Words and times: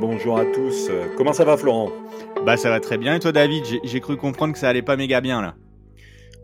bonjour 0.00 0.38
à 0.38 0.44
tous. 0.46 0.88
Euh, 0.90 1.06
Comment 1.16 1.32
ça 1.32 1.44
va 1.44 1.56
Florent? 1.56 1.90
Bah 2.44 2.56
ça 2.56 2.70
va 2.70 2.80
très 2.80 2.98
bien. 2.98 3.14
Et 3.16 3.20
toi 3.20 3.32
David, 3.32 3.64
j'ai- 3.84 4.00
cru 4.00 4.16
comprendre 4.16 4.52
que 4.52 4.58
ça 4.58 4.68
allait 4.68 4.82
pas 4.82 4.96
méga 4.96 5.20
bien 5.20 5.42
là. 5.42 5.54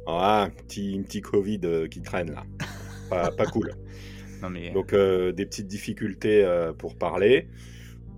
Ah, 0.07 0.49
petit, 0.69 1.01
petit 1.07 1.21
Covid 1.21 1.61
euh, 1.65 1.89
qui 1.89 2.01
traîne 2.03 2.31
là. 2.33 2.43
Pas, 3.11 3.31
pas 3.31 3.47
cool. 3.47 3.71
Non 4.43 4.51
mais 4.51 4.71
Donc 4.73 4.93
euh, 4.93 5.31
des 5.31 5.47
petites 5.47 5.69
difficultés 5.69 6.43
euh, 6.45 6.73
pour 6.73 6.97
parler. 6.97 7.47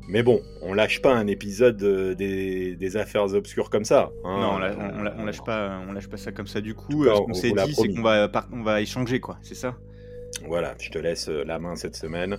Mais 0.08 0.22
bon, 0.22 0.40
on 0.62 0.72
lâche 0.72 1.02
pas 1.02 1.12
un 1.14 1.26
épisode 1.26 1.82
euh, 1.82 2.14
des, 2.14 2.74
des 2.74 2.96
affaires 2.96 3.34
obscures 3.34 3.68
comme 3.68 3.84
ça. 3.84 4.10
hein. 4.24 4.40
non, 4.40 4.52
on, 4.54 4.58
la- 4.58 4.74
on 4.98 5.02
la- 5.02 5.14
on 5.18 5.24
lâche 5.26 5.44
pas, 5.44 5.78
on 5.86 5.92
lâche 5.92 6.08
pas 6.08 6.16
ça 6.16 6.32
comme 6.32 6.46
ça 6.46 6.62
du 6.62 6.74
coup. 6.74 7.04
cas, 7.04 7.10
Euh, 7.10 7.14
ce 7.16 7.20
on 7.20 7.24
qu'on 7.26 7.34
s'est 7.34 7.52
dit, 7.52 7.74
c'est 7.74 7.88
qu'on 7.94 8.00
va, 8.00 8.30
on 8.50 8.62
va 8.62 8.80
échanger 8.80 9.20
quoi. 9.20 9.36
C'est 9.42 9.54
ça? 9.54 9.76
Voilà, 10.46 10.74
je 10.80 10.88
te 10.88 10.96
laisse 10.98 11.28
euh, 11.28 11.44
la 11.44 11.58
main 11.58 11.76
cette 11.76 11.96
semaine 11.96 12.38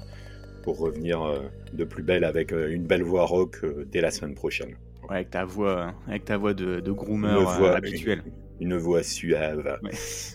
pour 0.61 0.77
revenir 0.79 1.21
euh, 1.21 1.39
de 1.73 1.83
plus 1.83 2.03
belle 2.03 2.23
avec 2.23 2.51
euh, 2.53 2.69
une 2.71 2.83
belle 2.85 3.03
voix 3.03 3.25
rock 3.25 3.57
euh, 3.63 3.85
dès 3.91 4.01
la 4.01 4.11
semaine 4.11 4.35
prochaine. 4.35 4.75
Ouais, 5.09 5.15
avec 5.17 5.29
ta 5.31 5.45
voix, 5.45 5.93
avec 6.07 6.25
ta 6.25 6.37
voix 6.37 6.53
de, 6.53 6.79
de 6.79 6.91
groomer 6.91 7.35
Une 7.37 7.43
voix- 7.43 7.75
habituelle. 7.75 8.23
Une 8.59 8.77
voix 8.77 9.03
suave. 9.03 9.79
Ouais. 9.83 9.91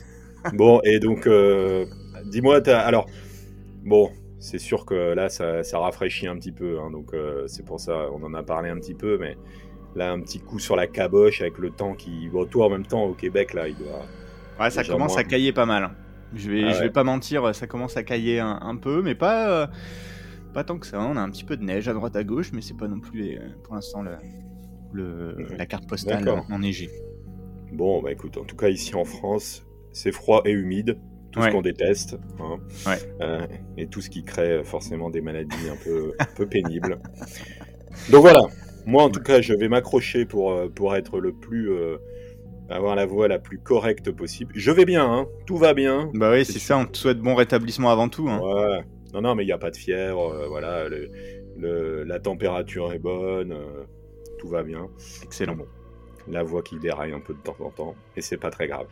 bon, 0.53 0.81
et 0.85 0.99
donc, 0.99 1.27
euh, 1.27 1.87
dis-moi, 2.27 2.67
alors, 2.69 3.07
bon, 3.85 4.11
c'est 4.39 4.59
sûr 4.59 4.85
que 4.85 5.13
là, 5.15 5.29
ça, 5.29 5.63
ça 5.63 5.79
rafraîchit 5.79 6.27
un 6.27 6.37
petit 6.37 6.53
peu, 6.53 6.79
hein, 6.81 6.91
donc 6.91 7.15
euh, 7.15 7.47
c'est 7.47 7.65
pour 7.65 7.81
ça, 7.81 8.09
on 8.13 8.23
en 8.25 8.35
a 8.35 8.43
parlé 8.43 8.71
un 8.71 8.77
petit 8.79 8.95
peu, 8.95 9.17
mais 9.19 9.37
là, 9.95 10.13
un 10.13 10.21
petit 10.21 10.41
coup 10.41 10.59
sur 10.59 10.77
la 10.77 10.87
caboche 10.87 11.41
avec 11.41 11.59
le 11.59 11.71
temps 11.71 11.95
qui. 11.95 12.29
Bon, 12.29 12.45
toi, 12.47 12.67
en 12.67 12.71
même 12.71 12.87
temps, 12.87 13.05
au 13.05 13.15
Québec, 13.15 13.55
là, 13.55 13.69
il 13.69 13.77
doit. 13.77 14.03
Ouais, 14.61 14.71
ça 14.71 14.85
commence 14.85 15.13
moins. 15.13 15.21
à 15.21 15.25
cailler 15.25 15.53
pas 15.53 15.67
mal. 15.67 15.91
Je 16.35 16.51
vais, 16.51 16.65
Ah 16.65 16.73
je 16.73 16.81
vais 16.81 16.91
pas 16.91 17.05
mentir, 17.05 17.55
ça 17.55 17.67
commence 17.67 17.97
à 17.97 18.03
cailler 18.03 18.41
un, 18.41 18.59
un 18.61 18.77
peu, 18.77 19.03
mais 19.03 19.15
pas, 19.15 19.49
euh, 19.49 19.67
pas 20.55 20.65
tant 20.65 20.79
que 20.79 20.87
ça. 20.87 21.01
On 21.01 21.17
a 21.17 21.21
un 21.21 21.29
petit 21.31 21.45
peu 21.45 21.57
de 21.59 21.63
neige 21.65 21.89
à 21.89 21.93
droite 21.93 22.17
à 22.17 22.25
gauche, 22.25 22.53
mais 22.55 22.63
c'est 22.63 22.77
pas 22.77 22.89
non 22.89 23.01
plus 23.01 23.37
euh, 23.37 23.41
pour 23.65 23.75
l'instant 23.75 24.03
le, 24.03 24.13
le- 24.93 25.37
Ouais. 25.51 25.57
la 25.59 25.67
carte 25.67 25.87
postale 25.89 26.27
enneigée. 26.51 26.89
Bon, 27.73 28.01
bah 28.03 28.13
écoute, 28.13 28.39
en 28.39 28.45
tout 28.45 28.57
cas, 28.57 28.69
ici 28.69 28.95
en 28.95 29.05
France, 29.05 29.67
c'est 29.93 30.13
froid 30.13 30.43
et 30.47 30.53
humide, 30.53 30.99
tout 31.33 31.41
Ouais. 31.41 31.49
ce 31.49 31.53
qu'on 31.53 31.63
déteste, 31.63 32.17
hein. 32.39 32.59
Ouais. 32.87 32.99
Euh, 33.21 33.47
et 33.77 33.89
tout 33.89 34.01
ce 34.01 34.09
qui 34.09 34.23
crée 34.25 34.51
euh, 34.53 34.65
forcément 34.65 35.11
des 35.11 35.21
maladies 35.21 35.69
un 35.71 35.77
peu, 35.85 36.13
un 36.19 36.27
peu 36.37 36.47
pénibles. 36.47 37.01
Donc 38.11 38.21
voilà, 38.23 38.41
moi 38.87 39.03
en 39.03 39.11
tout 39.11 39.21
cas, 39.21 39.41
je 39.41 39.53
vais 39.55 39.69
m'accrocher 39.69 40.25
pour, 40.25 40.57
pour 40.75 40.95
être 40.97 41.19
le 41.21 41.33
plus. 41.33 41.71
euh, 41.73 41.97
avoir 42.71 42.97
la 42.97 43.05
voix 43.05 43.29
la 43.29 43.39
plus 43.39 43.59
correcte 43.59 44.11
possible. 44.11 44.53
Je 44.57 44.71
vais 44.71 44.87
bien, 44.87 45.05
hein, 45.05 45.27
tout 45.47 45.59
va 45.59 45.75
bien. 45.75 46.11
Bah 46.15 46.31
oui, 46.33 46.47
C'est 46.47 46.59
ça. 46.59 46.79
On 46.79 46.87
te 46.87 46.97
souhaite 46.97 47.19
bon 47.19 47.35
rétablissement 47.35 47.91
avant 47.91 48.09
tout. 48.09 48.27
hein. 48.29 48.41
Ouais. 48.41 48.85
Non, 49.15 49.21
non, 49.23 49.35
mais 49.35 49.45
il 49.45 49.47
n'y 49.47 49.53
a 49.53 49.59
pas 49.59 49.71
de 49.71 49.77
fièvre, 49.77 50.33
euh, 50.33 50.47
voilà, 50.49 50.89
le- 50.89 51.09
le- 51.57 52.03
la 52.05 52.19
température 52.19 52.93
est 52.93 52.99
bonne, 52.99 53.53
euh, 53.53 53.85
tout 54.39 54.49
va 54.49 54.63
bien. 54.65 54.89
Excellent. 55.23 55.55
Bon, 55.55 55.67
la 56.29 56.43
voix 56.43 56.63
qui 56.63 56.79
déraille 56.79 57.13
un 57.13 57.21
peu 57.21 57.33
de 57.35 57.39
temps 57.39 57.57
en 57.61 57.71
temps, 57.71 57.95
et 58.17 58.21
c'est 58.23 58.37
pas 58.39 58.51
très 58.51 58.67
grave. 58.67 58.87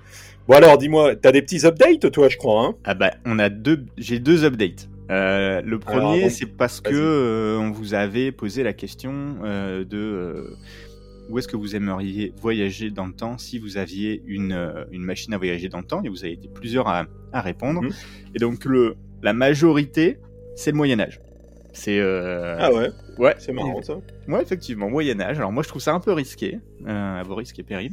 Bon 0.47 0.55
alors, 0.55 0.79
dis-moi, 0.79 1.17
t'as 1.17 1.33
des 1.33 1.43
petits 1.43 1.67
updates, 1.67 2.11
toi, 2.13 2.29
je 2.29 2.37
crois, 2.37 2.65
hein? 2.67 2.75
Ah 2.85 2.95
bah, 2.95 3.11
on 3.25 3.39
a 3.39 3.49
deux, 3.49 3.85
j'ai 3.99 4.19
deux 4.21 4.45
updates. 4.45 4.89
Euh, 5.11 5.61
le 5.63 5.79
premier, 5.79 6.31
c'est 6.31 6.47
parce 6.47 6.81
que 6.81 6.91
euh, 6.95 7.59
on 7.59 7.71
vous 7.73 7.93
avait 7.95 8.31
posé 8.33 8.63
la 8.63 8.73
question 8.73 9.37
euh, 9.45 9.85
de 9.85 10.57
où 11.29 11.39
est-ce 11.39 11.49
que 11.49 11.57
vous 11.57 11.75
aimeriez 11.77 12.33
voyager 12.41 12.91
dans 12.91 13.07
le 13.07 13.13
temps 13.13 13.39
si 13.39 13.59
vous 13.59 13.77
aviez 13.77 14.23
une, 14.27 14.87
une 14.91 15.03
machine 15.03 15.33
à 15.35 15.39
voyager 15.39 15.69
dans 15.69 15.79
le 15.79 15.85
temps, 15.85 16.03
et 16.05 16.09
vous 16.09 16.25
avez 16.25 16.35
été 16.35 16.49
plusieurs 16.49 16.87
à, 16.89 17.07
à 17.33 17.41
répondre. 17.41 17.83
Mhm. 17.83 17.91
Et 18.35 18.39
donc 18.39 18.65
le, 18.65 18.95
la 19.23 19.33
majorité, 19.33 20.19
c'est 20.57 20.71
le 20.71 20.77
Moyen 20.77 21.01
Âge. 21.01 21.21
C'est 21.73 21.99
euh, 21.99 22.57
Ah 22.59 22.73
ouais, 22.73 22.91
ouais, 23.19 23.35
c'est 23.39 23.53
marrant 23.53 23.81
ça. 23.83 23.97
Ouais, 24.29 24.43
effectivement, 24.43 24.91
Moyen 24.91 25.21
Âge. 25.21 25.39
Alors 25.39 25.53
moi, 25.53 25.63
je 25.63 25.69
trouve 25.69 25.81
ça 25.81 25.95
un 25.95 26.01
peu 26.01 26.13
risqué, 26.13 26.59
euh, 26.87 27.21
à 27.21 27.23
vos 27.23 27.35
risques 27.35 27.59
et 27.59 27.63
périls. 27.63 27.93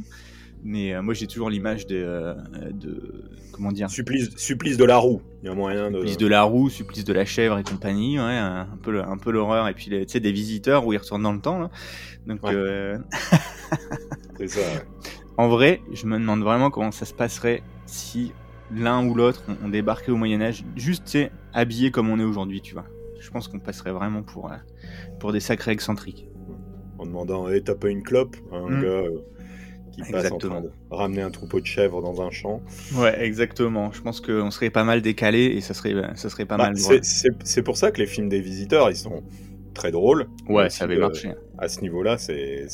Mais 0.62 0.92
euh, 0.92 1.00
moi, 1.00 1.14
j'ai 1.14 1.26
toujours 1.26 1.48
l'image 1.48 1.86
de, 1.86 2.34
de 2.72 3.24
comment 3.52 3.72
dire, 3.72 3.88
Supplice, 3.88 4.36
supplice 4.36 4.76
de 4.76 4.84
la 4.84 4.98
roue, 4.98 5.22
il 5.42 5.46
y 5.46 5.48
a 5.50 5.54
moyen 5.54 5.90
de... 5.90 5.96
supplice 5.96 6.18
de 6.18 6.26
la 6.26 6.42
roue, 6.42 6.68
supplice 6.68 7.04
de 7.04 7.14
la 7.14 7.24
chèvre 7.24 7.58
et 7.58 7.62
compagnie, 7.62 8.18
ouais, 8.18 8.36
un 8.36 8.78
peu, 8.82 9.00
un 9.00 9.16
peu 9.16 9.30
l'horreur. 9.30 9.68
Et 9.68 9.74
puis, 9.74 9.86
tu 9.86 10.04
sais, 10.06 10.20
des 10.20 10.32
visiteurs 10.32 10.84
où 10.84 10.92
ils 10.92 10.98
retournent 10.98 11.22
dans 11.22 11.32
le 11.32 11.40
temps. 11.40 11.58
Là. 11.58 11.70
Donc, 12.26 12.42
Ouais. 12.42 12.94
C'est 14.38 14.48
ça, 14.48 14.60
en 15.40 15.48
vrai, 15.48 15.80
je 15.92 16.06
me 16.06 16.18
demande 16.18 16.42
vraiment 16.42 16.70
comment 16.70 16.92
ça 16.92 17.06
se 17.06 17.14
passerait 17.14 17.62
si 17.86 18.32
l'un 18.74 19.06
ou 19.06 19.14
l'autre 19.14 19.44
on, 19.48 19.66
on 19.66 19.68
débarquait 19.68 20.10
au 20.12 20.16
Moyen 20.16 20.40
Âge, 20.42 20.64
juste, 20.76 21.18
habillé 21.52 21.90
comme 21.90 22.08
on 22.10 22.18
est 22.18 22.24
aujourd'hui, 22.24 22.60
tu 22.60 22.74
vois. 22.74 22.84
Je 23.20 23.30
pense 23.30 23.48
qu'on 23.48 23.58
passerait 23.58 23.92
vraiment 23.92 24.22
pour, 24.22 24.50
euh, 24.50 24.56
pour 25.18 25.32
des 25.32 25.40
sacrés 25.40 25.72
excentriques. 25.72 26.26
en 26.98 27.06
demandant, 27.06 27.48
hey, 27.48 27.62
t'as 27.62 27.74
pas 27.74 27.88
une 27.88 28.02
clope 28.02 28.36
Un 28.52 28.68
Mm. 28.68 28.82
gars 28.82 28.88
euh, 28.88 29.18
qui 29.92 30.02
passe 30.12 30.30
en 30.30 30.38
train 30.38 30.60
de 30.60 30.70
ramener 30.90 31.22
un 31.22 31.30
troupeau 31.30 31.60
de 31.60 31.66
chèvres 31.66 32.00
dans 32.02 32.20
un 32.22 32.30
champ. 32.30 32.62
Ouais, 32.94 33.22
exactement. 33.24 33.90
Je 33.92 34.00
pense 34.02 34.20
qu'on 34.20 34.50
serait 34.50 34.70
pas 34.70 34.84
mal 34.84 35.00
décalé 35.02 35.44
et 35.46 35.60
ça 35.62 35.74
serait, 35.74 35.94
ça 36.14 36.28
serait 36.30 36.44
pas 36.46 36.56
Bah, 36.58 36.64
mal. 36.66 36.76
c'est- 36.76 37.62
pour 37.62 37.76
ça 37.76 37.90
que 37.90 38.00
les 38.00 38.06
films 38.06 38.28
des 38.28 38.40
visiteurs, 38.40 38.90
ils 38.90 38.96
sont 38.96 39.22
très 39.74 39.90
drôles. 39.90 40.26
Ouais, 40.48 40.68
ça 40.70 40.84
avait 40.84 40.96
euh, 40.96 41.00
marché. 41.00 41.32
À 41.58 41.68
ce 41.68 41.80
niveau-là, 41.80 42.18
c'est- 42.18 42.66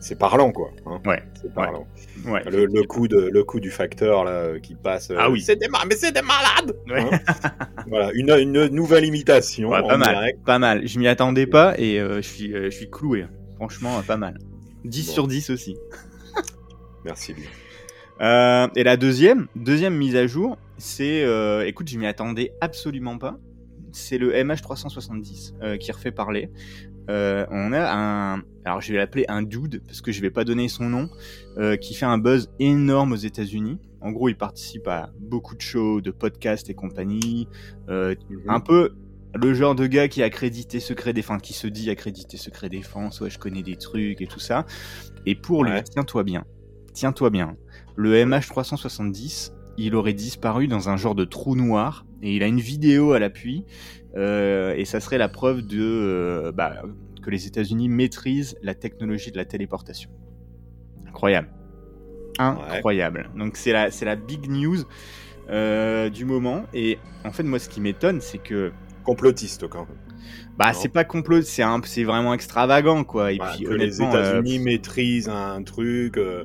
c'est 0.00 0.18
parlant, 0.18 0.52
quoi. 0.52 0.70
hein. 0.86 1.00
Ouais, 1.04 1.22
C'est 1.40 1.52
parlant. 1.52 1.86
Ouais. 2.26 2.42
Le, 2.50 2.66
le 2.66 2.82
coup 2.84 3.08
de, 3.08 3.16
le 3.32 3.44
coup 3.44 3.60
du 3.60 3.70
facteur 3.70 4.24
là, 4.24 4.30
euh, 4.32 4.58
qui 4.60 4.74
passe. 4.74 5.10
euh, 5.10 5.16
Ah 5.18 5.30
oui. 5.30 5.40
C'est 5.40 5.56
des 5.56 5.68
ma- 5.68 5.84
mais 5.88 5.94
c'est 5.96 6.12
des 6.12 6.22
malades 6.22 6.76
Ouais. 6.88 7.00
Hein 7.14 7.50
Voilà, 7.88 8.10
une, 8.14 8.30
une 8.30 8.66
nouvelle 8.68 9.04
imitation. 9.04 9.70
Pas 9.70 9.96
mal, 9.96 10.14
direct. 10.14 10.44
pas 10.44 10.58
mal. 10.58 10.86
Je 10.86 10.98
m'y 10.98 11.08
attendais 11.08 11.46
pas 11.46 11.74
et 11.78 12.00
euh, 12.00 12.16
je 12.16 12.28
suis, 12.28 12.52
euh, 12.54 12.64
je 12.70 12.76
suis 12.76 12.90
cloué. 12.90 13.26
Franchement, 13.56 13.98
euh, 13.98 14.02
pas 14.02 14.16
mal. 14.16 14.38
10 14.84 15.06
Bon. 15.08 15.12
sur 15.12 15.26
10 15.28 15.50
aussi. 15.50 15.76
Merci 17.04 17.34
bien. 17.34 17.48
Et 18.76 18.82
la 18.84 18.96
deuxième, 18.96 19.46
deuxième 19.56 19.94
mise 19.96 20.16
à 20.16 20.26
jour, 20.26 20.56
c'est, 20.76 21.24
écoute, 21.66 21.88
je 21.88 21.98
m'y 21.98 22.06
attendais 22.06 22.52
absolument 22.60 23.18
pas. 23.18 23.38
C'est 23.92 24.18
le 24.18 24.32
MH370 24.34 25.54
euh, 25.62 25.76
qui 25.78 25.90
refait 25.92 26.10
parler. 26.10 26.50
Euh, 27.08 27.46
on 27.50 27.72
a 27.72 27.92
un, 27.92 28.42
alors 28.64 28.80
je 28.80 28.92
vais 28.92 28.98
l'appeler 28.98 29.24
un 29.28 29.42
dude 29.42 29.82
parce 29.86 30.00
que 30.00 30.12
je 30.12 30.20
vais 30.20 30.30
pas 30.30 30.44
donner 30.44 30.68
son 30.68 30.88
nom, 30.88 31.08
euh, 31.56 31.76
qui 31.76 31.94
fait 31.94 32.06
un 32.06 32.18
buzz 32.18 32.50
énorme 32.58 33.12
aux 33.12 33.16
États-Unis. 33.16 33.78
En 34.00 34.12
gros, 34.12 34.28
il 34.28 34.36
participe 34.36 34.86
à 34.86 35.10
beaucoup 35.18 35.56
de 35.56 35.60
shows, 35.60 36.00
de 36.00 36.10
podcasts 36.10 36.70
et 36.70 36.74
compagnie. 36.74 37.48
Euh, 37.88 38.14
un 38.46 38.60
peu 38.60 38.92
le 39.34 39.54
genre 39.54 39.74
de 39.74 39.86
gars 39.86 40.08
qui 40.08 40.22
a 40.22 40.26
accrédité 40.26 40.80
secret 40.80 41.12
défense, 41.12 41.42
qui 41.42 41.52
se 41.52 41.66
dit 41.66 41.90
accrédité 41.90 42.36
secret 42.36 42.68
défense, 42.68 43.20
ouais, 43.20 43.30
je 43.30 43.38
connais 43.38 43.62
des 43.62 43.76
trucs 43.76 44.20
et 44.20 44.26
tout 44.26 44.40
ça. 44.40 44.66
Et 45.26 45.34
pour 45.34 45.64
lui, 45.64 45.72
tiens-toi 45.90 46.24
bien, 46.24 46.44
tiens-toi 46.94 47.30
bien, 47.30 47.56
le 47.96 48.14
MH370, 48.24 49.52
il 49.76 49.94
aurait 49.94 50.14
disparu 50.14 50.66
dans 50.66 50.88
un 50.88 50.96
genre 50.96 51.14
de 51.14 51.24
trou 51.24 51.54
noir, 51.54 52.06
et 52.22 52.34
il 52.34 52.42
a 52.42 52.46
une 52.46 52.60
vidéo 52.60 53.12
à 53.12 53.18
l'appui, 53.18 53.64
et 54.16 54.84
ça 54.84 55.00
serait 55.00 55.18
la 55.18 55.28
preuve 55.28 55.66
de 55.66 55.80
euh, 55.80 56.52
bah, 56.52 56.82
que 57.22 57.30
les 57.30 57.46
États-Unis 57.46 57.88
maîtrisent 57.88 58.56
la 58.62 58.74
technologie 58.74 59.30
de 59.30 59.36
la 59.36 59.44
téléportation. 59.44 60.10
Incroyable. 61.06 61.48
Incroyable. 62.38 63.30
Donc 63.36 63.56
c'est 63.56 63.72
la, 63.72 63.90
c'est 63.90 64.04
la 64.04 64.16
big 64.16 64.48
news 64.48 64.78
euh, 65.50 66.10
du 66.10 66.24
moment, 66.24 66.64
et 66.74 66.98
en 67.24 67.32
fait, 67.32 67.42
moi, 67.42 67.58
ce 67.58 67.68
qui 67.68 67.80
m'étonne, 67.80 68.20
c'est 68.20 68.38
que 68.38 68.70
Complotiste 69.02 69.66
quand 69.68 69.86
même. 69.88 69.96
bah, 70.58 70.74
c'est 70.74 70.90
pas 70.90 71.04
complot, 71.04 71.40
c'est 71.40 71.62
un, 71.62 71.80
c'est 71.84 72.04
vraiment 72.04 72.34
extravagant, 72.34 73.02
quoi. 73.04 73.32
Et 73.32 73.38
Voilà, 73.38 73.54
puis, 73.54 73.64
que 73.64 73.72
les 73.72 74.02
euh, 74.02 74.08
États-Unis 74.08 74.58
maîtrisent 74.58 75.30
un 75.30 75.62
truc, 75.62 76.18
euh, 76.18 76.44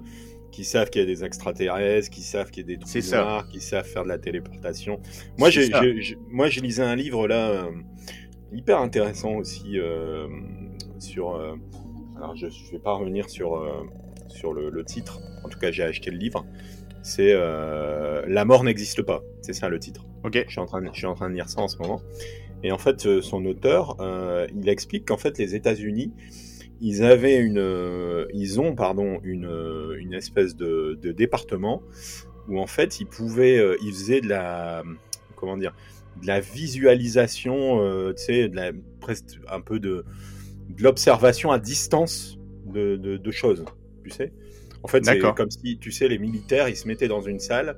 qui 0.53 0.63
savent 0.63 0.89
qu'il 0.89 1.01
y 1.01 1.03
a 1.03 1.07
des 1.07 1.23
extraterrestres, 1.25 2.09
qui 2.09 2.21
savent 2.21 2.49
qu'il 2.51 2.61
y 2.69 2.73
a 2.73 2.77
des 2.77 2.79
trous 2.79 2.89
noirs, 3.11 3.47
qui 3.49 3.59
savent 3.59 3.85
faire 3.85 4.03
de 4.03 4.07
la 4.09 4.17
téléportation. 4.19 4.99
Moi, 5.37 5.49
j'ai, 5.49 5.63
j'ai- 5.65 6.01
j'ai- 6.01 6.17
moi, 6.29 6.47
je 6.47 6.61
lisais 6.61 6.83
un 6.83 6.95
livre 6.95 7.27
là, 7.27 7.49
euh, 7.49 7.71
hyper 8.53 8.79
intéressant 8.79 9.33
aussi 9.35 9.79
euh, 9.79 10.27
sur. 10.99 11.35
euh, 11.35 11.55
alors, 12.15 12.35
je, 12.35 12.47
je 12.49 12.71
vais 12.71 12.79
pas 12.79 12.93
revenir 12.93 13.29
sur 13.29 13.61
sur 14.29 14.53
le, 14.53 14.69
le 14.69 14.83
titre. 14.85 15.19
En 15.43 15.49
tout 15.49 15.59
cas, 15.59 15.71
j'ai 15.71 15.83
acheté 15.83 16.09
le 16.11 16.17
livre. 16.17 16.45
C'est 17.01 17.33
La 17.33 18.45
mort 18.45 18.63
n'existe 18.63 19.01
pas. 19.01 19.21
C'est 19.41 19.53
ça 19.53 19.67
le 19.69 19.79
titre. 19.79 20.05
ok. 20.23 20.43
Je 20.45 20.51
suis 20.51 20.59
en 20.61 20.65
train 20.65 20.81
de, 20.81 20.87
je 20.93 20.97
suis 20.97 21.05
en 21.05 21.15
train 21.15 21.29
de 21.29 21.35
lire 21.35 21.49
ça 21.49 21.59
en 21.61 21.67
ce 21.67 21.77
moment. 21.79 22.01
Et 22.63 22.71
en 22.71 22.77
fait, 22.77 23.19
son 23.21 23.43
auteur, 23.45 23.97
il 24.55 24.69
explique 24.69 25.05
qu'en 25.07 25.17
fait, 25.17 25.37
les 25.37 25.53
États-Unis, 25.55 26.13
ils 26.85 27.01
avaient 27.03 27.37
une, 27.37 27.59
euh, 27.59 28.25
ils 28.33 28.59
ont 28.59 28.75
pardon 28.75 29.19
une, 29.23 29.45
euh, 29.45 29.95
une 29.99 30.13
espèce 30.13 30.55
de, 30.55 30.99
de 31.01 31.11
département 31.13 31.81
où 32.49 32.59
en 32.59 32.67
fait, 32.67 32.99
ils 32.99 33.05
pouvaient, 33.07 33.57
euh, 33.57 33.77
ils 33.81 33.93
faisaient 33.93 34.19
de 34.19 34.27
la, 34.27 34.83
comment 35.37 35.55
dire, 35.57 35.73
de 36.21 36.27
la 36.27 36.41
visualisation, 36.41 37.81
euh, 37.81 38.11
tu 38.13 38.23
sais, 38.25 38.49
de 38.49 38.55
la, 38.57 38.71
presque 38.99 39.39
un 39.49 39.61
peu 39.61 39.79
de, 39.79 40.03
de 40.69 40.83
l'observation 40.83 41.51
à 41.51 41.57
distance 41.57 42.37
de, 42.65 42.97
de, 42.97 43.15
de 43.15 43.31
choses, 43.31 43.63
tu 44.03 44.09
sais. 44.09 44.33
En 44.83 44.89
fait, 44.89 45.05
c'est 45.05 45.19
comme 45.19 45.49
si, 45.51 45.77
tu 45.79 45.89
sais, 45.91 46.09
les 46.09 46.19
militaires, 46.19 46.67
ils 46.67 46.75
se 46.75 46.85
mettaient 46.89 47.07
dans 47.07 47.21
une 47.21 47.39
salle 47.39 47.77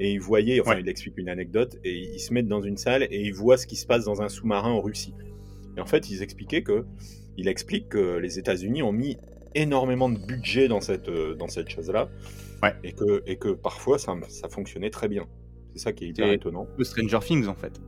et 0.00 0.10
ils 0.12 0.20
voyaient, 0.20 0.60
enfin, 0.60 0.72
Ouais. 0.74 0.80
il 0.80 0.88
explique 0.88 1.16
une 1.18 1.28
anecdote, 1.28 1.78
et 1.84 1.94
ils 1.96 2.18
se 2.18 2.32
mettent 2.34 2.48
dans 2.48 2.62
une 2.62 2.76
salle 2.76 3.04
et 3.04 3.20
ils 3.20 3.32
voient 3.34 3.56
ce 3.56 3.68
qui 3.68 3.76
se 3.76 3.86
passe 3.86 4.04
dans 4.04 4.22
un 4.22 4.28
sous-marin 4.28 4.70
en 4.72 4.80
Russie. 4.80 5.14
Et 5.76 5.80
en 5.80 5.86
fait, 5.86 6.10
ils 6.10 6.22
expliquaient 6.22 6.62
que 6.64 6.84
il 7.40 7.48
explique 7.48 7.88
que 7.88 8.16
les 8.18 8.38
États-Unis 8.38 8.82
ont 8.82 8.92
mis 8.92 9.16
énormément 9.54 10.08
de 10.08 10.18
budget 10.18 10.68
dans 10.68 10.80
cette, 10.80 11.08
euh, 11.08 11.34
dans 11.34 11.48
cette 11.48 11.68
chose-là. 11.68 12.08
Ouais. 12.62 12.74
Et 12.84 12.92
que, 12.92 13.22
et 13.26 13.36
que 13.36 13.48
parfois, 13.48 13.98
ça, 13.98 14.14
ça 14.28 14.48
fonctionnait 14.48 14.90
très 14.90 15.08
bien. 15.08 15.26
C'est 15.72 15.80
ça 15.80 15.92
qui 15.92 16.04
est 16.04 16.08
hyper 16.08 16.30
étonnant. 16.30 16.66
Le 16.76 16.84
Stranger 16.84 17.18
Things 17.20 17.46
en 17.48 17.54
fait. 17.54 17.80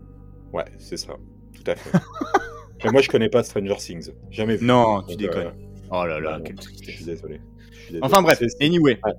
Ouais, 0.52 0.64
c'est 0.78 0.96
ça. 0.96 1.14
Tout 1.54 1.70
à 1.70 1.74
fait. 1.76 1.98
Mais 2.84 2.90
moi, 2.90 3.00
je 3.02 3.08
connais 3.08 3.28
pas 3.28 3.42
Stranger 3.44 3.76
Things. 3.76 4.10
Jamais 4.30 4.56
vu. 4.56 4.66
Non, 4.66 5.02
tu 5.02 5.16
déconnes. 5.16 5.46
euh, 5.48 5.50
Oh 5.94 6.04
là 6.06 6.18
là, 6.20 6.38
bah, 6.38 6.44
quelle 6.44 6.56
Je 6.60 6.90
suis 6.90 7.04
désolé. 7.04 7.40
Je 7.70 7.76
suis 7.76 7.92
désolé. 7.92 8.00
Enfin 8.02 8.22
bref, 8.22 8.38
C'est- 8.40 8.64
anyway. 8.64 8.98
Ouais. 9.04 9.12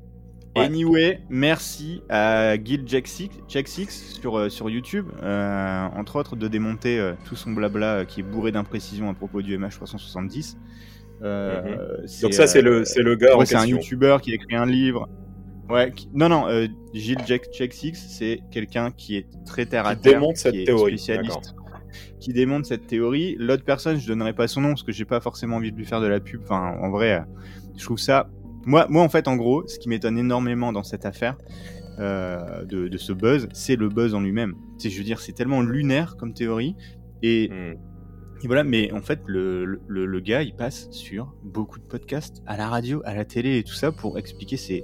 Ouais. 0.55 0.65
Anyway, 0.65 1.19
merci 1.29 2.03
à 2.09 2.55
Gil 2.63 2.83
Jack 2.85 3.07
Six, 3.07 3.29
Jack 3.49 3.67
Six 3.67 4.17
sur, 4.21 4.37
euh, 4.37 4.49
sur 4.49 4.69
YouTube, 4.69 5.07
euh, 5.23 5.85
entre 5.95 6.15
autres 6.17 6.35
de 6.35 6.47
démonter 6.47 6.99
euh, 6.99 7.13
tout 7.25 7.35
son 7.35 7.51
blabla 7.53 8.05
qui 8.05 8.19
est 8.19 8.23
bourré 8.23 8.51
d'imprécisions 8.51 9.09
à 9.09 9.13
propos 9.15 9.41
du 9.41 9.57
MH370. 9.57 10.55
Euh, 11.23 11.97
c'est, 12.05 12.17
Mhm. 12.17 12.21
Donc 12.23 12.33
ça, 12.33 12.45
c'est 12.47 12.61
le, 12.61 12.83
le 12.97 13.15
gars 13.15 13.35
ouais, 13.37 13.45
c'est 13.45 13.55
un. 13.55 13.65
YouTuber 13.65 14.17
qui 14.21 14.31
a 14.31 14.35
écrit 14.35 14.55
un 14.55 14.65
livre. 14.67 15.09
Ouais, 15.69 15.91
qui- 15.91 16.09
non, 16.13 16.29
non, 16.29 16.45
Gilles 16.93 17.17
Jack, 17.25 17.47
Jack 17.57 17.73
Six, 17.73 17.93
c'est 17.95 18.41
quelqu'un 18.51 18.91
qui 18.91 19.15
est 19.15 19.25
très 19.45 19.65
terre 19.65 19.87
à 19.87 19.95
Qui 19.95 20.01
terre, 20.01 20.13
démonte 20.19 20.37
cette 20.37 20.53
qui 20.53 20.61
est 20.61 20.65
théorie, 20.65 20.99
spécialiste, 20.99 21.55
qui 22.19 22.33
démonte 22.33 22.65
cette 22.65 22.85
théorie. 22.85 23.35
L'autre 23.39 23.63
personne, 23.63 23.97
je 23.99 24.05
donnerai 24.07 24.33
pas 24.33 24.47
son 24.47 24.61
nom 24.61 24.69
parce 24.69 24.83
que 24.83 24.91
j'ai 24.91 25.05
pas 25.05 25.19
forcément 25.21 25.55
envie 25.55 25.71
de 25.71 25.77
lui 25.77 25.85
faire 25.85 26.01
de 26.01 26.07
la 26.07 26.19
pub. 26.19 26.41
Enfin, 26.43 26.75
en 26.81 26.91
vrai, 26.91 27.23
je 27.77 27.83
trouve 27.85 27.97
ça. 27.97 28.29
Moi, 28.65 28.87
moi, 28.89 29.03
en 29.03 29.09
fait, 29.09 29.27
en 29.27 29.35
gros, 29.35 29.67
ce 29.67 29.77
qui 29.79 29.89
m'étonne 29.89 30.17
énormément 30.17 30.71
dans 30.71 30.83
cette 30.83 31.05
affaire 31.05 31.37
euh, 31.99 32.63
de, 32.65 32.87
de 32.87 32.97
ce 32.97 33.13
buzz, 33.13 33.47
c'est 33.53 33.75
le 33.75 33.89
buzz 33.89 34.13
en 34.15 34.21
lui-même. 34.21 34.53
Je 34.83 34.89
veux 34.97 35.03
dire, 35.03 35.19
c'est 35.19 35.33
tellement 35.33 35.61
lunaire 35.61 36.15
comme 36.17 36.33
théorie 36.33 36.75
et 37.21 37.49
et 38.43 38.47
voilà, 38.47 38.65
mais 38.65 38.91
en 38.91 39.01
fait, 39.01 39.21
le, 39.25 39.63
le, 39.87 40.05
le 40.05 40.19
gars, 40.19 40.41
il 40.41 40.53
passe 40.53 40.87
sur 40.91 41.33
beaucoup 41.43 41.79
de 41.79 41.85
podcasts, 41.85 42.41
à 42.45 42.57
la 42.57 42.67
radio, 42.67 43.01
à 43.05 43.13
la 43.13 43.23
télé 43.23 43.57
et 43.59 43.63
tout 43.63 43.73
ça 43.73 43.93
pour 43.93 44.17
expliquer 44.17 44.57
ses, 44.57 44.83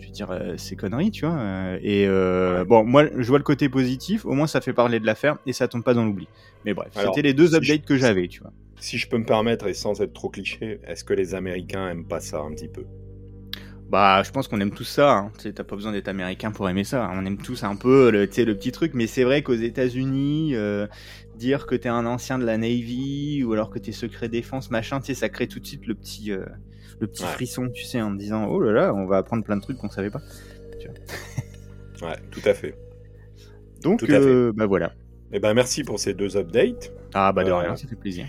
je 0.00 0.06
veux 0.06 0.12
dire, 0.12 0.30
euh, 0.32 0.56
ses 0.56 0.74
conneries, 0.74 1.12
tu 1.12 1.24
vois. 1.24 1.38
euh, 1.38 1.78
Et 1.82 2.04
euh, 2.08 2.64
bon, 2.64 2.84
moi, 2.84 3.04
je 3.16 3.28
vois 3.28 3.38
le 3.38 3.44
côté 3.44 3.68
positif. 3.68 4.24
Au 4.24 4.32
moins, 4.32 4.48
ça 4.48 4.60
fait 4.60 4.72
parler 4.72 4.98
de 4.98 5.06
l'affaire 5.06 5.38
et 5.46 5.52
ça 5.52 5.68
tombe 5.68 5.84
pas 5.84 5.94
dans 5.94 6.04
l'oubli. 6.04 6.26
Mais 6.64 6.74
bref, 6.74 6.88
c'était 6.94 7.22
les 7.22 7.32
deux 7.34 7.46
si 7.46 7.54
updates 7.54 7.82
je- 7.82 7.86
que 7.86 7.96
j'avais, 7.96 8.26
tu 8.26 8.40
vois. 8.40 8.52
Si 8.80 8.98
je 8.98 9.08
peux 9.08 9.18
me 9.18 9.24
permettre, 9.24 9.68
et 9.68 9.74
sans 9.74 10.00
être 10.00 10.12
trop 10.12 10.28
cliché, 10.28 10.80
est-ce 10.88 11.04
que 11.04 11.14
les 11.14 11.34
Américains 11.34 11.88
aiment 11.88 12.06
pas 12.08 12.18
ça 12.20 12.40
un 12.40 12.50
petit 12.50 12.68
peu? 12.68 12.84
Bah, 13.88 14.22
je 14.24 14.30
pense 14.32 14.48
qu'on 14.48 14.60
aime 14.60 14.72
tous 14.72 14.84
ça. 14.84 15.12
Hein. 15.12 15.32
Tu 15.36 15.42
sais, 15.44 15.52
T'as 15.52 15.62
pas 15.64 15.76
besoin 15.76 15.92
d'être 15.92 16.08
américain 16.08 16.50
pour 16.50 16.68
aimer 16.68 16.82
ça. 16.84 17.08
On 17.14 17.24
aime 17.24 17.38
tous 17.38 17.62
un 17.62 17.76
peu 17.76 18.10
le, 18.10 18.26
tu 18.26 18.34
sais, 18.34 18.44
le 18.44 18.56
petit 18.56 18.72
truc. 18.72 18.92
Mais 18.94 19.06
c'est 19.06 19.22
vrai 19.24 19.42
qu'aux 19.42 19.54
États-Unis, 19.54 20.54
euh, 20.56 20.86
dire 21.36 21.66
que 21.66 21.74
t'es 21.76 21.88
un 21.88 22.04
ancien 22.06 22.38
de 22.38 22.44
la 22.44 22.58
Navy 22.58 23.44
ou 23.44 23.52
alors 23.52 23.70
que 23.70 23.78
t'es 23.78 23.92
secret 23.92 24.28
défense, 24.28 24.70
machin, 24.70 24.98
tu 25.00 25.06
sais, 25.06 25.14
ça 25.14 25.28
crée 25.28 25.46
tout 25.46 25.60
de 25.60 25.66
suite 25.66 25.86
le 25.86 25.94
petit, 25.94 26.32
euh, 26.32 26.44
le 27.00 27.06
petit 27.06 27.22
Ouais. 27.22 27.28
frisson, 27.30 27.68
tu 27.70 27.84
sais, 27.84 28.00
en 28.02 28.12
te 28.12 28.18
disant 28.18 28.46
oh 28.46 28.60
là 28.60 28.72
là, 28.72 28.94
on 28.94 29.06
va 29.06 29.18
apprendre 29.18 29.44
plein 29.44 29.56
de 29.56 29.62
trucs 29.62 29.78
qu'on 29.78 29.90
savait 29.90 30.10
pas. 30.10 30.20
Ouais, 32.02 32.16
tout 32.30 32.42
à 32.44 32.52
fait. 32.52 32.74
Donc, 33.82 34.00
Tout 34.00 34.04
à 34.06 34.20
fait. 34.20 34.26
euh, 34.26 34.52
bah 34.54 34.66
voilà. 34.66 34.92
Eh 35.32 35.40
ben, 35.40 35.54
merci 35.54 35.82
pour 35.82 35.98
ces 35.98 36.12
deux 36.12 36.36
updates. 36.36 36.92
Ah 37.14 37.32
bah 37.32 37.42
de 37.42 37.50
rien, 37.52 37.74
ça 37.76 37.88
fait 37.88 37.96
plaisir. 37.96 38.26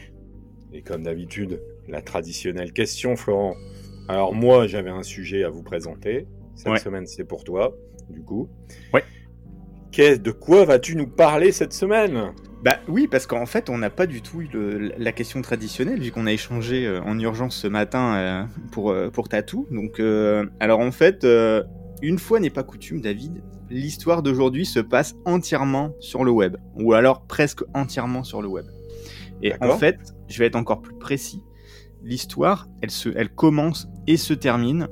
Et 0.71 0.81
comme 0.81 1.03
d'habitude, 1.03 1.59
la 1.87 2.01
traditionnelle 2.01 2.71
question, 2.71 3.15
Florent. 3.17 3.55
Alors 4.07 4.33
moi, 4.33 4.67
j'avais 4.67 4.89
un 4.89 5.03
sujet 5.03 5.43
à 5.43 5.49
vous 5.49 5.63
présenter. 5.63 6.27
Cette 6.55 6.69
Ouais. 6.69 6.79
semaine, 6.79 7.05
c'est 7.05 7.23
pour 7.25 7.43
toi, 7.43 7.75
du 8.09 8.21
coup. 8.23 8.49
Ouais. 8.93 9.03
Qu'est- 9.91 10.17
de 10.21 10.31
quoi 10.31 10.65
vas-tu 10.65 10.95
nous 10.95 11.07
parler 11.07 11.51
cette 11.51 11.73
semaine? 11.73 12.33
Bah 12.63 12.77
oui, 12.87 13.07
parce 13.07 13.27
qu'en 13.27 13.45
fait, 13.45 13.69
on 13.69 13.77
n'a 13.77 13.89
pas 13.89 14.07
du 14.07 14.21
tout 14.21 14.41
eu 14.41 14.49
le- 14.51 14.91
la 14.97 15.11
question 15.11 15.41
traditionnelle, 15.41 15.99
vu 16.01 16.11
qu'on 16.11 16.25
a 16.25 16.31
échangé 16.33 16.85
euh, 16.87 17.01
en 17.03 17.17
urgence 17.19 17.55
ce 17.55 17.67
matin 17.67 18.15
euh, 18.15 18.43
pour, 18.71 18.89
euh, 18.91 19.09
pour 19.09 19.29
Tatou. 19.29 19.67
Donc, 19.71 19.99
euh, 19.99 20.45
alors 20.59 20.79
en 20.79 20.91
fait, 20.91 21.23
euh, 21.23 21.63
une 22.01 22.17
fois 22.17 22.39
n'est 22.39 22.49
pas 22.49 22.63
coutume, 22.63 23.01
David, 23.01 23.41
l'histoire 23.69 24.23
d'aujourd'hui 24.23 24.65
se 24.65 24.79
passe 24.79 25.15
entièrement 25.25 25.93
sur 25.99 26.23
le 26.23 26.31
web, 26.31 26.57
ou 26.75 26.93
alors 26.93 27.21
presque 27.27 27.61
entièrement 27.73 28.23
sur 28.23 28.41
le 28.41 28.47
web. 28.47 28.65
Et 29.43 29.53
en 29.61 29.77
fait, 29.77 29.97
je 30.27 30.39
vais 30.39 30.47
être 30.47 30.55
encore 30.55 30.81
plus 30.81 30.95
précis. 30.95 31.43
L'histoire, 32.07 32.67
elle, 32.81 32.89
se, 32.89 33.09
elle 33.17 33.27
commence 33.27 33.89
et 34.07 34.15
se 34.15 34.33
termine, 34.33 34.87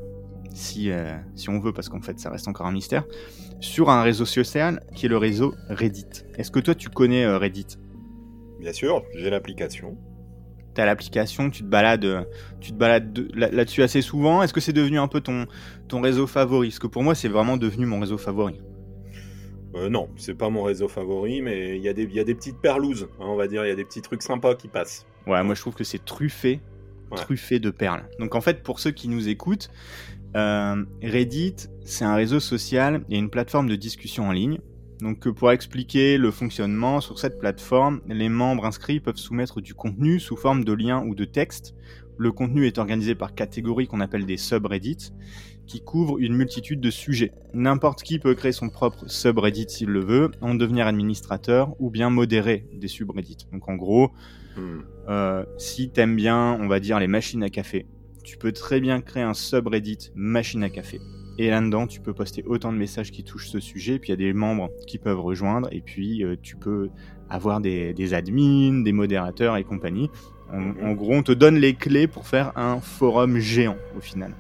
si, 0.54 0.92
euh, 0.92 1.16
si 1.34 1.50
on 1.50 1.60
veut, 1.62 1.72
parce 1.72 1.88
qu'en 1.88 2.02
fait, 2.02 2.20
ça 2.20 2.30
reste 2.30 2.50
encore 2.50 2.66
un 2.66 2.74
mystère, 2.74 3.06
sur 3.62 3.90
un 3.90 4.02
réseau 4.04 4.26
social 4.26 4.84
qui 4.94 5.06
est 5.06 5.10
le 5.10 5.16
réseau 5.16 5.54
Reddit. 5.70 6.26
Est-ce 6.38 6.52
que 6.52 6.60
toi, 6.60 6.76
tu 6.76 6.90
connais 6.90 7.24
euh, 7.24 7.38
Reddit? 7.38 7.68
Bien 8.60 8.74
sûr, 8.74 9.02
j'ai 9.16 9.30
l'application. 9.30 9.98
T'as 10.74 10.86
l'application, 10.86 11.50
tu 11.50 11.64
te 11.64 11.68
balades, 11.70 12.04
euh, 12.04 12.24
tu 12.60 12.72
te 12.74 12.76
balades 12.78 13.14
de- 13.14 13.30
là- 13.34 13.50
là-dessus 13.50 13.82
assez 13.82 14.02
souvent. 14.02 14.44
Est-ce 14.44 14.52
que 14.52 14.60
c'est 14.60 14.74
devenu 14.74 15.00
un 15.00 15.08
peu 15.08 15.22
ton, 15.22 15.46
ton 15.88 16.02
réseau 16.02 16.28
favori? 16.28 16.68
Parce 16.68 16.80
que 16.80 16.88
pour 16.88 17.02
moi, 17.02 17.16
c'est 17.16 17.30
vraiment 17.30 17.56
devenu 17.56 17.86
mon 17.86 18.02
réseau 18.02 18.18
favori. 18.18 18.60
Euh, 19.76 19.88
non, 19.88 20.10
c'est 20.18 20.36
pas 20.36 20.50
mon 20.50 20.64
réseau 20.64 20.90
favori, 20.90 21.42
mais 21.42 21.78
il 21.78 21.82
y, 21.82 21.88
a 21.88 21.94
des- 21.94 22.04
il 22.04 22.14
y 22.14 22.20
a 22.20 22.26
des 22.26 22.36
petites 22.36 22.60
perlouses, 22.60 23.08
hein, 23.22 23.26
on 23.28 23.36
va 23.38 23.48
dire. 23.48 23.64
Il 23.66 23.70
y 23.70 23.72
a 23.72 23.76
des 23.76 23.86
petits 23.86 24.02
trucs 24.02 24.22
sympas 24.22 24.56
qui 24.56 24.68
passent. 24.68 25.06
Ouais, 25.28 25.42
moi 25.44 25.56
je 25.56 25.62
trouve 25.62 25.76
que 25.76 25.86
c'est 25.86 26.04
truffé, 26.04 26.60
Truffé 27.16 27.60
de 27.60 27.70
perles. 27.70 28.08
Donc 28.20 28.36
en 28.36 28.42
fait, 28.42 28.64
pour 28.64 28.80
ceux 28.80 28.92
qui 28.92 29.08
nous 29.08 29.30
écoutent, 29.30 29.70
euh, 30.36 30.84
Reddit, 31.02 31.56
c'est 31.86 32.06
un 32.06 32.16
réseau 32.16 32.40
social 32.40 33.04
et 33.10 33.18
une 33.18 33.30
plateforme 33.30 33.70
de 33.70 33.76
discussion 33.76 34.28
en 34.28 34.32
ligne. 34.32 34.60
Donc 35.02 35.28
euh, 35.28 35.34
pour 35.34 35.52
expliquer 35.52 36.18
le 36.18 36.32
fonctionnement 36.32 37.02
sur 37.02 37.20
cette 37.20 37.40
plateforme, 37.40 38.02
les 38.08 38.30
membres 38.30 38.66
inscrits 38.66 39.00
peuvent 39.00 39.18
soumettre 39.18 39.62
du 39.62 39.74
contenu 39.74 40.20
sous 40.20 40.36
forme 40.36 40.64
de 40.64 40.74
liens 40.74 41.04
ou 41.06 41.16
de 41.16 41.26
texte. 41.26 41.76
Le 42.18 42.32
contenu 42.32 42.66
est 42.66 42.78
organisé 42.78 43.14
par 43.14 43.36
catégories 43.36 43.88
qu'on 43.88 44.00
appelle 44.00 44.26
des 44.26 44.38
subreddits, 44.38 45.12
qui 45.68 45.82
couvrent 45.82 46.20
une 46.20 46.36
multitude 46.36 46.80
de 46.80 46.90
sujets. 46.90 47.34
N'importe 47.54 48.04
qui 48.04 48.20
peut 48.20 48.36
créer 48.36 48.54
son 48.54 48.70
propre 48.70 49.10
subreddit 49.10 49.66
s'il 49.68 49.90
le 49.90 50.00
veut, 50.00 50.32
en 50.42 50.56
devenir 50.56 50.88
administrateur 50.88 51.76
ou 51.80 51.90
bien 51.90 52.10
modérer 52.10 52.68
des 52.74 52.88
subreddits. 52.88 53.48
Donc 53.52 53.68
en 53.68 53.76
gros, 53.76 54.12
Hmm. 54.56 54.82
euh, 55.10 55.44
si 55.58 55.90
t'aimes 55.90 56.16
bien, 56.16 56.58
on 56.60 56.68
va 56.68 56.80
dire, 56.80 57.00
les 57.00 57.08
machines 57.08 57.44
à 57.44 57.50
café, 57.50 57.86
tu 58.24 58.38
peux 58.38 58.52
très 58.52 58.80
bien 58.80 59.02
créer 59.02 59.24
un 59.24 59.34
subreddit 59.34 60.12
machine 60.16 60.64
à 60.64 60.70
café. 60.70 61.00
Et 61.38 61.50
là-dedans, 61.50 61.86
tu 61.86 62.00
peux 62.00 62.14
poster 62.14 62.44
autant 62.46 62.72
de 62.72 62.78
messages 62.78 63.12
qui 63.12 63.24
touchent 63.24 63.50
ce 63.50 63.60
sujet, 63.60 64.00
puis 64.00 64.10
il 64.10 64.12
y 64.12 64.14
a 64.14 64.18
des 64.18 64.34
membres 64.34 64.70
qui 64.88 64.98
peuvent 64.98 65.20
rejoindre, 65.20 65.68
et 65.72 65.82
puis 65.82 66.24
euh, 66.24 66.36
tu 66.42 66.56
peux 66.56 66.90
avoir 67.30 67.60
des, 67.60 68.14
admins, 68.14 68.82
des 68.84 68.94
modérateurs 68.94 69.58
et 69.58 69.64
compagnie. 69.64 70.10
En 70.52 70.94
gros, 70.94 71.14
on 71.14 71.24
te 71.24 71.32
donne 71.32 71.58
les 71.58 71.74
clés 71.74 72.08
pour 72.08 72.28
faire 72.28 72.54
un 72.56 72.80
forum 72.80 73.40
géant 73.40 73.78
au 73.98 74.00
final. 74.00 74.34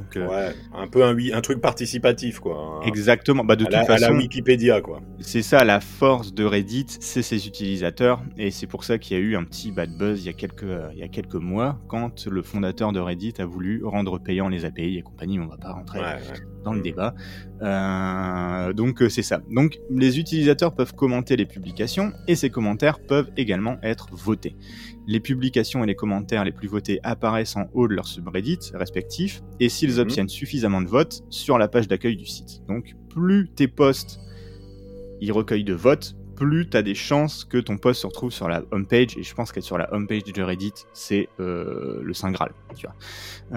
Donc, 0.00 0.16
euh, 0.16 0.28
Ouais, 0.28 0.54
un 0.74 0.86
peu 0.86 1.04
un, 1.04 1.16
un 1.16 1.40
truc 1.40 1.60
participatif, 1.60 2.38
quoi. 2.40 2.80
Un- 2.82 2.86
exactement. 2.86 3.44
Bah, 3.44 3.56
de 3.56 3.62
à, 3.62 3.66
toute 3.66 3.72
la, 3.72 3.80
à 3.80 3.84
façon, 3.84 4.12
la 4.12 4.16
Wikipédia, 4.16 4.80
quoi. 4.80 5.00
c'est 5.20 5.42
ça 5.42 5.64
la 5.64 5.80
force 5.80 6.32
de 6.34 6.44
Reddit, 6.44 6.86
c'est 7.00 7.22
ses 7.22 7.46
utilisateurs, 7.46 8.22
et 8.36 8.50
c'est 8.50 8.66
pour 8.66 8.84
ça 8.84 8.98
qu'il 8.98 9.16
y 9.16 9.20
a 9.20 9.22
eu 9.22 9.36
un 9.36 9.44
petit 9.44 9.72
bad 9.72 9.90
buzz 9.96 10.22
il 10.22 10.26
y 10.26 10.28
a 10.28 10.32
quelques, 10.32 10.62
euh, 10.64 10.88
il 10.92 10.98
y 10.98 11.02
a 11.02 11.08
quelques 11.08 11.34
mois, 11.34 11.78
quand 11.88 12.26
le 12.26 12.42
fondateur 12.42 12.92
de 12.92 13.00
Reddit 13.00 13.34
a 13.38 13.44
voulu 13.46 13.84
rendre 13.84 14.18
payant 14.18 14.48
les 14.48 14.64
API 14.64 14.98
et 14.98 15.02
compagnie, 15.02 15.38
on 15.40 15.46
va 15.46 15.56
pas 15.56 15.72
rentrer 15.72 15.98
Ouais, 16.00 16.04
ouais. 16.04 16.40
Dans 16.64 16.72
le 16.72 16.80
débat. 16.80 17.14
Euh, 17.62 18.72
donc 18.72 19.02
euh, 19.02 19.08
c'est 19.08 19.22
ça. 19.22 19.40
Donc 19.50 19.78
les 19.90 20.18
utilisateurs 20.18 20.74
peuvent 20.74 20.94
commenter 20.94 21.36
les 21.36 21.46
publications, 21.46 22.12
et 22.28 22.34
ces 22.36 22.50
commentaires 22.50 22.98
peuvent 23.00 23.30
également 23.36 23.78
être 23.82 24.08
votés. 24.12 24.56
Les 25.06 25.20
publications 25.20 25.82
et 25.84 25.86
les 25.86 25.94
commentaires 25.94 26.44
les 26.44 26.52
plus 26.52 26.68
votés 26.68 27.00
apparaissent 27.02 27.56
en 27.56 27.66
haut 27.74 27.88
de 27.88 27.94
leur 27.94 28.06
subreddit 28.06 28.58
respectifs, 28.74 29.42
et 29.58 29.68
s'ils 29.68 29.94
Mhm. 29.94 30.00
obtiennent 30.00 30.28
suffisamment 30.28 30.80
de 30.82 30.88
votes, 30.88 31.22
sur 31.30 31.58
la 31.58 31.68
page 31.68 31.88
d'accueil 31.88 32.16
du 32.16 32.26
site. 32.26 32.62
Donc 32.68 32.94
plus 33.08 33.48
tes 33.48 33.68
posts 33.68 34.20
ils 35.22 35.32
recueillent 35.32 35.64
de 35.64 35.74
votes, 35.74 36.16
plus 36.34 36.70
tu 36.70 36.76
as 36.78 36.82
des 36.82 36.94
chances 36.94 37.44
que 37.44 37.58
ton 37.58 37.76
post 37.76 38.00
se 38.00 38.06
retrouve 38.06 38.30
sur 38.32 38.48
la 38.48 38.62
homepage. 38.70 39.18
Et 39.18 39.22
je 39.22 39.34
pense 39.34 39.52
qu'être 39.52 39.64
sur 39.64 39.76
la 39.76 39.92
homepage 39.92 40.22
de 40.24 40.42
Reddit, 40.42 40.72
c'est 40.94 41.28
euh, 41.38 42.00
le 42.02 42.14
Saint 42.14 42.30
Graal. 42.30 42.52
Tu 42.74 42.86
vois. 42.86 42.94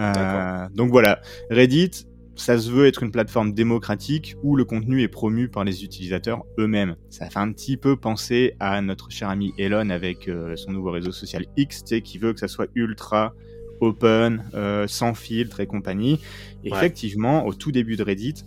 Euh, 0.01 0.67
donc 0.75 0.91
voilà, 0.91 1.21
Reddit, 1.49 2.05
ça 2.35 2.57
se 2.57 2.71
veut 2.71 2.87
être 2.87 3.03
une 3.03 3.11
plateforme 3.11 3.53
démocratique 3.53 4.35
où 4.43 4.55
le 4.55 4.65
contenu 4.65 5.01
est 5.01 5.07
promu 5.07 5.49
par 5.49 5.63
les 5.63 5.83
utilisateurs 5.83 6.45
eux-mêmes. 6.57 6.95
Ça 7.09 7.29
fait 7.29 7.39
un 7.39 7.51
petit 7.51 7.77
peu 7.77 7.95
penser 7.95 8.55
à 8.59 8.81
notre 8.81 9.11
cher 9.11 9.29
ami 9.29 9.53
Elon 9.57 9.89
avec 9.89 10.27
euh, 10.27 10.55
son 10.55 10.71
nouveau 10.71 10.91
réseau 10.91 11.11
social 11.11 11.45
X, 11.57 11.83
qui 12.03 12.17
veut 12.17 12.33
que 12.33 12.39
ça 12.39 12.47
soit 12.47 12.67
ultra 12.75 13.33
open, 13.81 14.43
euh, 14.53 14.87
sans 14.87 15.13
filtre 15.13 15.59
et 15.59 15.67
compagnie. 15.67 16.19
Et 16.63 16.71
Ouais. 16.71 16.77
Effectivement, 16.77 17.45
au 17.45 17.53
tout 17.53 17.71
début 17.71 17.95
de 17.95 18.03
Reddit, 18.03 18.45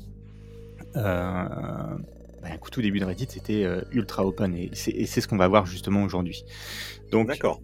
euh, 0.96 1.44
bah, 2.42 2.48
au 2.60 2.68
tout 2.68 2.82
début 2.82 2.98
de 3.00 3.04
Reddit, 3.04 3.26
c'était 3.28 3.64
euh, 3.64 3.82
ultra 3.92 4.26
open 4.26 4.54
et 4.54 4.70
c'est 4.74 5.20
ce 5.20 5.28
qu'on 5.28 5.36
va 5.36 5.48
voir 5.48 5.66
justement 5.66 6.02
aujourd'hui. 6.02 6.44
Donc, 7.10 7.28
D'accord. 7.28 7.60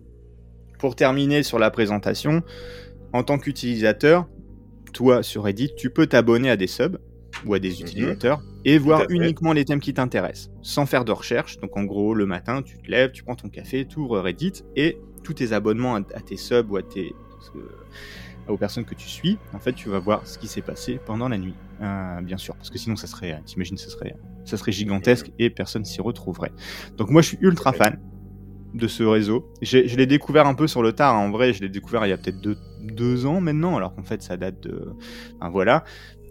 pour 0.79 0.95
terminer 0.95 1.43
sur 1.43 1.59
la 1.59 1.71
présentation, 1.71 2.43
en 3.12 3.23
tant 3.23 3.38
qu'utilisateur, 3.38 4.29
toi 4.92 5.22
sur 5.22 5.44
Reddit, 5.44 5.75
tu 5.76 5.90
peux 5.90 6.06
t'abonner 6.06 6.50
à 6.50 6.56
des 6.56 6.66
subs 6.66 6.99
ou 7.46 7.54
à 7.54 7.58
des 7.58 7.80
utilisateurs 7.80 8.40
et 8.64 8.78
Mhm. 8.78 8.84
voir 8.84 9.02
uniquement 9.08 9.52
les 9.52 9.64
thèmes 9.64 9.80
qui 9.80 9.94
t'intéressent, 9.94 10.50
sans 10.62 10.87
faire 10.87 11.04
de 11.04 11.12
recherche. 11.12 11.58
Donc 11.58 11.76
en 11.76 11.84
gros, 11.84 12.14
le 12.14 12.26
matin, 12.26 12.62
tu 12.62 12.78
te 12.78 12.90
lèves, 12.90 13.11
tu 13.12 13.25
prends 13.25 13.34
ton 13.34 13.49
café, 13.49 13.87
tu 13.87 13.99
ouvres 13.99 14.20
Reddit 14.20 14.62
et 14.76 14.99
tous 15.25 15.34
tes 15.34 15.52
abonnements 15.52 15.94
à, 15.94 16.02
tes 16.02 16.37
subs 16.37 16.70
ou 16.70 16.76
à 16.76 16.82
tes 16.82 17.14
aux 18.49 18.56
personnes 18.56 18.84
que 18.84 18.94
tu 18.94 19.08
suis, 19.08 19.38
en 19.52 19.61
fait, 19.61 19.72
tu 19.72 19.88
vas 19.88 20.00
voir 20.00 20.26
ce 20.26 20.37
qui 20.37 20.49
s'est 20.49 20.62
passé 20.62 20.99
pendant 21.06 21.28
la 21.28 21.38
nuit, 21.38 21.54
bien 22.22 22.37
sûr, 22.37 22.56
parce 22.56 22.70
que 22.70 22.78
sinon, 22.78 22.96
ça 22.96 23.06
serait, 23.06 23.40
t'imagines, 23.46 23.76
ça 23.76 23.88
serait, 23.88 24.14
ça 24.44 24.56
serait 24.56 24.72
gigantesque 24.72 25.30
et 25.38 25.49
personne 25.49 25.84
s'y 25.84 26.00
retrouverait. 26.00 26.50
Donc 26.96 27.11
moi, 27.11 27.22
je 27.22 27.28
suis 27.28 27.38
ultra 27.40 27.72
fan 27.72 28.00
de 28.75 28.88
ce 28.88 29.02
réseau. 29.04 29.49
Je 29.62 29.96
l'ai 29.96 30.06
découvert 30.06 30.46
un 30.46 30.54
peu 30.54 30.66
sur 30.66 30.82
le 30.82 30.92
tard. 30.92 31.14
Hein. 31.14 31.26
En 31.26 31.30
vrai, 31.30 31.52
je 31.52 31.61
l'ai 31.61 31.68
découvert 31.68 32.04
il 32.06 32.08
y 32.08 32.12
a 32.12 32.16
peut-être 32.18 32.40
deux, 32.40 32.56
ans 33.26 33.40
maintenant, 33.40 33.76
alors 33.76 33.94
qu'en 33.94 34.02
fait, 34.02 34.22
ça 34.22 34.36
date 34.36 34.62
de. 34.62 34.92
Enfin, 35.38 35.50
voilà. 35.50 35.84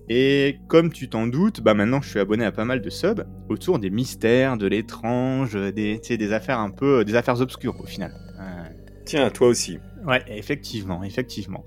Et 0.09 0.57
comme 0.67 0.91
tu 0.91 1.07
t'en 1.09 1.27
doutes, 1.27 1.61
bah 1.61 1.73
maintenant 1.73 2.01
je 2.01 2.09
suis 2.09 2.19
abonné 2.19 2.43
à 2.43 2.51
pas 2.51 2.65
mal 2.65 2.81
de 2.81 2.89
subs 2.89 3.23
autour 3.47 3.79
des 3.79 3.89
mystères, 3.89 4.57
de 4.57 4.67
l'étrange, 4.67 5.53
des, 5.53 5.99
des 5.99 6.33
affaires 6.33 6.59
un 6.59 6.69
peu, 6.71 7.05
des 7.05 7.15
affaires 7.15 7.39
obscures 7.39 7.79
au 7.79 7.85
final. 7.85 8.13
Euh, 8.39 8.63
Tiens, 9.05 9.29
toi 9.29 9.47
aussi. 9.47 9.79
Ouais, 10.05 10.23
effectivement, 10.27 11.03
effectivement. 11.03 11.65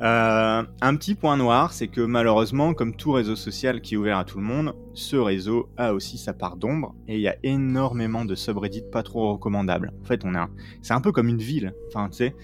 Euh, 0.00 0.62
un 0.80 0.96
petit 0.96 1.14
point 1.14 1.36
noir, 1.36 1.72
c'est 1.72 1.88
que 1.88 2.00
malheureusement, 2.00 2.72
comme 2.72 2.94
tout 2.94 3.12
réseau 3.12 3.36
social 3.36 3.80
qui 3.80 3.94
est 3.94 3.96
ouvert 3.96 4.18
à 4.18 4.24
tout 4.24 4.38
le 4.38 4.44
monde, 4.44 4.74
ce 4.94 5.16
réseau 5.16 5.68
a 5.76 5.92
aussi 5.92 6.16
sa 6.16 6.32
part 6.32 6.56
d'ombre 6.56 6.94
et 7.08 7.16
il 7.16 7.20
y 7.20 7.28
a 7.28 7.36
énormément 7.42 8.24
de 8.24 8.34
subreddits 8.34 8.84
pas 8.92 9.02
trop 9.02 9.32
recommandables. 9.32 9.92
En 10.02 10.04
fait, 10.06 10.24
on 10.24 10.34
a, 10.34 10.48
c'est 10.82 10.94
un 10.94 11.00
peu 11.00 11.10
comme 11.10 11.28
une 11.28 11.42
ville. 11.42 11.74
Enfin, 11.88 12.08
tu 12.10 12.18
sais, 12.18 12.34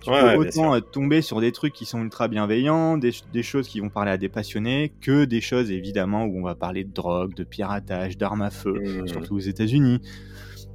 tu 0.00 0.10
peux 0.10 0.36
autant 0.36 0.80
tomber 0.80 1.22
sur 1.22 1.40
des 1.40 1.52
trucs 1.52 1.72
qui 1.72 1.84
sont 1.84 2.02
ultra 2.02 2.28
bienveillants, 2.28 2.98
des, 2.98 3.42
choses 3.42 3.68
qui 3.68 3.80
vont 3.80 3.88
parler 3.88 4.10
à 4.10 4.16
des 4.16 4.28
passionnés, 4.28 4.92
que 5.00 5.24
des 5.24 5.40
choses 5.40 5.70
évidemment 5.70 6.24
où 6.24 6.38
on 6.38 6.42
va 6.42 6.54
parler 6.54 6.84
de 6.84 6.92
drogue, 6.92 7.34
de 7.34 7.44
piratage, 7.44 8.16
d'armes 8.16 8.42
à 8.42 8.50
feu, 8.50 8.80
mmh. 8.80 9.08
surtout 9.08 9.36
aux 9.36 9.40
États-Unis, 9.40 10.00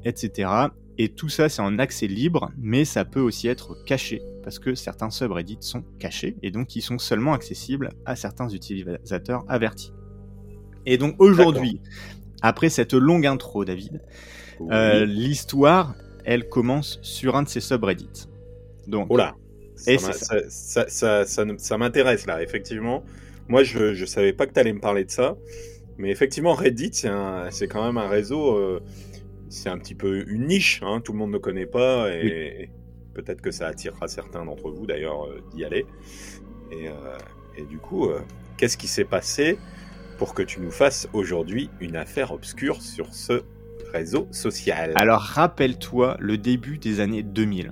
etc. 0.04 0.50
Et 0.98 1.10
tout 1.10 1.30
ça, 1.30 1.50
c'est 1.50 1.62
en 1.62 1.78
accès 1.80 2.08
libre, 2.08 2.52
mais 2.58 2.86
ça 2.86 3.04
peut 3.04 3.20
aussi 3.20 3.48
être 3.48 3.76
caché, 3.86 4.22
parce 4.44 4.60
que 4.60 4.76
certains 4.76 5.10
subreddits 5.10 5.58
sont 5.60 5.84
cachés, 6.00 6.38
et 6.42 6.52
donc 6.52 6.76
ils 6.76 6.82
sont 6.82 7.00
seulement 7.00 7.34
accessibles 7.34 7.90
à 8.06 8.16
certains 8.16 8.50
utilisateurs 8.50 9.44
avertis. 9.50 9.92
Et 10.86 10.98
donc 10.98 11.16
aujourd'hui, 11.20 11.82
après 12.42 12.70
cette 12.70 12.94
longue 12.94 13.26
intro, 13.26 13.66
David, 13.66 14.02
euh, 14.72 15.06
l'histoire, 15.06 15.96
elle 16.24 16.48
commence 16.48 17.00
sur 17.02 17.36
un 17.36 17.44
de 17.44 17.50
ces 17.50 17.60
subreddits. 17.60 18.28
Donc, 18.88 19.08
oh 19.10 19.18
là, 19.18 19.36
ça, 19.76 20.86
ça, 20.88 21.26
ça, 21.26 21.78
m'intéresse 21.78 22.26
là, 22.26 22.42
effectivement. 22.42 23.04
Moi, 23.48 23.64
je 23.64 24.00
ne 24.00 24.06
savais 24.06 24.34
pas 24.34 24.48
que 24.48 24.54
tu 24.54 24.60
allais 24.60 24.74
me 24.74 24.80
parler 24.80 25.06
de 25.06 25.12
ça, 25.12 25.38
mais 25.98 26.10
effectivement, 26.10 26.54
Reddit, 26.54 26.92
c'est 27.52 27.68
quand 27.68 27.86
même 27.86 27.98
un 27.98 28.10
réseau... 28.10 28.56
Euh, 28.56 28.82
c'est 29.48 29.70
un 29.70 29.78
petit 29.78 29.96
peu 29.96 30.28
une 30.28 30.48
niche, 30.48 30.82
hein, 30.84 31.02
tout 31.02 31.14
le 31.14 31.20
monde 31.20 31.32
ne 31.32 31.38
connaît 31.38 31.68
pas 31.68 32.10
et 32.10 32.70
peut-être 33.14 33.42
que 33.42 33.52
ça 33.52 33.68
attirera 33.68 34.08
certains 34.08 34.44
d'entre 34.44 34.72
vous 34.72 34.88
d'ailleurs 34.88 35.28
euh, 35.28 35.40
d'y 35.54 35.64
aller. 35.64 35.86
Et, 36.72 36.90
euh, 36.90 37.66
du 37.70 37.78
coup, 37.78 38.10
qu'est-ce 38.58 38.76
qui 38.76 38.88
s'est 38.88 39.06
passé 39.06 39.58
pour 40.18 40.34
que 40.34 40.42
tu 40.42 40.60
nous 40.60 40.72
fasses 40.72 41.08
aujourd'hui 41.14 41.70
une 41.80 41.96
affaire 41.96 42.34
obscure 42.34 42.82
sur 42.82 43.14
ce 43.14 43.44
réseau 43.94 44.28
social? 44.32 44.92
Alors 44.96 45.22
rappelle-toi 45.22 46.18
le 46.20 46.38
début 46.38 46.78
des 46.78 47.00
années 47.00 47.24
2000. 47.24 47.72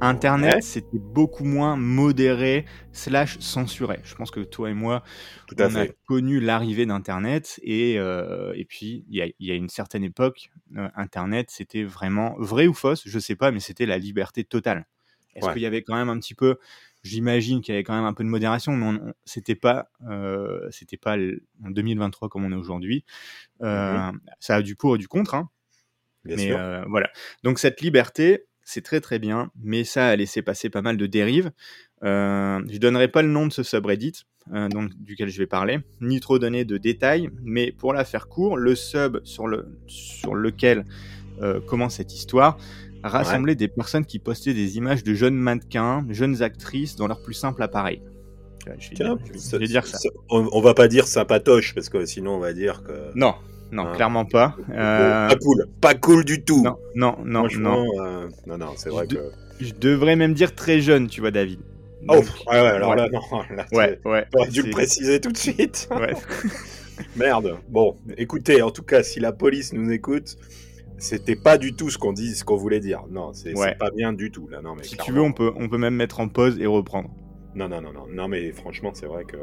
Internet, 0.00 0.62
c'était 0.62 0.98
beaucoup 0.98 1.44
moins 1.44 1.76
modéré 1.76 2.64
slash 2.92 3.38
censuré. 3.38 4.00
Je 4.04 4.14
pense 4.14 4.30
que 4.30 4.40
toi 4.40 4.70
et 4.70 4.74
moi, 4.74 5.02
Tout 5.46 5.56
on 5.58 5.74
a 5.74 5.86
connu 6.06 6.40
l'arrivée 6.40 6.86
d'Internet 6.86 7.60
et, 7.62 7.98
euh, 7.98 8.52
et 8.54 8.64
puis 8.64 9.04
il 9.08 9.32
y 9.38 9.50
a, 9.50 9.54
une 9.54 9.68
certaine 9.68 10.04
époque, 10.04 10.50
euh, 10.76 10.88
Internet, 10.96 11.50
c'était 11.50 11.84
vraiment 11.84 12.34
vrai 12.38 12.66
ou 12.66 12.74
fausse, 12.74 13.02
je 13.06 13.18
sais 13.18 13.36
pas, 13.36 13.50
mais 13.50 13.60
c'était 13.60 13.86
la 13.86 13.98
liberté 13.98 14.44
totale. 14.44 14.86
Est-ce 15.34 15.52
qu'il 15.52 15.62
y 15.62 15.66
avait 15.66 15.82
quand 15.82 15.94
même 15.94 16.08
un 16.08 16.18
petit 16.18 16.34
peu, 16.34 16.56
j'imagine 17.02 17.60
qu'il 17.60 17.74
y 17.74 17.76
avait 17.76 17.84
quand 17.84 17.94
même 17.94 18.06
un 18.06 18.14
peu 18.14 18.24
de 18.24 18.28
modération, 18.28 18.72
mais 18.72 18.98
c'était 19.26 19.54
pas, 19.54 19.90
euh, 20.08 20.66
c'était 20.70 20.96
pas 20.96 21.16
en 21.64 21.70
2023 21.70 22.30
comme 22.30 22.44
on 22.44 22.52
est 22.52 22.56
aujourd'hui. 22.56 23.04
Mmh 23.60 24.12
ça 24.40 24.56
a 24.56 24.62
du 24.62 24.76
pour 24.76 24.96
et 24.96 24.98
du 24.98 25.08
contre. 25.08 25.34
Hein. 25.34 25.50
mais 26.24 26.52
voilà. 26.88 27.10
Donc 27.42 27.58
cette 27.58 27.80
liberté, 27.80 28.46
c'est 28.66 28.82
très 28.82 29.00
très 29.00 29.20
bien, 29.20 29.50
mais 29.62 29.84
ça 29.84 30.08
a 30.08 30.16
laissé 30.16 30.42
passer 30.42 30.68
pas 30.68 30.82
mal 30.82 30.96
de 30.96 31.06
dérives. 31.06 31.52
Euh, 32.02 32.60
je 32.68 32.78
donnerai 32.78 33.06
pas 33.08 33.22
le 33.22 33.28
nom 33.28 33.46
de 33.46 33.52
ce 33.52 33.62
subreddit 33.62 34.24
euh, 34.52 34.68
duquel 34.98 35.28
je 35.28 35.38
vais 35.38 35.46
parler, 35.46 35.78
ni 36.00 36.18
trop 36.18 36.38
donner 36.40 36.64
de 36.64 36.76
détails, 36.76 37.30
mais 37.42 37.70
pour 37.70 37.92
la 37.92 38.04
faire 38.04 38.28
court, 38.28 38.56
le 38.56 38.74
sub 38.74 39.20
sur, 39.22 39.46
le, 39.46 39.78
sur 39.86 40.34
lequel 40.34 40.84
euh, 41.40 41.60
commence 41.60 41.94
cette 41.94 42.12
histoire 42.12 42.58
rassemblait 43.04 43.54
des 43.54 43.68
personnes 43.68 44.04
qui 44.04 44.18
postaient 44.18 44.54
des 44.54 44.78
images 44.78 45.04
de 45.04 45.14
jeunes 45.14 45.36
mannequins, 45.36 46.04
jeunes 46.10 46.42
actrices 46.42 46.96
dans 46.96 47.06
leur 47.06 47.22
plus 47.22 47.34
simple 47.34 47.62
appareil. 47.62 48.02
Je 48.80 49.58
vais, 49.58 49.66
dire 49.68 49.86
ça. 49.86 49.96
On, 50.28 50.48
on, 50.50 50.60
va 50.60 50.74
pas 50.74 50.88
dire 50.88 51.06
sympatoche 51.06 51.72
parce 51.72 51.88
que 51.88 52.04
sinon 52.04 52.32
on 52.32 52.40
va 52.40 52.52
dire 52.52 52.82
que. 52.82 53.12
Non, 53.14 53.36
non, 53.72 53.86
hein. 53.86 53.92
clairement 53.94 54.24
pas. 54.24 54.56
Euh, 54.70 55.28
pas 55.28 55.36
cool, 55.36 55.66
pas 55.80 55.94
cool 55.94 56.24
du 56.24 56.42
tout. 56.42 56.62
Non, 56.62 56.76
non, 56.94 57.16
non, 57.24 57.48
non. 57.58 57.86
Euh, 58.00 58.28
non, 58.46 58.58
non, 58.58 58.72
c'est 58.76 58.90
vrai 58.90 59.06
que. 59.06 59.18
Je 59.60 59.72
devrais 59.72 60.16
même 60.16 60.34
dire 60.34 60.54
très 60.54 60.80
jeune, 60.80 61.08
tu 61.08 61.20
vois, 61.20 61.30
David. 61.30 61.60
oh, 62.08 62.14
ouais, 62.14 62.22
ouais, 62.46 62.56
alors 62.56 62.94
là, 62.94 63.08
non, 63.08 63.20
là, 63.50 63.66
ouais, 63.72 63.98
ouais. 64.04 64.26
T'aurais 64.30 64.48
dû 64.48 64.62
le 64.62 64.70
préciser 64.70 65.20
tout 65.20 65.32
de 65.32 65.36
suite. 65.36 65.88
Ouais. 65.96 66.14
Merde. 67.16 67.58
Bon, 67.68 67.96
écoutez, 68.16 68.62
en 68.62 68.70
tout 68.70 68.82
cas, 68.82 69.02
si 69.02 69.20
la 69.20 69.32
police 69.32 69.72
nous 69.72 69.90
écoute, 69.90 70.36
c'était 70.98 71.36
pas 71.36 71.58
du 71.58 71.74
tout 71.74 71.90
ce 71.90 71.98
qu'on 71.98 72.12
dit, 72.12 72.34
ce 72.34 72.44
qu'on 72.44 72.56
voulait 72.56 72.80
dire. 72.80 73.04
Non, 73.10 73.32
c'est 73.32 73.54
pas 73.78 73.90
bien 73.90 74.12
du 74.12 74.30
tout 74.30 74.48
là. 74.48 74.62
Non, 74.62 74.74
mais 74.74 74.82
si 74.82 74.96
tu 74.96 75.12
veux, 75.12 75.20
on 75.20 75.32
peut, 75.32 75.52
on 75.56 75.68
peut 75.68 75.78
même 75.78 75.94
mettre 75.94 76.20
en 76.20 76.28
pause 76.28 76.58
et 76.58 76.66
reprendre. 76.66 77.10
Non, 77.54 77.68
non, 77.68 77.80
non, 77.80 77.92
non, 77.92 78.06
non, 78.10 78.28
mais 78.28 78.52
franchement, 78.52 78.92
c'est 78.94 79.06
vrai 79.06 79.24
que 79.24 79.36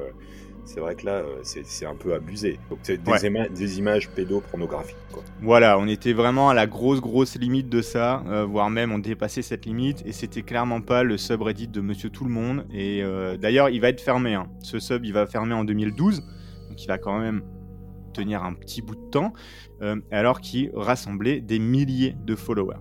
c'est 0.66 0.80
vrai 0.80 0.96
que 0.96 1.06
là, 1.06 1.16
euh, 1.16 1.40
c'est 1.44 1.86
un 1.86 1.96
peu 1.96 2.14
abusé. 2.14 2.60
Donc, 2.70 2.80
c'est 2.84 3.02
des, 3.04 3.80
images 3.80 4.10
pédopornographiques. 4.10 4.96
Voilà, 5.42 5.78
on 5.78 5.88
était 5.88 6.14
vraiment 6.14 6.50
à 6.50 6.54
la 6.54 6.68
grosse, 6.68 7.02
grosse 7.02 7.36
limite 7.36 7.70
de 7.70 7.82
ça, 7.82 8.24
euh, 8.28 8.46
voire 8.46 8.70
même 8.70 8.92
on 8.92 9.00
dépassait 9.00 9.42
cette 9.42 9.66
limite, 9.66 10.04
et 10.06 10.12
c'était 10.12 10.42
clairement 10.42 10.82
pas 10.82 11.04
le 11.04 11.18
subreddit 11.18 11.68
de 11.68 11.82
Monsieur 11.82 12.10
Tout 12.10 12.24
le 12.24 12.32
Monde. 12.32 12.66
Et 12.74 13.04
euh, 13.04 13.38
d'ailleurs, 13.38 13.70
il 13.70 13.82
va 13.82 13.90
être 13.90 14.02
fermé. 14.02 14.34
Hein. 14.34 14.48
Ce 14.62 14.80
sub, 14.80 15.06
il 15.06 15.14
va 15.14 15.26
fermer 15.28 15.54
en 15.54 15.66
2012, 15.66 16.22
donc 16.70 16.84
il 16.84 16.88
va 16.88 16.98
quand 16.98 17.20
même 17.20 17.44
tenir 18.14 18.44
un 18.44 18.54
petit 18.54 18.82
bout 18.82 18.96
de 18.96 19.10
temps, 19.10 19.34
alors 20.12 20.40
qu'il 20.40 20.70
rassemblait 20.76 21.42
des 21.42 21.58
milliers 21.58 22.16
de 22.26 22.36
followers. 22.36 22.78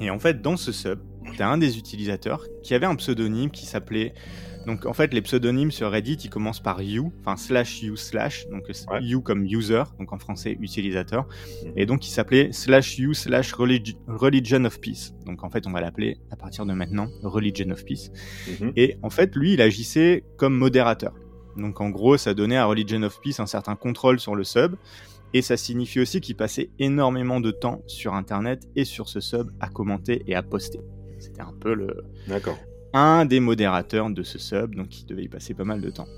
Et 0.00 0.10
en 0.10 0.18
fait, 0.18 0.42
dans 0.42 0.56
ce 0.56 0.72
sub, 0.72 0.98
t'as 1.38 1.46
un 1.46 1.56
des 1.56 1.78
utilisateurs 1.78 2.44
qui 2.62 2.74
avait 2.74 2.86
un 2.86 2.96
pseudonyme 2.96 3.50
qui 3.50 3.64
s'appelait 3.64 4.12
donc 4.66 4.86
en 4.86 4.92
fait, 4.92 5.12
les 5.14 5.22
pseudonymes 5.22 5.70
sur 5.70 5.90
Reddit, 5.90 6.18
ils 6.24 6.30
commencent 6.30 6.60
par 6.60 6.82
you, 6.82 7.12
enfin 7.20 7.36
slash 7.36 7.82
you 7.82 7.96
slash, 7.96 8.46
donc 8.48 8.64
you 9.00 9.20
comme 9.20 9.44
user, 9.44 9.82
donc 9.98 10.12
en 10.12 10.18
français 10.18 10.56
utilisateur, 10.60 11.26
mhm. 11.64 11.72
et 11.76 11.86
donc 11.86 12.06
il 12.06 12.10
s'appelait 12.10 12.52
slash 12.52 12.98
you 12.98 13.14
slash 13.14 13.52
religion 13.52 14.64
of 14.64 14.80
peace. 14.80 15.14
Donc 15.26 15.44
en 15.44 15.50
fait, 15.50 15.66
on 15.66 15.72
va 15.72 15.80
l'appeler 15.80 16.18
à 16.30 16.36
partir 16.36 16.66
de 16.66 16.72
maintenant 16.72 17.08
religion 17.22 17.70
of 17.70 17.84
peace. 17.84 18.10
Mhm. 18.60 18.72
Et 18.76 18.96
en 19.02 19.10
fait, 19.10 19.34
lui, 19.34 19.54
il 19.54 19.62
agissait 19.62 20.24
comme 20.36 20.54
modérateur. 20.54 21.14
Donc 21.56 21.80
en 21.80 21.90
gros, 21.90 22.16
ça 22.16 22.34
donnait 22.34 22.56
à 22.56 22.66
religion 22.66 23.02
of 23.02 23.20
peace 23.20 23.40
un 23.40 23.46
certain 23.46 23.76
contrôle 23.76 24.20
sur 24.20 24.34
le 24.34 24.44
sub. 24.44 24.76
Et 25.32 25.42
ça 25.42 25.56
signifie 25.56 26.00
aussi 26.00 26.20
qu'il 26.20 26.34
passait 26.34 26.70
énormément 26.80 27.40
de 27.40 27.52
temps 27.52 27.82
sur 27.86 28.14
Internet 28.14 28.68
et 28.74 28.84
sur 28.84 29.08
ce 29.08 29.20
sub 29.20 29.50
à 29.60 29.68
commenter 29.68 30.24
et 30.26 30.34
à 30.34 30.42
poster. 30.42 30.80
C'était 31.20 31.42
un 31.42 31.52
peu 31.52 31.72
le, 31.72 32.02
D'accord 32.26 32.58
un 32.92 33.24
des 33.24 33.40
modérateurs 33.40 34.10
de 34.10 34.22
ce 34.22 34.38
sub, 34.38 34.74
donc 34.74 35.00
il 35.00 35.06
devait 35.06 35.24
y 35.24 35.28
passer 35.28 35.54
pas 35.54 35.64
mal 35.64 35.80
de 35.80 35.90
temps. 35.90 36.08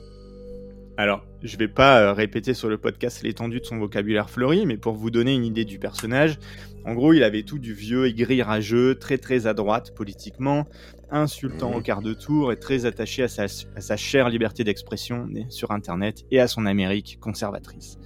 Alors, 0.99 1.25
je 1.43 1.57
vais 1.57 1.69
pas 1.69 2.01
euh, 2.01 2.13
répéter 2.13 2.53
sur 2.53 2.69
le 2.69 2.77
podcast 2.77 3.23
l'étendue 3.23 3.61
de 3.61 3.65
son 3.65 3.79
vocabulaire 3.79 4.29
fleuri, 4.29 4.67
mais 4.67 4.77
pour 4.77 4.95
vous 4.95 5.11
donner 5.11 5.35
une 5.35 5.45
idée 5.45 5.65
du 5.65 5.79
personnage, 5.79 6.39
en 6.85 6.95
gros, 6.95 7.15
il 7.15 7.23
avait 7.23 7.45
tout 7.45 7.59
du 7.59 7.73
vieux 7.73 8.07
aigri 8.07 8.43
rageux, 8.43 8.97
très 8.97 9.17
très 9.17 9.47
à 9.47 9.55
droite 9.55 9.95
politiquement, 9.95 10.67
insultant 11.11 11.75
au 11.75 11.81
mmh. 11.81 11.83
quart 11.83 12.03
de 12.03 12.13
tour 12.13 12.53
et 12.53 12.59
très 12.59 12.85
attaché 12.85 13.23
à 13.23 13.29
sa, 13.29 13.97
chère 13.97 14.29
liberté 14.29 14.65
d'expression 14.65 15.29
sur 15.49 15.71
Internet 15.71 16.25
et 16.31 16.41
à 16.41 16.47
son 16.47 16.67
Amérique 16.67 17.19
conservatrice. 17.21 17.99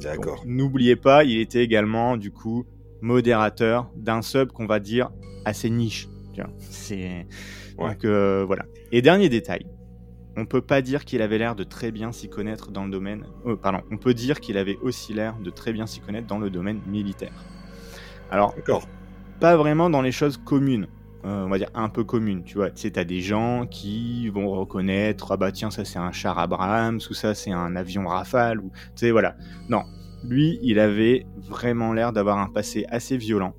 D'accord. 0.00 0.42
N'oubliez 0.46 0.96
pas, 0.96 1.24
il 1.24 1.40
était 1.40 1.64
également, 1.64 2.16
du 2.16 2.30
coup, 2.30 2.66
modérateur 3.00 3.90
d'un 3.96 4.22
sub 4.22 4.52
qu'on 4.52 4.66
va 4.66 4.78
dire 4.78 5.10
assez 5.44 5.70
niche. 5.70 6.08
C'est 6.70 7.26
donc 7.78 8.04
euh, 8.04 8.44
voilà. 8.46 8.64
Et 8.92 9.02
dernier 9.02 9.28
détail, 9.28 9.66
on 10.36 10.46
peut 10.46 10.60
pas 10.60 10.82
dire 10.82 11.04
qu'il 11.04 11.22
avait 11.22 11.38
l'air 11.38 11.56
de 11.56 11.64
très 11.64 11.90
bien 11.90 12.12
s'y 12.12 12.28
connaître 12.28 12.70
dans 12.70 12.84
le 12.84 12.90
domaine. 12.90 13.26
Euh, 13.46 13.56
pardon, 13.56 13.80
on 13.90 13.96
peut 13.96 14.14
dire 14.14 14.40
qu'il 14.40 14.56
avait 14.56 14.76
aussi 14.82 15.12
l'air 15.12 15.36
de 15.38 15.50
très 15.50 15.72
bien 15.72 15.86
s'y 15.86 16.00
connaître 16.00 16.26
dans 16.26 16.38
le 16.38 16.50
domaine 16.50 16.80
militaire. 16.86 17.32
Alors, 18.30 18.54
pas 19.40 19.56
vraiment 19.56 19.90
dans 19.90 20.02
les 20.02 20.12
choses 20.12 20.36
communes. 20.36 20.86
Euh, 21.24 21.44
on 21.44 21.48
va 21.48 21.58
dire 21.58 21.70
un 21.74 21.88
peu 21.88 22.04
communes, 22.04 22.44
tu 22.44 22.56
vois. 22.56 22.70
Tu 22.70 22.82
sais, 22.82 22.92
t'as 22.92 23.04
des 23.04 23.20
gens 23.20 23.66
qui 23.66 24.28
vont 24.28 24.48
reconnaître, 24.50 25.32
ah 25.32 25.36
bah 25.36 25.50
tiens, 25.50 25.70
ça 25.70 25.84
c'est 25.84 25.98
un 25.98 26.12
char 26.12 26.38
Abrams, 26.38 27.00
ou 27.10 27.14
ça 27.14 27.34
c'est 27.34 27.50
un 27.50 27.74
avion 27.74 28.06
Rafale, 28.06 28.60
ou 28.60 28.70
tu 28.70 28.90
sais, 28.94 29.10
voilà. 29.10 29.34
Non, 29.68 29.82
lui, 30.24 30.60
il 30.62 30.78
avait 30.78 31.26
vraiment 31.36 31.92
l'air 31.92 32.12
d'avoir 32.12 32.38
un 32.38 32.48
passé 32.48 32.86
assez 32.88 33.16
violent. 33.16 33.54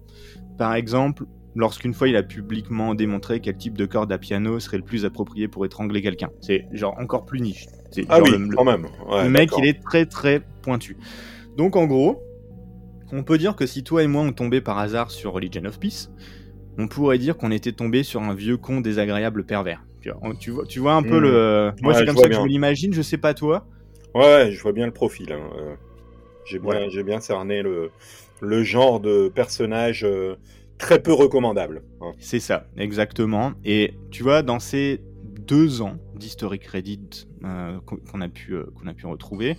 Par 0.58 0.74
exemple, 0.74 1.26
lorsqu'une 1.56 1.94
fois 1.94 2.08
il 2.08 2.16
a 2.16 2.24
publiquement 2.24 2.96
démontré 2.96 3.40
quel 3.40 3.58
type 3.58 3.78
de 3.78 3.86
corde 3.86 4.12
à 4.12 4.18
piano 4.18 4.60
serait 4.60 4.78
le 4.78 4.84
plus 4.84 5.06
approprié 5.06 5.48
pour 5.48 5.66
étrangler 5.66 6.02
quelqu'un. 6.02 6.30
C'est 6.42 6.68
genre 6.72 6.96
encore 7.00 7.26
plus 7.26 7.42
niche. 7.42 7.68
Ah 8.08 8.22
oui, 8.22 8.32
quand 8.56 8.64
même. 8.64 8.88
le 9.10 9.30
mec, 9.30 9.52
il 9.58 9.66
est 9.66 9.82
très 9.82 10.06
très 10.06 10.42
pointu. 10.62 10.98
Donc 11.58 11.76
en 11.76 11.86
gros, 11.86 12.22
on 13.12 13.24
peut 13.24 13.38
dire 13.38 13.56
que 13.56 13.66
si 13.66 13.84
toi 13.84 14.04
et 14.04 14.08
moi 14.08 14.22
on 14.22 14.32
tombait 14.32 14.62
par 14.62 14.78
hasard 14.78 15.12
sur 15.12 15.34
Religion 15.34 15.66
of 15.66 15.80
Peace, 15.80 16.10
on 16.78 16.88
pourrait 16.88 17.18
dire 17.18 17.38
qu'on 17.38 17.52
était 17.52 17.74
tombé 17.74 18.04
sur 18.04 18.22
un 18.22 18.34
vieux 18.34 18.58
con 18.58 18.82
désagréable 18.82 19.46
pervers. 19.46 19.84
Tu 20.40 20.52
vois, 20.52 20.66
tu 20.66 20.80
vois, 20.80 20.94
un 20.94 21.04
peu 21.04 21.20
hmm. 21.20 21.24
le. 21.24 21.72
Moi, 21.82 21.94
c'est 21.94 22.06
comme 22.06 22.18
ça 22.18 22.30
que 22.30 22.36
je 22.36 22.46
l'imagine, 22.46 22.94
je 22.94 23.02
sais 23.02 23.18
pas 23.18 23.34
toi. 23.34 23.66
Ouais, 24.16 24.52
je 24.52 24.62
vois 24.62 24.72
bien 24.72 24.86
le 24.86 24.94
profil. 24.94 25.32
Hein, 25.32 25.50
euh. 25.58 25.76
J'ai 26.46 26.58
bien, 26.58 26.88
bien 27.04 27.20
cerné 27.20 27.62
le, 27.62 27.92
le 28.42 28.64
genre 28.64 29.00
de 29.00 29.30
personnage 29.30 30.04
euh, 30.04 30.36
très 30.80 31.00
peu 31.00 31.14
recommandable. 31.14 31.84
Hein. 32.02 32.14
C'est 32.18 32.40
ça, 32.40 32.66
exactement. 32.78 33.54
Et 33.64 33.94
tu 34.10 34.24
vois, 34.24 34.42
dans 34.42 34.60
ces 34.60 35.02
deux 35.48 35.82
ans 35.84 35.98
d'historique 36.16 36.66
Reddit 36.66 37.28
euh, 37.44 37.80
qu'on 37.82 38.22
a, 38.22 38.28
pu, 38.30 38.56
qu'on 38.76 38.88
a 38.88 38.94
pu 38.94 39.06
retrouver, 39.06 39.58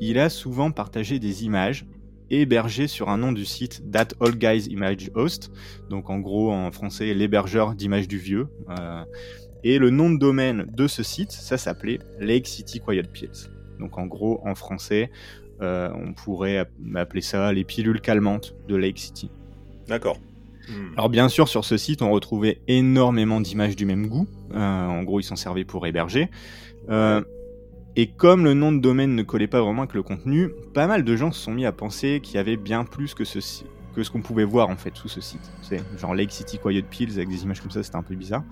il 0.00 0.18
a 0.18 0.30
souvent 0.30 0.70
partagé 0.70 1.18
des 1.18 1.44
images 1.44 1.84
hébergées 2.30 2.86
sur 2.86 3.08
un 3.08 3.18
nom 3.18 3.32
du 3.32 3.44
site 3.44 3.82
That 3.92 4.08
All 4.20 4.36
Guys 4.36 4.66
Image 4.70 5.10
Host, 5.14 5.52
donc 5.90 6.10
en 6.10 6.18
gros 6.18 6.50
en 6.50 6.72
français 6.72 7.14
l'hébergeur 7.14 7.74
d'images 7.74 8.08
du 8.08 8.18
vieux. 8.18 8.48
et 9.62 9.78
le 9.78 9.90
nom 9.90 10.10
de 10.10 10.18
domaine 10.18 10.66
de 10.72 10.86
ce 10.86 11.02
site, 11.02 11.32
ça 11.32 11.56
s'appelait 11.56 11.98
Lake 12.18 12.46
City 12.46 12.80
Quiet 12.80 13.04
Pills. 13.12 13.50
Donc 13.78 13.98
en 13.98 14.06
gros, 14.06 14.40
en 14.44 14.54
français, 14.54 15.10
euh, 15.62 15.90
on 15.94 16.12
pourrait 16.12 16.66
appeler 16.94 17.22
ça 17.22 17.52
les 17.52 17.64
pilules 17.64 18.00
calmantes 18.00 18.54
de 18.68 18.76
Lake 18.76 18.98
City. 18.98 19.30
D'accord. 19.88 20.18
Hmm. 20.68 20.92
Alors 20.96 21.08
bien 21.08 21.28
sûr, 21.28 21.48
sur 21.48 21.64
ce 21.64 21.76
site, 21.76 22.02
on 22.02 22.10
retrouvait 22.10 22.60
énormément 22.68 23.40
d'images 23.40 23.76
du 23.76 23.86
même 23.86 24.06
goût. 24.06 24.26
Euh, 24.54 24.86
en 24.86 25.02
gros, 25.02 25.20
ils 25.20 25.24
s'en 25.24 25.36
servaient 25.36 25.64
pour 25.64 25.86
héberger. 25.86 26.30
Euh, 26.88 27.22
et 27.96 28.08
comme 28.08 28.44
le 28.44 28.54
nom 28.54 28.72
de 28.72 28.80
domaine 28.80 29.14
ne 29.14 29.22
collait 29.22 29.46
pas 29.46 29.60
vraiment 29.60 29.82
avec 29.82 29.94
le 29.94 30.02
contenu, 30.02 30.50
pas 30.74 30.86
mal 30.86 31.02
de 31.02 31.16
gens 31.16 31.32
se 31.32 31.40
sont 31.40 31.52
mis 31.52 31.64
à 31.64 31.72
penser 31.72 32.20
qu'il 32.22 32.36
y 32.36 32.38
avait 32.38 32.56
bien 32.56 32.84
plus 32.84 33.14
que 33.14 33.24
ce, 33.24 33.38
que 33.94 34.02
ce 34.02 34.10
qu'on 34.10 34.20
pouvait 34.20 34.44
voir 34.44 34.68
en 34.68 34.76
fait 34.76 34.94
sous 34.96 35.08
ce 35.08 35.20
site. 35.20 35.50
C'est 35.62 35.80
genre 35.98 36.14
Lake 36.14 36.30
City 36.30 36.58
Quiet 36.58 36.82
Pills 36.82 37.12
avec 37.16 37.28
des 37.28 37.42
images 37.44 37.60
comme 37.60 37.70
ça, 37.70 37.82
c'était 37.82 37.96
un 37.96 38.02
peu 38.02 38.14
bizarre 38.14 38.44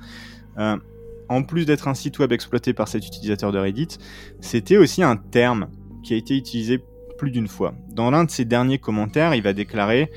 en 1.28 1.42
plus 1.42 1.66
d'être 1.66 1.88
un 1.88 1.94
site 1.94 2.18
web 2.18 2.32
exploité 2.32 2.72
par 2.72 2.88
cet 2.88 3.06
utilisateur 3.06 3.52
de 3.52 3.58
Reddit, 3.58 3.98
c'était 4.40 4.76
aussi 4.76 5.02
un 5.02 5.16
terme 5.16 5.68
qui 6.02 6.14
a 6.14 6.16
été 6.16 6.36
utilisé 6.36 6.80
plus 7.18 7.30
d'une 7.30 7.48
fois. 7.48 7.74
Dans 7.90 8.10
l'un 8.10 8.24
de 8.24 8.30
ses 8.30 8.44
derniers 8.44 8.78
commentaires, 8.78 9.34
il 9.34 9.42
va 9.42 9.52
déclarer, 9.52 10.10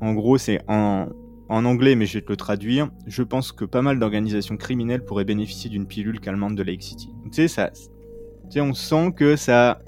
en 0.00 0.14
gros 0.14 0.38
c'est 0.38 0.60
en, 0.68 1.08
anglais 1.48 1.94
mais 1.94 2.06
je 2.06 2.14
vais 2.14 2.22
te 2.22 2.30
le 2.30 2.36
traduire, 2.36 2.90
je 3.06 3.22
pense 3.22 3.52
que 3.52 3.64
pas 3.64 3.82
mal 3.82 3.98
d'organisations 3.98 4.56
criminelles 4.56 5.04
pourraient 5.04 5.24
bénéficier 5.24 5.68
d'une 5.70 5.86
pilule 5.86 6.20
calmante 6.20 6.54
de 6.54 6.62
Lake 6.62 6.82
City. 6.82 7.10
Tu 7.24 7.30
sais, 7.32 7.48
ça, 7.48 7.70
tu 7.70 7.80
sais, 8.50 8.60
on 8.60 8.74
sent 8.74 9.12
que 9.16 9.36
ça, 9.36 9.80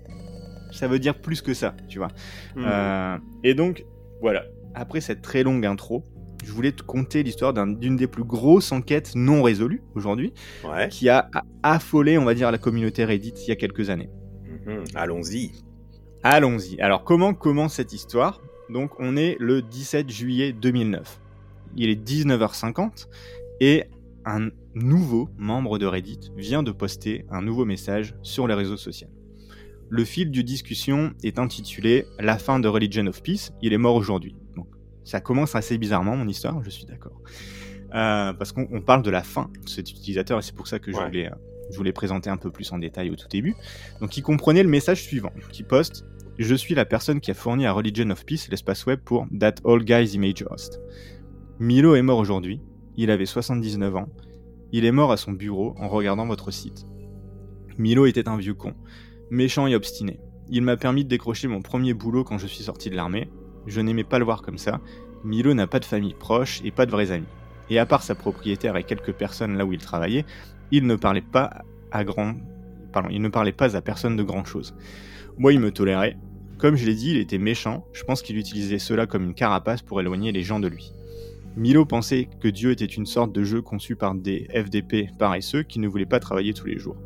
ça 0.73 0.89
veut 0.89 0.99
dire 0.99 1.21
plus 1.21 1.43
que 1.43 1.55
ça, 1.55 1.75
tu 1.89 1.99
vois. 1.99 2.09
Hmm. 2.57 2.65
Euh, 2.67 3.19
et 3.45 3.55
donc, 3.55 3.85
voilà. 4.21 4.45
Après 4.75 5.01
cette 5.01 5.23
très 5.23 5.43
longue 5.43 5.67
intro, 5.67 6.03
je 6.45 6.51
voulais 6.53 6.73
te 6.73 6.83
conter 6.83 7.23
l'histoire 7.23 7.53
d'une 7.53 7.97
des 7.97 8.07
plus 8.07 8.25
grosses 8.25 8.73
enquêtes 8.73 9.13
non 9.15 9.43
résolues 9.43 9.83
aujourd'hui, 9.95 10.33
qui 10.91 11.09
a 11.09 11.31
affolé, 11.63 12.19
on 12.19 12.25
va 12.25 12.35
dire, 12.35 12.51
la 12.51 12.59
communauté 12.59 13.05
Reddit 13.05 13.35
il 13.47 13.49
y 13.49 13.53
a 13.53 13.57
quelques 13.57 13.91
années. 13.91 14.11
Mhm. 14.67 14.85
Allons-y. 14.95 15.53
Allons-y. 16.23 16.81
Alors, 16.81 17.05
comment 17.05 17.35
commence 17.35 17.75
cette 17.75 17.93
histoire? 17.93 18.41
Donc, 18.73 18.99
on 18.99 19.17
est 19.17 19.37
le 19.39 19.61
17 19.61 20.09
juillet 20.09 20.53
2009. 20.53 21.21
Il 21.77 21.91
est 21.91 22.09
19h50 22.09 23.07
et 23.61 23.85
un 24.25 24.49
nouveau 24.75 25.29
membre 25.37 25.79
de 25.79 25.87
Reddit 25.87 26.33
vient 26.37 26.63
de 26.63 26.73
poster 26.73 27.27
un 27.31 27.43
nouveau 27.43 27.65
message 27.65 28.15
sur 28.23 28.47
les 28.47 28.55
réseaux 28.55 28.77
sociaux. 28.77 29.09
Le 29.91 30.05
fil 30.05 30.31
du 30.31 30.43
discussion 30.43 31.13
est 31.23 31.39
intitulé 31.39 32.07
La 32.19 32.39
fin 32.39 32.61
de 32.61 32.69
Religion 32.69 33.07
of 33.07 33.23
Peace, 33.23 33.53
il 33.61 33.75
est 33.75 33.79
mort 33.79 33.95
aujourd'hui. 33.95 34.35
Ça 35.05 35.21
commence 35.21 35.55
assez 35.55 35.77
bizarrement, 35.79 36.17
mon 36.17 36.29
histoire, 36.29 36.63
je 36.63 36.71
suis 36.71 36.85
d'accord. 36.85 37.21
Euh, 37.95 38.33
parce 38.33 38.53
qu'on 38.53 38.81
parle 38.81 39.03
de 39.03 39.11
la 39.11 39.23
fin 39.23 39.51
de 39.63 39.69
cet 39.69 39.91
utilisateur 39.91 40.39
et 40.39 40.43
c'est 40.43 40.55
pour 40.55 40.67
ça 40.67 40.79
que 40.79 40.91
je, 40.91 40.97
voulais, 40.97 41.27
euh, 41.27 41.35
je 41.71 42.31
un 42.31 42.37
peu 42.39 42.51
plus 42.51 42.73
en 42.73 42.79
détail 42.79 43.11
au 43.11 43.17
tout 43.17 43.29
début. 43.29 43.55
Donc, 44.01 44.17
il 44.17 44.23
comprenait 44.23 44.63
le 44.63 44.69
message 44.69 45.03
suivant 45.03 45.33
qui 45.51 45.63
poste 45.63 46.07
Je 46.39 46.55
suis 46.55 46.75
la 46.75 46.87
personne 46.87 47.21
qui 47.21 47.31
a 47.31 47.35
fourni 47.35 47.67
à 47.67 47.73
Religion 47.73 48.09
of 48.09 48.25
Peace 48.25 48.49
l'espace 48.51 48.87
web 48.87 49.01
pour 49.05 49.27
That 49.39 49.57
All 49.67 49.85
Guys 49.85 50.15
Image 50.15 50.43
Host. 50.49 50.81
Milo 51.59 51.95
est 51.95 52.03
mort 52.03 52.19
aujourd'hui. 52.19 52.63
Il 52.97 53.11
avait 53.11 53.27
79 53.27 53.97
ans. 53.97 54.09
Il 54.73 54.87
est 54.87 54.93
mort 54.93 55.13
à 55.13 55.19
son 55.19 55.33
bureau 55.33 55.75
en 55.79 55.89
regardant 55.89 56.27
votre 56.27 56.51
site. 56.51 56.87
Milo 57.77 58.07
était 58.07 58.31
un 58.31 58.39
vieux 58.39 58.55
con, 58.55 58.75
méchant 59.31 59.67
et 59.67 59.75
obstiné. 59.75 60.21
Il 60.49 60.63
m'a 60.63 60.79
permis 60.79 61.05
de 61.05 61.11
décrocher 61.11 61.49
mon 61.49 61.61
premier 61.61 61.93
boulot 61.93 62.25
quand 62.25 62.39
je 62.39 62.47
suis 62.47 62.65
sorti 62.65 62.89
de 62.89 62.97
l'armée, 62.97 63.31
je 63.67 63.81
n'aimais 63.83 64.05
pas 64.05 64.19
le 64.19 64.25
voir 64.25 64.41
comme 64.41 64.59
ça. 64.59 64.81
Milo 65.25 65.53
n'a 65.53 65.67
pas 65.67 65.81
de 65.81 65.85
famille 65.85 66.15
proche 66.15 66.63
et 66.65 66.71
pas 66.71 66.87
de 66.87 66.91
vrais 66.91 67.11
amis. 67.11 67.27
Et 67.69 67.79
à 67.79 67.85
part 67.85 68.03
sa 68.03 68.15
propriétaire 68.15 68.77
et 68.79 68.85
quelques 68.85 69.13
personnes 69.13 69.59
là 69.59 69.67
où 69.67 69.73
il 69.75 69.81
travaillait, 69.81 70.25
il 70.71 70.87
ne 70.87 70.97
parlait 70.97 71.21
pas 71.21 71.63
à 71.91 72.05
grand... 72.05 72.35
Il 73.11 73.23
ne 73.23 73.29
parlait 73.29 73.53
pas 73.53 73.77
à 73.77 73.81
personne 73.83 74.17
de 74.17 74.23
grand 74.23 74.45
chose. 74.45 74.75
Moi, 75.39 75.53
il 75.53 75.61
me 75.61 75.71
tolérait. 75.71 76.17
Comme 76.59 76.77
je 76.77 76.85
l'ai 76.87 76.95
dit, 76.95 77.11
il 77.13 77.17
était 77.17 77.39
méchant. 77.39 77.87
Je 77.93 78.05
pense 78.05 78.23
qu'il 78.23 78.37
utilisait 78.37 78.79
cela 78.79 79.07
comme 79.07 79.25
une 79.25 79.35
carapace 79.35 79.83
pour 79.83 80.01
éloigner 80.01 80.31
les 80.31 80.43
gens 80.43 80.61
de 80.61 80.69
lui. 80.69 80.93
Milo 81.57 81.85
pensait 81.85 82.29
que 82.41 82.49
Dieu 82.49 82.71
était 82.71 82.85
une 82.85 83.07
sorte 83.07 83.33
de 83.33 83.45
jeu 83.45 83.61
conçu 83.63 83.97
par 83.97 84.15
des 84.15 84.47
FDP 84.55 85.11
paresseux 85.19 85.63
qui 85.63 85.81
ne 85.81 85.89
voulaient 85.89 86.07
pas 86.07 86.21
travailler 86.21 86.55
tous 86.55 86.67
les 86.67 86.79
jours. 86.79 86.97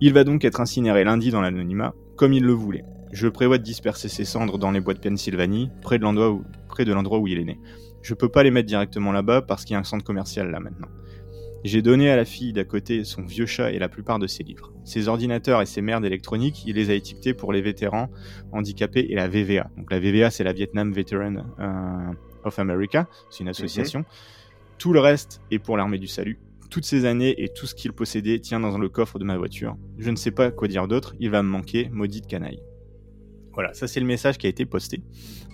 Il 0.00 0.12
va 0.12 0.24
donc 0.24 0.44
être 0.44 0.60
incinéré 0.60 1.04
lundi 1.04 1.30
dans 1.30 1.40
l'anonymat, 1.40 1.94
comme 2.16 2.32
il 2.32 2.44
le 2.44 2.52
voulait. 2.52 2.84
Je 3.12 3.28
prévois 3.28 3.58
de 3.58 3.62
disperser 3.62 4.08
ses 4.08 4.24
cendres 4.24 4.58
dans 4.58 4.70
les 4.70 4.80
bois 4.80 4.94
de 4.94 4.98
Pennsylvanie, 4.98 5.70
près 5.80 5.98
de 5.98 6.02
l'endroit 6.04 7.18
où, 7.18 7.26
il 7.28 7.38
est 7.38 7.44
né. 7.44 7.58
Je 8.02 8.14
peux 8.14 8.28
pas 8.28 8.42
les 8.42 8.50
mettre 8.50 8.66
directement 8.66 9.12
là-bas 9.12 9.42
parce 9.42 9.64
qu'il 9.64 9.74
y 9.74 9.76
a 9.76 9.80
un 9.80 9.84
centre 9.84 10.04
commercial 10.04 10.50
là 10.50 10.60
maintenant. 10.60 10.88
J'ai 11.66 11.82
donné 11.82 12.08
à 12.10 12.14
la 12.14 12.24
fille 12.24 12.52
d'à 12.52 12.62
côté 12.62 13.02
son 13.02 13.22
vieux 13.22 13.44
chat 13.44 13.72
et 13.72 13.80
la 13.80 13.88
plupart 13.88 14.20
de 14.20 14.28
ses 14.28 14.44
livres. 14.44 14.72
Ses 14.84 15.08
ordinateurs 15.08 15.60
et 15.60 15.66
ses 15.66 15.82
merdes 15.82 16.04
électroniques, 16.04 16.62
il 16.64 16.76
les 16.76 16.90
a 16.90 16.94
étiquetés 16.94 17.34
pour 17.34 17.52
les 17.52 17.60
vétérans 17.60 18.08
handicapés 18.52 19.08
et 19.10 19.16
la 19.16 19.26
VVA. 19.26 19.68
Donc 19.76 19.90
la 19.90 19.98
VVA, 19.98 20.30
c'est 20.30 20.44
la 20.44 20.52
Vietnam 20.52 20.92
Veteran 20.92 21.34
euh, 21.58 22.12
of 22.44 22.56
America, 22.60 23.08
c'est 23.30 23.40
une 23.40 23.48
association. 23.48 24.00
Mhm. 24.00 24.04
Tout 24.78 24.92
le 24.92 25.00
reste 25.00 25.40
est 25.50 25.58
pour 25.58 25.76
l'armée 25.76 25.98
du 25.98 26.06
salut. 26.06 26.38
Toutes 26.70 26.84
ces 26.84 27.04
années 27.04 27.34
et 27.42 27.48
tout 27.48 27.66
ce 27.66 27.74
qu'il 27.74 27.92
possédait 27.92 28.38
tient 28.38 28.60
dans 28.60 28.78
le 28.78 28.88
coffre 28.88 29.18
de 29.18 29.24
ma 29.24 29.36
voiture. 29.36 29.76
Je 29.98 30.10
ne 30.10 30.16
sais 30.16 30.30
pas 30.30 30.52
quoi 30.52 30.68
dire 30.68 30.86
d'autre, 30.86 31.16
il 31.18 31.30
va 31.30 31.42
me 31.42 31.48
manquer, 31.48 31.88
maudite 31.90 32.28
canaille. 32.28 32.62
Voilà, 33.54 33.74
ça 33.74 33.88
c'est 33.88 33.98
le 33.98 34.06
message 34.06 34.38
qui 34.38 34.46
a 34.46 34.50
été 34.50 34.66
posté 34.66 35.02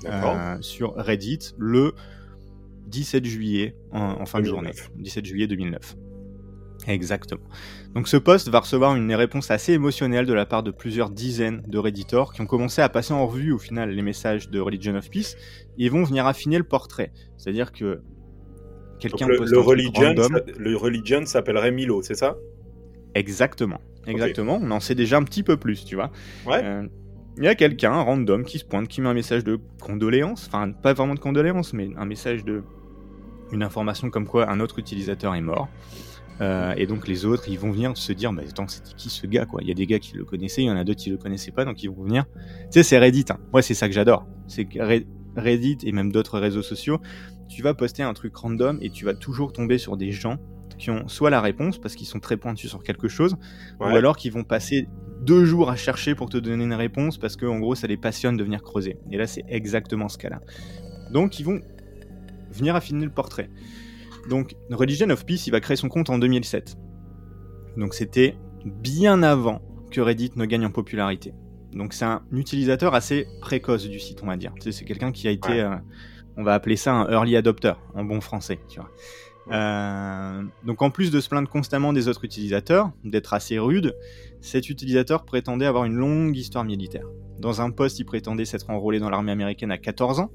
euh, 0.04 0.58
sur 0.60 0.94
Reddit 0.94 1.54
le 1.56 1.94
17 2.92 3.24
juillet 3.24 3.74
en, 3.90 4.24
fin 4.26 4.40
de 4.40 4.44
journée, 4.44 4.72
17 4.96 5.24
juillet 5.24 5.46
2009. 5.46 5.96
Exactement. 6.86 7.42
Donc 7.94 8.08
ce 8.08 8.16
post 8.16 8.48
va 8.48 8.60
recevoir 8.60 8.96
une 8.96 9.14
réponse 9.14 9.50
assez 9.50 9.72
émotionnelle 9.72 10.26
de 10.26 10.32
la 10.32 10.46
part 10.46 10.62
de 10.62 10.70
plusieurs 10.70 11.10
dizaines 11.10 11.62
de 11.66 11.78
Redditors 11.78 12.32
qui 12.32 12.40
ont 12.40 12.46
commencé 12.46 12.82
à 12.82 12.88
passer 12.88 13.14
en 13.14 13.26
revue 13.26 13.52
au 13.52 13.58
final 13.58 13.90
les 13.90 14.02
messages 14.02 14.50
de 14.50 14.60
Religion 14.60 14.94
of 14.96 15.08
Peace 15.08 15.36
et 15.78 15.88
vont 15.88 16.02
venir 16.04 16.26
affiner 16.26 16.58
le 16.58 16.64
portrait. 16.64 17.12
C'est-à-dire 17.38 17.72
que 17.72 18.02
quelqu'un 18.98 19.26
le, 19.26 19.38
le, 19.38 19.58
religion, 19.58 20.14
le 20.58 20.76
religion 20.76 21.24
s'appellerait 21.24 21.70
Milo, 21.70 22.02
c'est 22.02 22.14
ça? 22.14 22.36
Exactement. 23.14 23.80
Exactement. 24.06 24.58
On 24.60 24.70
en 24.70 24.80
sait 24.80 24.94
déjà 24.94 25.16
un 25.16 25.22
petit 25.22 25.42
peu 25.42 25.56
plus, 25.56 25.84
tu 25.84 25.94
vois. 25.94 26.10
Ouais. 26.46 26.60
Euh, 26.62 26.86
il 27.38 27.44
y 27.44 27.48
a 27.48 27.54
quelqu'un, 27.54 27.92
un 27.92 28.02
random, 28.02 28.44
qui 28.44 28.58
se 28.58 28.64
pointe, 28.64 28.88
qui 28.88 29.00
met 29.00 29.08
un 29.08 29.14
message 29.14 29.44
de 29.44 29.58
condoléance, 29.80 30.46
enfin 30.48 30.70
pas 30.70 30.92
vraiment 30.92 31.14
de 31.14 31.20
condoléance, 31.20 31.72
mais 31.72 31.90
un 31.96 32.04
message 32.04 32.44
de 32.44 32.62
une 33.52 33.62
information 33.62 34.10
comme 34.10 34.26
quoi 34.26 34.50
un 34.50 34.60
autre 34.60 34.78
utilisateur 34.78 35.34
est 35.34 35.40
mort. 35.40 35.68
Euh, 36.40 36.74
et 36.76 36.86
donc 36.86 37.06
les 37.06 37.24
autres, 37.24 37.44
ils 37.48 37.58
vont 37.58 37.70
venir 37.70 37.96
se 37.96 38.12
dire, 38.12 38.32
bah 38.32 38.42
attends, 38.48 38.66
c'était 38.66 38.94
qui 38.96 39.10
ce 39.10 39.26
gars 39.26 39.44
quoi? 39.44 39.60
Il 39.62 39.68
y 39.68 39.70
a 39.70 39.74
des 39.74 39.86
gars 39.86 39.98
qui 39.98 40.16
le 40.16 40.24
connaissaient, 40.24 40.62
il 40.62 40.66
y 40.66 40.70
en 40.70 40.76
a 40.76 40.84
d'autres 40.84 41.00
qui 41.00 41.10
le 41.10 41.18
connaissaient 41.18 41.52
pas, 41.52 41.64
donc 41.64 41.82
ils 41.82 41.90
vont 41.90 42.02
venir. 42.02 42.24
Tu 42.34 42.66
sais, 42.70 42.82
c'est 42.82 42.98
Reddit. 42.98 43.26
Hein. 43.30 43.38
Moi, 43.52 43.62
c'est 43.62 43.74
ça 43.74 43.86
que 43.88 43.94
j'adore. 43.94 44.26
C'est 44.48 44.66
Reddit 45.36 45.78
et 45.84 45.92
même 45.92 46.10
d'autres 46.10 46.38
réseaux 46.38 46.62
sociaux, 46.62 47.00
tu 47.48 47.62
vas 47.62 47.74
poster 47.74 48.02
un 48.02 48.14
truc 48.14 48.34
random 48.34 48.78
et 48.80 48.90
tu 48.90 49.04
vas 49.04 49.14
toujours 49.14 49.52
tomber 49.52 49.78
sur 49.78 49.96
des 49.96 50.10
gens 50.10 50.38
qui 50.78 50.90
ont 50.90 51.06
soit 51.06 51.30
la 51.30 51.40
réponse 51.40 51.78
parce 51.78 51.94
qu'ils 51.94 52.06
sont 52.06 52.18
très 52.18 52.36
pointus 52.36 52.70
sur 52.70 52.82
quelque 52.82 53.08
chose, 53.08 53.36
ou 53.78 53.84
alors 53.84 54.16
qui 54.16 54.30
vont 54.30 54.42
passer 54.42 54.88
deux 55.20 55.44
jours 55.44 55.70
à 55.70 55.76
chercher 55.76 56.14
pour 56.14 56.28
te 56.28 56.36
donner 56.38 56.64
une 56.64 56.74
réponse 56.74 57.18
parce 57.18 57.36
que 57.36 57.46
en 57.46 57.60
gros 57.60 57.74
ça 57.74 57.86
les 57.86 57.96
passionne 57.96 58.36
de 58.36 58.42
venir 58.42 58.62
creuser. 58.62 58.98
Et 59.10 59.16
là 59.16 59.26
c'est 59.26 59.44
exactement 59.48 60.08
ce 60.08 60.18
cas-là. 60.18 60.40
Donc 61.12 61.38
ils 61.38 61.44
vont 61.44 61.60
venir 62.52 62.76
affiner 62.76 63.04
le 63.04 63.10
portrait. 63.10 63.50
Donc 64.28 64.54
Religion 64.70 65.10
of 65.10 65.26
Peace 65.26 65.46
il 65.46 65.50
va 65.50 65.60
créer 65.60 65.76
son 65.76 65.88
compte 65.88 66.10
en 66.10 66.18
2007. 66.18 66.76
Donc 67.76 67.94
c'était 67.94 68.36
bien 68.64 69.22
avant 69.22 69.60
que 69.90 70.00
Reddit 70.00 70.32
ne 70.36 70.44
gagne 70.44 70.66
en 70.66 70.70
popularité. 70.70 71.34
Donc 71.72 71.92
c'est 71.92 72.04
un 72.04 72.22
utilisateur 72.32 72.94
assez 72.94 73.26
précoce 73.40 73.88
du 73.88 73.98
site 73.98 74.22
on 74.22 74.26
va 74.26 74.36
dire. 74.36 74.52
c'est 74.60 74.84
quelqu'un 74.84 75.12
qui 75.12 75.26
a 75.26 75.30
été 75.30 75.60
euh, 75.60 75.74
on 76.36 76.42
va 76.42 76.54
appeler 76.54 76.76
ça 76.76 76.92
un 76.92 77.10
early 77.10 77.36
adopter 77.36 77.74
en 77.94 78.04
bon 78.04 78.20
français, 78.20 78.58
tu 78.68 78.80
vois. 78.80 78.90
Euh, 79.50 80.42
donc 80.64 80.82
en 80.82 80.90
plus 80.90 81.10
de 81.10 81.20
se 81.20 81.28
plaindre 81.28 81.48
constamment 81.48 81.92
des 81.92 82.08
autres 82.08 82.24
utilisateurs, 82.24 82.90
d'être 83.04 83.34
assez 83.34 83.58
rude, 83.58 83.96
cet 84.40 84.70
utilisateur 84.70 85.24
prétendait 85.24 85.66
avoir 85.66 85.84
une 85.84 85.94
longue 85.94 86.36
histoire 86.36 86.64
militaire. 86.64 87.06
Dans 87.38 87.60
un 87.60 87.70
poste, 87.70 87.98
il 87.98 88.04
prétendait 88.04 88.44
s'être 88.44 88.70
enrôlé 88.70 89.00
dans 89.00 89.10
l'armée 89.10 89.32
américaine 89.32 89.72
à 89.72 89.78
14 89.78 90.20
ans. 90.20 90.30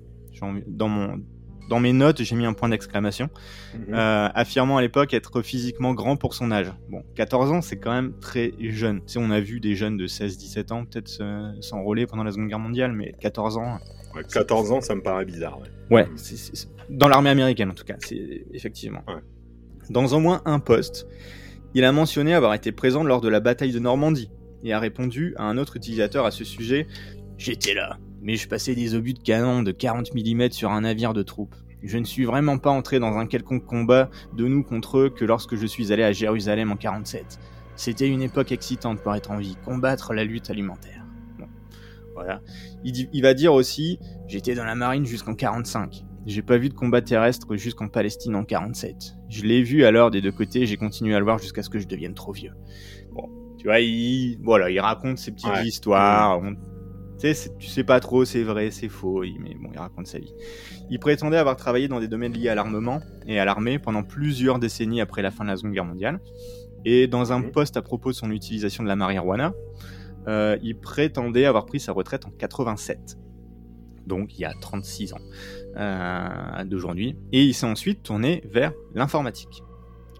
Dans, 0.67 0.87
mon, 0.87 1.19
dans 1.67 1.79
mes 1.79 1.93
notes, 1.93 2.21
j'ai 2.23 2.35
mis 2.35 2.45
un 2.45 2.53
point 2.53 2.69
d'exclamation, 2.69 3.29
mhm. 3.73 3.93
euh, 3.93 4.29
affirmant 4.33 4.77
à 4.77 4.81
l'époque 4.81 5.13
être 5.13 5.41
physiquement 5.41 5.93
grand 5.93 6.15
pour 6.15 6.33
son 6.33 6.51
âge. 6.51 6.71
Bon, 6.89 7.03
14 7.15 7.51
ans, 7.51 7.61
c'est 7.61 7.77
quand 7.77 7.91
même 7.91 8.13
très 8.19 8.53
jeune. 8.59 9.01
Sais, 9.05 9.19
on 9.19 9.31
a 9.31 9.39
vu 9.39 9.59
des 9.59 9.75
jeunes 9.75 9.97
de 9.97 10.07
16-17 10.07 10.73
ans 10.73 10.85
peut-être 10.85 11.21
s'enrôler 11.61 12.07
pendant 12.07 12.23
la 12.23 12.31
Seconde 12.31 12.47
Guerre 12.47 12.59
mondiale, 12.59 12.93
mais 12.93 13.13
14 13.19 13.57
ans... 13.57 13.79
14 14.33 14.71
ans, 14.71 14.81
ça 14.81 14.95
me 14.95 15.01
paraît 15.01 15.25
bizarre. 15.25 15.59
Ouais, 15.91 16.07
ouais 16.07 16.07
dans 16.89 17.07
l'armée 17.07 17.29
américaine 17.29 17.69
en 17.69 17.73
tout 17.73 17.83
cas, 17.83 17.95
c'est 17.99 18.45
effectivement. 18.53 19.03
Dans 19.89 20.05
au 20.07 20.19
moins 20.19 20.41
un 20.45 20.59
poste, 20.59 21.07
il 21.73 21.83
a 21.83 21.91
mentionné 21.91 22.33
avoir 22.33 22.53
été 22.53 22.71
présent 22.71 23.03
lors 23.03 23.21
de 23.21 23.29
la 23.29 23.39
bataille 23.39 23.71
de 23.71 23.79
Normandie 23.79 24.29
et 24.63 24.73
a 24.73 24.79
répondu 24.79 25.33
à 25.37 25.43
un 25.43 25.57
autre 25.57 25.77
utilisateur 25.77 26.25
à 26.25 26.31
ce 26.31 26.43
sujet 26.43 26.87
J'étais 27.37 27.75
là, 27.75 27.99
mais 28.21 28.35
je 28.35 28.47
passais 28.47 28.75
des 28.75 28.95
obus 28.95 29.13
de 29.13 29.19
canon 29.19 29.63
de 29.63 29.71
40 29.71 30.13
mm 30.13 30.51
sur 30.51 30.71
un 30.71 30.81
navire 30.81 31.13
de 31.13 31.23
troupes. 31.23 31.55
Je 31.83 31.97
ne 31.97 32.05
suis 32.05 32.25
vraiment 32.25 32.57
pas 32.57 32.71
entré 32.71 32.99
dans 32.99 33.17
un 33.17 33.27
quelconque 33.27 33.65
combat 33.65 34.09
de 34.35 34.47
nous 34.47 34.63
contre 34.63 34.97
eux 34.97 35.09
que 35.09 35.25
lorsque 35.25 35.55
je 35.55 35.65
suis 35.65 35.93
allé 35.93 36.03
à 36.03 36.11
Jérusalem 36.11 36.71
en 36.71 36.75
47. 36.75 37.39
C'était 37.75 38.07
une 38.07 38.23
époque 38.23 38.51
excitante 38.51 38.99
pour 39.01 39.13
être 39.13 39.29
en 39.29 39.37
vie, 39.37 39.55
combattre 39.63 40.13
la 40.13 40.23
lutte 40.23 40.49
alimentaire. 40.49 41.05
Voilà. 42.15 42.41
Il, 42.83 43.07
il 43.13 43.21
va 43.21 43.35
dire 43.35 43.53
aussi 43.53 43.99
J'étais 44.27 44.55
dans 44.55 44.65
la 44.65 44.73
marine 44.73 45.05
jusqu'en 45.05 45.35
45. 45.35 46.03
J'ai 46.25 46.41
pas 46.41 46.57
vu 46.57 46.67
de 46.67 46.73
combat 46.73 47.01
terrestre 47.01 47.55
jusqu'en 47.55 47.87
Palestine 47.87 48.35
en 48.35 48.43
47. 48.43 49.15
Je 49.29 49.43
l'ai 49.43 49.63
vu 49.63 49.89
l'heure 49.91 50.11
des 50.11 50.19
deux 50.19 50.33
côtés, 50.33 50.65
j'ai 50.65 50.75
continué 50.75 51.15
à 51.15 51.19
le 51.19 51.23
voir 51.23 51.37
jusqu'à 51.37 51.63
ce 51.63 51.69
que 51.69 51.79
je 51.79 51.87
devienne 51.87 52.15
trop 52.15 52.33
vieux. 52.33 52.51
Bon, 53.13 53.29
tu 53.57 53.67
vois, 53.67 53.79
il, 53.79 54.37
voilà, 54.41 54.69
il 54.69 54.79
raconte 54.81 55.19
ses 55.19 55.31
petites 55.31 55.63
histoires. 55.63 56.41
Tu 57.19 57.33
sais, 57.33 57.49
tu 57.57 57.67
sais 57.67 57.83
pas 57.83 57.99
trop, 57.99 58.25
c'est 58.25 58.43
vrai, 58.43 58.69
c'est 58.71 58.89
faux, 58.89 59.21
mais 59.21 59.55
bon, 59.55 59.69
il 59.73 59.79
raconte 59.79 60.07
sa 60.07 60.19
vie. 60.19 60.33
Il 60.89 60.99
prétendait 60.99 61.37
avoir 61.37 61.55
travaillé 61.55 61.87
dans 61.87 61.99
des 61.99 62.07
domaines 62.07 62.33
liés 62.33 62.49
à 62.49 62.55
l'armement 62.55 63.01
et 63.25 63.39
à 63.39 63.45
l'armée 63.45 63.79
pendant 63.79 64.03
plusieurs 64.03 64.59
décennies 64.59 65.01
après 65.01 65.21
la 65.21 65.31
fin 65.31 65.43
de 65.43 65.49
la 65.49 65.57
Seconde 65.57 65.73
Guerre 65.73 65.85
mondiale. 65.85 66.19
Et 66.85 67.07
dans 67.07 67.33
un 67.33 67.41
poste 67.41 67.75
à 67.75 67.81
propos 67.81 68.11
de 68.11 68.15
son 68.15 68.31
utilisation 68.31 68.83
de 68.83 68.87
la 68.87 68.95
marijuana, 68.95 69.53
euh, 70.27 70.57
il 70.61 70.77
prétendait 70.77 71.45
avoir 71.45 71.65
pris 71.65 71.79
sa 71.79 71.91
retraite 71.91 72.25
en 72.25 72.29
87 72.29 73.17
donc 74.07 74.37
il 74.39 74.41
y 74.41 74.45
a 74.45 74.53
36 74.59 75.13
ans 75.13 75.19
euh, 75.75 76.63
d'aujourd'hui, 76.63 77.17
et 77.31 77.43
il 77.43 77.53
s'est 77.53 77.67
ensuite 77.67 78.03
tourné 78.03 78.41
vers 78.49 78.71
l'informatique. 78.95 79.61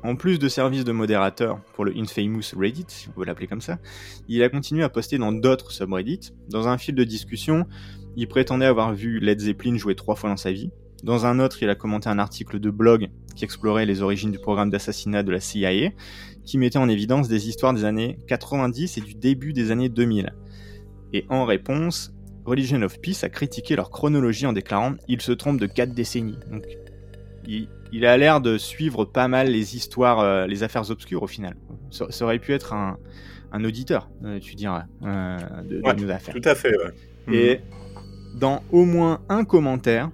En 0.04 0.16
plus 0.16 0.40
de 0.40 0.48
services 0.48 0.84
de 0.84 0.92
modérateur 0.92 1.60
pour 1.74 1.84
le 1.84 1.96
infamous 1.98 2.56
Reddit, 2.56 2.86
si 2.88 3.10
on 3.10 3.20
veut 3.20 3.26
l'appeler 3.26 3.48
comme 3.48 3.62
ça, 3.62 3.80
il 4.28 4.44
a 4.44 4.50
continué 4.50 4.84
à 4.84 4.90
poster 4.90 5.18
dans 5.18 5.32
d'autres 5.32 5.72
subreddits. 5.72 6.34
Dans 6.50 6.68
un 6.68 6.78
fil 6.78 6.96
de 6.96 7.04
discussion, 7.04 7.66
il 8.16 8.28
prétendait 8.28 8.66
avoir 8.66 8.94
vu 8.94 9.20
Led 9.20 9.40
Zeppelin 9.40 9.78
jouer 9.78 9.96
trois 9.96 10.16
fois 10.16 10.30
dans 10.30 10.38
sa 10.38 10.52
vie. 10.52 10.70
Dans 11.04 11.26
un 11.26 11.40
autre, 11.40 11.62
il 11.62 11.70
a 11.70 11.76
commenté 11.76 12.10
un 12.10 12.20
article 12.20 12.60
de 12.60 12.70
blog 12.70 13.10
qui 13.36 13.44
explorait 13.44 13.86
les 13.86 14.02
origines 14.02 14.32
du 14.32 14.40
programme 14.40 14.70
d'assassinat 14.70 15.24
de 15.24 15.32
la 15.32 15.40
CIA, 15.40 15.92
qui 16.44 16.58
mettait 16.58 16.80
en 16.80 16.90
évidence 16.90 17.28
des 17.28 17.50
histoires 17.50 17.74
des 17.74 17.86
années 17.86 18.18
90 18.28 18.98
et 18.98 19.02
du 19.02 19.14
début 19.14 19.54
des 19.54 19.72
années 19.72 19.90
2000. 19.90 20.34
Et 21.14 21.26
en 21.30 21.46
réponse, 21.46 22.14
Religion 22.46 22.82
of 22.82 23.00
Peace 23.02 23.24
a 23.24 23.30
critiqué 23.30 23.76
leur 23.76 23.90
chronologie 23.90 24.46
en 24.46 24.54
déclarant 24.54 24.94
ils 25.08 25.22
se 25.22 25.32
trompent 25.32 25.60
de 25.60 25.68
4 25.68 25.94
décennies. 25.94 26.40
Il, 27.48 28.06
a 28.06 28.18
l'air 28.18 28.42
de 28.42 28.58
suivre 28.58 29.06
pas 29.06 29.28
mal 29.28 29.48
les 29.48 29.76
histoires, 29.76 30.20
euh, 30.20 30.48
les 30.48 30.64
affaires 30.64 30.90
obscures 30.90 31.24
au 31.24 31.28
final. 31.28 31.56
Ça, 31.90 32.26
aurait 32.26 32.40
pu 32.40 32.54
être 32.54 32.74
un, 32.74 32.98
auditeur, 33.64 34.10
euh, 34.24 34.40
tu 34.40 34.56
dirais, 34.56 34.84
euh, 35.04 35.38
de, 35.64 35.80
nos 35.80 36.12
affaires. 36.12 36.36
Tout 36.36 36.50
à 36.50 36.56
fait, 36.56 36.76
ouais. 36.78 36.94
Et 37.34 37.58
mhm. 37.58 38.40
dans 38.40 38.64
au 38.72 38.86
moins 38.86 39.22
un 39.30 39.46
commentaire, 39.46 40.12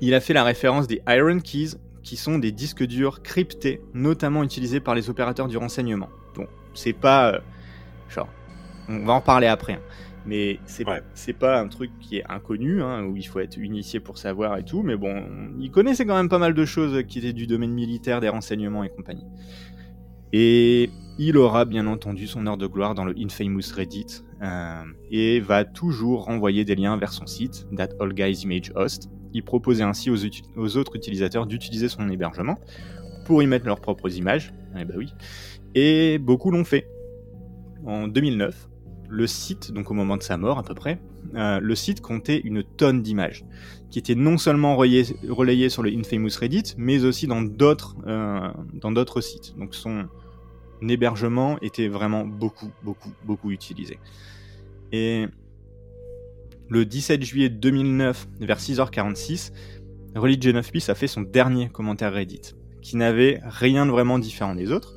il 0.00 0.14
a 0.14 0.20
fait 0.20 0.32
la 0.32 0.44
référence 0.44 0.86
des 0.86 1.02
Iron 1.08 1.38
Keys, 1.38 1.76
qui 2.02 2.16
sont 2.16 2.38
des 2.38 2.50
disques 2.50 2.84
durs 2.84 3.22
cryptés, 3.22 3.80
notamment 3.94 4.42
utilisés 4.42 4.80
par 4.80 4.96
les 4.96 5.08
opérateurs 5.08 5.46
du 5.46 5.56
renseignement. 5.56 6.08
Bon, 6.34 6.46
c'est 6.74 6.92
pas. 6.92 7.40
genre, 8.08 8.28
on 8.88 9.04
va 9.04 9.12
en 9.12 9.20
parler 9.20 9.46
après. 9.46 9.74
Hein. 9.74 9.80
Mais 10.24 10.60
c'est 10.66 10.84
c'est 11.14 11.32
pas 11.32 11.60
un 11.60 11.68
truc 11.68 11.90
qui 12.00 12.18
est 12.18 12.24
inconnu, 12.30 12.82
hein, 12.82 13.04
où 13.04 13.16
il 13.16 13.26
faut 13.26 13.40
être 13.40 13.58
initié 13.58 13.98
pour 13.98 14.18
savoir 14.18 14.56
et 14.56 14.64
tout. 14.64 14.82
Mais 14.82 14.96
bon, 14.96 15.24
il 15.58 15.70
connaissait 15.70 16.06
quand 16.06 16.14
même 16.14 16.28
pas 16.28 16.38
mal 16.38 16.54
de 16.54 16.64
choses 16.64 17.02
qui 17.08 17.18
étaient 17.18 17.32
du 17.32 17.46
domaine 17.46 17.72
militaire, 17.72 18.20
des 18.20 18.28
renseignements 18.28 18.84
et 18.84 18.88
compagnie. 18.88 19.26
Et 20.32 20.90
il 21.18 21.36
aura 21.36 21.64
bien 21.64 21.86
entendu 21.86 22.26
son 22.26 22.46
heure 22.46 22.56
de 22.56 22.66
gloire 22.66 22.94
dans 22.94 23.04
le 23.04 23.14
infamous 23.18 23.74
Reddit 23.76 24.22
euh, 24.42 24.84
et 25.10 25.40
va 25.40 25.64
toujours 25.64 26.24
renvoyer 26.24 26.64
des 26.64 26.74
liens 26.74 26.96
vers 26.96 27.12
son 27.12 27.26
site, 27.26 27.66
That 27.76 27.90
All 28.00 28.14
Guys 28.14 28.42
Image 28.42 28.72
Host. 28.74 29.10
Il 29.34 29.42
proposait 29.44 29.82
ainsi 29.82 30.10
aux, 30.10 30.16
aux 30.56 30.76
autres 30.76 30.96
utilisateurs 30.96 31.46
d'utiliser 31.46 31.88
son 31.88 32.08
hébergement 32.08 32.58
pour 33.26 33.42
y 33.42 33.46
mettre 33.46 33.66
leurs 33.66 33.80
propres 33.80 34.16
images. 34.16 34.54
Eh 34.78 34.84
ben 34.84 34.94
oui. 34.96 35.12
Et 35.74 36.18
beaucoup 36.18 36.50
l'ont 36.50 36.64
fait. 36.64 36.86
En 37.84 38.08
2009, 38.08 38.68
le 39.12 39.26
site, 39.26 39.72
donc 39.72 39.90
au 39.90 39.94
moment 39.94 40.16
de 40.16 40.22
sa 40.22 40.38
mort 40.38 40.58
à 40.58 40.62
peu 40.62 40.74
près, 40.74 40.98
euh, 41.34 41.60
le 41.60 41.74
site 41.74 42.00
comptait 42.00 42.40
une 42.42 42.64
tonne 42.64 43.02
d'images, 43.02 43.44
qui 43.90 43.98
étaient 43.98 44.14
non 44.14 44.38
seulement 44.38 44.74
relayées, 44.74 45.68
sur 45.68 45.82
le 45.82 45.90
Infamous 45.90 46.30
Reddit, 46.40 46.74
mais 46.78 47.04
aussi 47.04 47.26
dans 47.26 47.42
d'autres 47.42 47.94
euh, 48.06 48.50
dans 48.72 48.90
d'autres 48.90 49.20
sites. 49.20 49.54
Donc 49.58 49.74
son 49.74 50.08
hébergement 50.88 51.58
était 51.60 51.88
vraiment 51.88 52.24
beaucoup, 52.24 52.70
beaucoup, 52.82 53.12
beaucoup 53.24 53.50
utilisé. 53.50 53.98
Et 54.92 55.26
le 56.70 56.86
17 56.86 57.22
juillet 57.22 57.50
2009, 57.50 58.28
vers 58.40 58.58
6h46, 58.58 59.52
Religion 60.16 60.56
of 60.56 60.72
Peace 60.72 60.88
a 60.88 60.94
fait 60.94 61.06
son 61.06 61.20
dernier 61.20 61.68
commentaire 61.68 62.14
Reddit, 62.14 62.54
qui 62.80 62.96
n'avait 62.96 63.40
rien 63.44 63.84
de 63.84 63.90
vraiment 63.90 64.18
différent 64.18 64.54
des 64.54 64.72
autres 64.72 64.94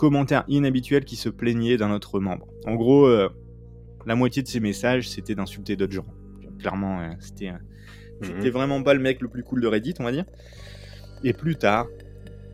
commentaire 0.00 0.44
inhabituel 0.48 1.04
qui 1.04 1.14
se 1.14 1.28
plaignait 1.28 1.76
d'un 1.76 1.92
autre 1.92 2.20
membre. 2.20 2.46
En 2.66 2.74
gros, 2.74 3.06
euh, 3.06 3.28
la 4.06 4.14
moitié 4.14 4.42
de 4.42 4.48
ses 4.48 4.60
messages, 4.60 5.08
c'était 5.08 5.34
d'insulter 5.34 5.76
d'autres 5.76 5.92
gens. 5.92 6.06
Clairement, 6.58 7.00
euh, 7.00 7.10
c'était, 7.20 7.50
euh, 7.50 8.28
mhm. 8.34 8.48
vraiment 8.50 8.82
pas 8.82 8.94
le 8.94 9.00
mec 9.00 9.20
le 9.20 9.28
plus 9.28 9.42
cool 9.42 9.60
de 9.60 9.66
Reddit, 9.66 9.94
on 9.98 10.04
va 10.04 10.12
dire. 10.12 10.24
Et 11.24 11.32
plus 11.32 11.56
tard, 11.56 11.86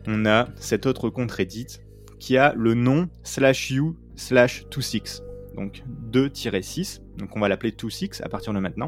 on 0.07 0.25
a 0.25 0.47
cet 0.55 0.85
autre 0.85 1.09
compte 1.09 1.31
Reddit 1.31 1.79
qui 2.19 2.37
a 2.37 2.53
le 2.55 2.73
nom 2.73 3.09
slash 3.23 3.71
you 3.71 3.95
slash 4.15 4.65
26. 4.75 5.23
Donc 5.55 5.83
2-6. 6.11 7.01
Donc 7.17 7.35
on 7.35 7.39
va 7.39 7.47
l'appeler 7.47 7.71
26 7.71 8.21
à 8.21 8.29
partir 8.29 8.53
de 8.53 8.59
maintenant. 8.59 8.87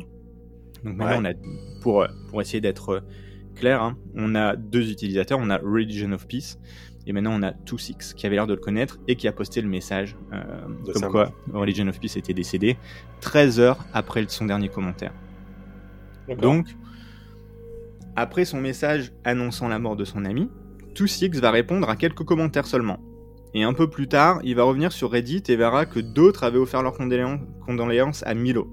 Donc 0.83 0.95
maintenant, 0.95 1.21
on 1.21 1.25
a, 1.25 1.33
pour, 1.81 2.07
pour 2.29 2.41
essayer 2.41 2.61
d'être 2.61 3.03
clair, 3.55 3.81
hein, 3.81 3.97
on 4.15 4.35
a 4.35 4.55
deux 4.55 4.89
utilisateurs. 4.91 5.39
On 5.41 5.49
a 5.49 5.57
Religion 5.57 6.11
of 6.11 6.27
Peace 6.27 6.57
et 7.07 7.13
maintenant, 7.13 7.33
on 7.33 7.43
a 7.43 7.53
26 7.69 8.13
qui 8.13 8.25
avait 8.25 8.35
l'air 8.35 8.47
de 8.47 8.53
le 8.53 8.59
connaître 8.59 8.99
et 9.07 9.15
qui 9.15 9.27
a 9.27 9.31
posté 9.31 9.61
le 9.61 9.67
message 9.67 10.15
euh, 10.33 10.93
comme 10.93 11.09
quoi 11.09 11.31
Religion 11.53 11.87
of 11.87 11.99
Peace 11.99 12.17
était 12.17 12.33
décédé 12.33 12.77
13 13.21 13.59
heures 13.59 13.85
après 13.93 14.25
son 14.27 14.45
dernier 14.45 14.69
commentaire. 14.69 15.13
Donc, 16.39 16.67
après 18.15 18.45
son 18.45 18.59
message 18.59 19.11
annonçant 19.23 19.67
la 19.67 19.79
mort 19.79 19.95
de 19.95 20.05
son 20.05 20.25
ami, 20.25 20.49
26 20.99 21.39
va 21.39 21.51
répondre 21.51 21.89
à 21.89 21.95
quelques 21.95 22.23
commentaires 22.23 22.67
seulement. 22.67 22.99
Et 23.53 23.63
un 23.63 23.73
peu 23.73 23.89
plus 23.89 24.07
tard, 24.07 24.39
il 24.43 24.55
va 24.55 24.63
revenir 24.63 24.91
sur 24.91 25.09
Reddit 25.09 25.43
et 25.47 25.55
verra 25.55 25.85
que 25.85 25.99
d'autres 25.99 26.43
avaient 26.43 26.59
offert 26.59 26.83
leurs 26.83 26.97
condoléances 26.97 28.23
à 28.23 28.35
Milo. 28.35 28.69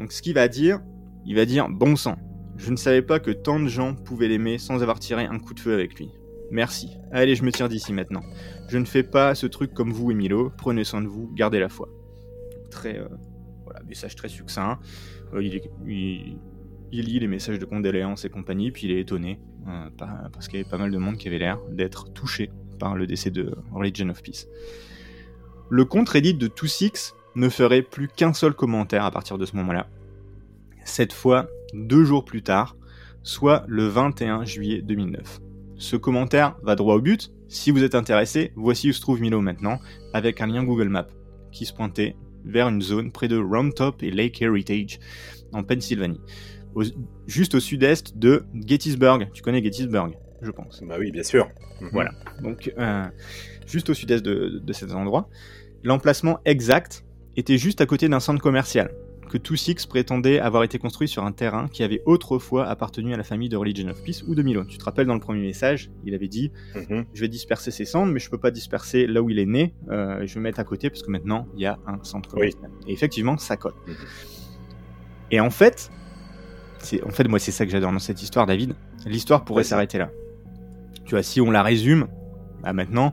Donc 0.00 0.10
ce 0.10 0.22
qu'il 0.22 0.34
va 0.34 0.48
dire, 0.48 0.80
il 1.24 1.36
va 1.36 1.44
dire 1.44 1.68
Bon 1.68 1.94
sang, 1.94 2.16
je 2.56 2.70
ne 2.70 2.76
savais 2.76 3.02
pas 3.02 3.20
que 3.20 3.30
tant 3.30 3.60
de 3.60 3.68
gens 3.68 3.94
pouvaient 3.94 4.28
l'aimer 4.28 4.58
sans 4.58 4.82
avoir 4.82 4.98
tiré 4.98 5.26
un 5.26 5.38
coup 5.38 5.54
de 5.54 5.60
feu 5.60 5.74
avec 5.74 5.98
lui. 5.98 6.10
Merci. 6.50 6.96
Allez, 7.10 7.34
je 7.34 7.44
me 7.44 7.50
tire 7.50 7.68
d'ici 7.68 7.92
maintenant. 7.92 8.22
Je 8.68 8.78
ne 8.78 8.84
fais 8.84 9.02
pas 9.02 9.34
ce 9.34 9.46
truc 9.46 9.72
comme 9.74 9.92
vous, 9.92 10.10
Emilo. 10.10 10.52
Prenez 10.56 10.84
soin 10.84 11.00
de 11.00 11.08
vous, 11.08 11.30
gardez 11.34 11.58
la 11.58 11.68
foi. 11.68 11.88
Très, 12.70 12.98
euh, 12.98 13.08
voilà, 13.64 13.80
message 13.84 14.14
très 14.14 14.28
succinct. 14.28 14.78
Euh, 15.32 15.42
il, 15.42 16.38
lit 16.92 17.18
les 17.18 17.26
messages 17.26 17.58
de 17.58 17.64
condoléances 17.64 18.24
et 18.24 18.30
compagnie, 18.30 18.70
puis 18.70 18.84
il 18.84 18.92
est 18.92 19.00
étonné 19.00 19.40
euh, 19.66 19.90
parce 20.32 20.48
qu'il 20.48 20.58
y 20.58 20.62
avait 20.62 20.70
pas 20.70 20.78
mal 20.78 20.90
de 20.90 20.98
monde 20.98 21.16
qui 21.16 21.28
avait 21.28 21.38
l'air 21.38 21.58
d'être 21.70 22.12
touché 22.12 22.50
par 22.78 22.94
le 22.94 23.06
décès 23.06 23.30
de 23.30 23.54
Religion 23.72 24.08
of 24.10 24.22
Peace. 24.22 24.46
Le 25.70 25.84
compte 25.84 26.08
Reddit 26.08 26.34
de 26.34 26.46
26 26.46 27.14
ne 27.36 27.48
ferait 27.48 27.82
plus 27.82 28.08
qu'un 28.08 28.32
seul 28.32 28.54
commentaire 28.54 29.04
à 29.04 29.10
partir 29.10 29.38
de 29.38 29.46
ce 29.46 29.56
moment-là. 29.56 29.88
Cette 30.84 31.12
fois, 31.12 31.48
deux 31.72 32.04
jours 32.04 32.24
plus 32.24 32.42
tard, 32.42 32.76
soit 33.22 33.64
le 33.66 33.86
21 33.86 34.44
juillet 34.44 34.82
2009. 34.82 35.40
Ce 35.76 35.96
commentaire 35.96 36.56
va 36.62 36.76
droit 36.76 36.94
au 36.94 37.00
but. 37.00 37.32
Si 37.48 37.70
vous 37.70 37.82
êtes 37.82 37.94
intéressé, 37.94 38.52
voici 38.56 38.90
où 38.90 38.92
se 38.92 39.00
trouve 39.00 39.20
Milo 39.20 39.40
maintenant, 39.40 39.78
avec 40.12 40.40
un 40.40 40.46
lien 40.46 40.64
Google 40.64 40.88
Maps 40.88 41.06
qui 41.52 41.66
se 41.66 41.72
pointait 41.72 42.16
vers 42.44 42.68
une 42.68 42.82
zone 42.82 43.10
près 43.12 43.28
de 43.28 43.38
Round 43.38 43.74
Top 43.74 44.02
et 44.02 44.10
Lake 44.10 44.40
Heritage, 44.42 44.98
en 45.52 45.62
Pennsylvanie. 45.62 46.20
juste 47.26 47.54
au 47.54 47.60
sud-est 47.60 48.18
de 48.18 48.44
Gettysburg. 48.66 49.28
Tu 49.32 49.42
connais 49.42 49.62
Gettysburg, 49.62 50.12
je 50.42 50.50
pense. 50.50 50.82
Bah 50.82 50.96
oui, 50.98 51.10
bien 51.10 51.22
sûr. 51.22 51.48
Mhm. 51.80 51.88
Voilà. 51.92 52.10
Donc, 52.42 52.72
euh, 52.78 53.04
juste 53.66 53.90
au 53.90 53.94
sud-est 53.94 54.24
de, 54.24 54.60
de 54.62 54.72
cet 54.72 54.92
endroit. 54.92 55.28
L'emplacement 55.84 56.40
exact 56.44 57.04
était 57.36 57.58
juste 57.58 57.80
à 57.80 57.86
côté 57.86 58.08
d'un 58.08 58.20
centre 58.20 58.40
commercial 58.42 58.90
que 59.34 59.38
Two 59.38 59.56
Six 59.56 59.84
prétendait 59.86 60.38
avoir 60.38 60.62
été 60.62 60.78
construit 60.78 61.08
sur 61.08 61.24
un 61.24 61.32
terrain 61.32 61.66
qui 61.66 61.82
avait 61.82 62.02
autrefois 62.06 62.68
appartenu 62.68 63.12
à 63.14 63.16
la 63.16 63.24
famille 63.24 63.48
de 63.48 63.56
Religion 63.56 63.88
of 63.88 64.00
Peace 64.04 64.22
ou 64.28 64.36
de 64.36 64.42
Milo. 64.44 64.64
Tu 64.64 64.78
te 64.78 64.84
rappelles 64.84 65.08
dans 65.08 65.14
le 65.14 65.18
premier 65.20 65.40
message, 65.40 65.90
il 66.04 66.14
avait 66.14 66.28
dit 66.28 66.52
Mhm. 66.76 67.04
Je 67.12 67.20
vais 67.20 67.26
disperser 67.26 67.72
ses 67.72 67.84
cendres, 67.84 68.12
mais 68.12 68.20
je 68.20 68.30
peux 68.30 68.38
pas 68.38 68.52
disperser 68.52 69.08
là 69.08 69.20
où 69.22 69.30
il 69.30 69.40
est 69.40 69.46
né. 69.46 69.74
euh, 69.90 70.24
je 70.24 70.34
vais 70.34 70.40
mettre 70.40 70.60
à 70.60 70.64
côté 70.64 70.88
parce 70.88 71.02
que 71.02 71.10
maintenant 71.10 71.48
il 71.56 71.62
y 71.62 71.66
a 71.66 71.80
un 71.84 71.98
centre 72.04 72.28
Oui. 72.34 72.52
commercial. 72.52 72.70
Et 72.86 72.92
effectivement, 72.92 73.36
ça 73.36 73.56
colle. 73.56 73.74
Mhm. 73.88 73.94
Et 75.32 75.40
en 75.40 75.50
fait, 75.50 75.90
en 77.04 77.10
fait 77.10 77.26
moi 77.26 77.40
c'est 77.40 77.50
ça 77.50 77.66
que 77.66 77.72
j'adore 77.72 77.90
dans 77.90 77.98
cette 77.98 78.22
histoire, 78.22 78.46
David. 78.46 78.74
L'histoire 79.04 79.44
pourrait 79.44 79.64
s'arrêter 79.64 79.98
là. 79.98 80.10
Tu 81.06 81.10
vois, 81.10 81.24
si 81.24 81.40
on 81.40 81.50
la 81.50 81.64
résume, 81.64 82.06
bah 82.62 82.72
maintenant, 82.72 83.12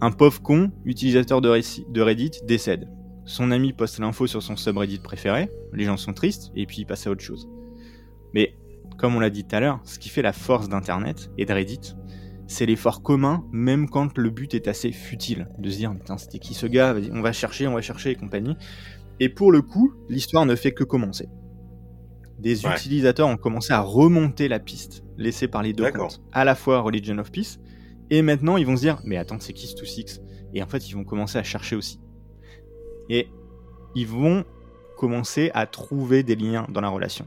un 0.00 0.12
pauvre 0.12 0.40
con, 0.40 0.70
utilisateur 0.84 1.40
de, 1.40 1.50
de 1.92 2.00
Reddit, 2.00 2.30
décède. 2.46 2.88
Son 3.28 3.50
ami 3.50 3.74
poste 3.74 3.98
l'info 3.98 4.26
sur 4.26 4.42
son 4.42 4.56
subreddit 4.56 5.00
préféré, 5.00 5.50
les 5.74 5.84
gens 5.84 5.98
sont 5.98 6.14
tristes, 6.14 6.50
et 6.56 6.64
puis 6.64 6.78
il 6.78 6.86
passe 6.86 7.06
à 7.06 7.10
autre 7.10 7.20
chose. 7.22 7.46
Mais, 8.32 8.54
comme 8.96 9.14
on 9.14 9.20
l'a 9.20 9.28
dit 9.28 9.44
tout 9.44 9.54
à 9.54 9.60
l'heure, 9.60 9.80
ce 9.84 9.98
qui 9.98 10.08
fait 10.08 10.22
la 10.22 10.32
force 10.32 10.70
d'Internet 10.70 11.30
et 11.36 11.44
de 11.44 11.52
Reddit, 11.52 11.94
c'est 12.46 12.64
l'effort 12.64 13.02
commun, 13.02 13.44
même 13.52 13.90
quand 13.90 14.16
le 14.16 14.30
but 14.30 14.54
est 14.54 14.66
assez 14.66 14.92
futile, 14.92 15.46
de 15.58 15.68
se 15.68 15.76
dire, 15.76 15.94
putain, 15.94 16.16
c'était 16.16 16.38
qui 16.38 16.54
ce 16.54 16.64
gars, 16.66 16.96
on 17.12 17.20
va 17.20 17.32
chercher, 17.32 17.66
on 17.68 17.74
va 17.74 17.82
chercher 17.82 18.12
et 18.12 18.14
compagnie. 18.14 18.56
Et 19.20 19.28
pour 19.28 19.52
le 19.52 19.60
coup, 19.60 19.92
l'histoire 20.08 20.46
ne 20.46 20.54
fait 20.56 20.72
que 20.72 20.84
commencer. 20.84 21.28
Des 22.38 22.64
Ouais. 22.64 22.72
utilisateurs 22.72 23.28
ont 23.28 23.36
commencé 23.36 23.74
à 23.74 23.80
remonter 23.80 24.48
la 24.48 24.58
piste 24.58 25.04
laissée 25.18 25.48
par 25.48 25.62
les 25.62 25.74
deux 25.74 25.90
comptes, 25.92 26.22
à 26.32 26.46
la 26.46 26.54
fois 26.54 26.80
Religion 26.80 27.18
of 27.18 27.30
Peace, 27.30 27.58
et 28.08 28.22
maintenant 28.22 28.56
ils 28.56 28.64
vont 28.64 28.76
se 28.76 28.80
dire, 28.82 29.02
mais 29.04 29.18
attends, 29.18 29.38
c'est 29.38 29.52
qui 29.52 29.66
ce 29.66 29.74
2-6 29.76 30.22
Et 30.54 30.62
en 30.62 30.66
fait, 30.66 30.88
ils 30.88 30.94
vont 30.94 31.04
commencer 31.04 31.36
à 31.36 31.42
chercher 31.42 31.76
aussi. 31.76 32.00
Et 33.08 33.28
ils 33.94 34.06
vont 34.06 34.44
commencer 34.96 35.50
à 35.54 35.66
trouver 35.66 36.22
des 36.22 36.36
liens 36.36 36.66
dans 36.70 36.80
la 36.80 36.88
relation. 36.88 37.26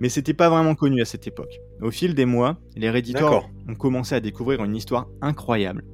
Mais 0.00 0.08
c'était 0.10 0.34
pas 0.34 0.50
vraiment 0.50 0.74
connu 0.74 1.00
à 1.00 1.04
cette 1.06 1.26
époque. 1.26 1.58
Au 1.80 1.90
fil 1.90 2.14
des 2.14 2.26
mois, 2.26 2.58
les 2.76 2.90
Redditors 2.90 3.48
ont 3.68 3.74
commencé 3.74 4.14
à 4.14 4.20
découvrir 4.20 4.62
une 4.62 4.76
histoire 4.76 5.06
incroyable. 5.22 5.84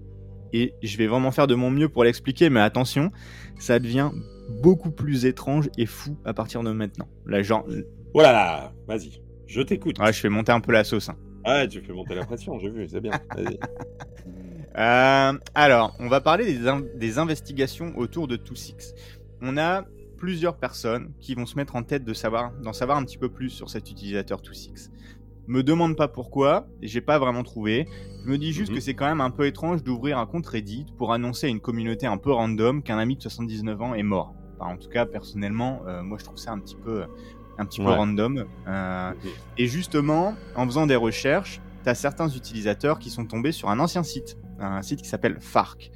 Et 0.52 0.74
je 0.82 0.96
vais 0.98 1.06
vraiment 1.06 1.30
faire 1.30 1.46
de 1.46 1.54
mon 1.54 1.70
mieux 1.70 1.88
pour 1.88 2.04
l'expliquer, 2.04 2.50
mais 2.50 2.60
attention, 2.60 3.10
ça 3.58 3.78
devient 3.78 4.10
beaucoup 4.62 4.90
plus 4.90 5.24
étrange 5.24 5.70
et 5.78 5.86
fou 5.86 6.16
à 6.24 6.34
partir 6.34 6.62
de 6.62 6.72
maintenant. 6.72 7.06
Là, 7.26 7.42
genre, 7.42 7.64
Voilà, 8.12 8.32
là, 8.32 8.72
vas-y, 8.88 9.22
je 9.46 9.62
t'écoute. 9.62 9.98
ouais, 9.98 10.12
je 10.12 10.20
fais 10.20 10.28
monter 10.28 10.52
un 10.52 10.60
peu 10.60 10.72
la 10.72 10.84
sauce. 10.84 11.08
hein. 11.08 11.16
Ah, 11.44 11.66
tu 11.66 11.80
fais 11.80 11.92
monter 11.92 12.14
la 12.14 12.24
pression, 12.24 12.58
j'ai 12.58 12.70
vu, 12.70 12.86
c'est 12.88 13.00
bien. 13.00 13.12
Vas-y. 13.34 13.58
Euh, 14.78 15.32
alors, 15.54 15.94
on 15.98 16.08
va 16.08 16.20
parler 16.20 16.44
des, 16.52 16.66
in- 16.68 16.82
des 16.96 17.18
investigations 17.18 17.92
autour 17.96 18.28
de 18.28 18.36
2-6. 18.36 18.94
On 19.42 19.56
a 19.58 19.84
plusieurs 20.16 20.56
personnes 20.56 21.12
qui 21.20 21.34
vont 21.34 21.46
se 21.46 21.56
mettre 21.56 21.76
en 21.76 21.82
tête 21.82 22.04
de 22.04 22.14
savoir, 22.14 22.52
d'en 22.62 22.72
savoir 22.72 22.96
un 22.98 23.04
petit 23.04 23.18
peu 23.18 23.28
plus 23.28 23.50
sur 23.50 23.68
cet 23.68 23.90
utilisateur 23.90 24.40
2-6. 24.40 24.90
Me 25.48 25.62
demande 25.64 25.96
pas 25.96 26.06
pourquoi, 26.06 26.68
j'ai 26.80 27.00
pas 27.00 27.18
vraiment 27.18 27.42
trouvé. 27.42 27.88
Je 28.24 28.30
me 28.30 28.38
dis 28.38 28.52
juste 28.52 28.70
Mhm. 28.70 28.76
que 28.76 28.80
c'est 28.80 28.94
quand 28.94 29.06
même 29.06 29.20
un 29.20 29.30
peu 29.30 29.46
étrange 29.46 29.82
d'ouvrir 29.82 30.18
un 30.18 30.26
compte 30.26 30.46
Reddit 30.46 30.86
pour 30.96 31.12
annoncer 31.12 31.46
à 31.46 31.50
une 31.50 31.60
communauté 31.60 32.06
un 32.06 32.16
peu 32.16 32.32
random 32.32 32.82
qu'un 32.82 32.98
ami 32.98 33.16
de 33.16 33.22
79 33.22 33.82
ans 33.82 33.94
est 33.94 34.04
mort. 34.04 34.34
Enfin, 34.58 34.72
en 34.72 34.76
tout 34.76 34.88
cas, 34.88 35.04
personnellement, 35.04 35.82
euh, 35.88 36.02
moi 36.04 36.18
je 36.18 36.24
trouve 36.24 36.38
ça 36.38 36.52
un 36.52 36.60
petit 36.60 36.76
peu, 36.76 37.02
un 37.58 37.66
petit 37.66 37.80
peu 37.80 37.86
random. 37.96 38.44
Euh, 38.68 39.12
et 39.58 39.66
justement, 39.66 40.34
en 40.54 40.64
faisant 40.66 40.86
des 40.86 40.94
recherches, 40.94 41.60
tu 41.82 41.90
as 41.90 41.96
certains 41.96 42.28
utilisateurs 42.28 43.00
qui 43.00 43.10
sont 43.10 43.24
tombés 43.26 43.50
sur 43.50 43.68
un 43.68 43.80
ancien 43.80 44.04
site, 44.04 44.38
un 44.64 44.82
site 44.82 45.02
qui 45.02 45.08
s'appelle 45.08 45.36
Farc. 45.40 45.90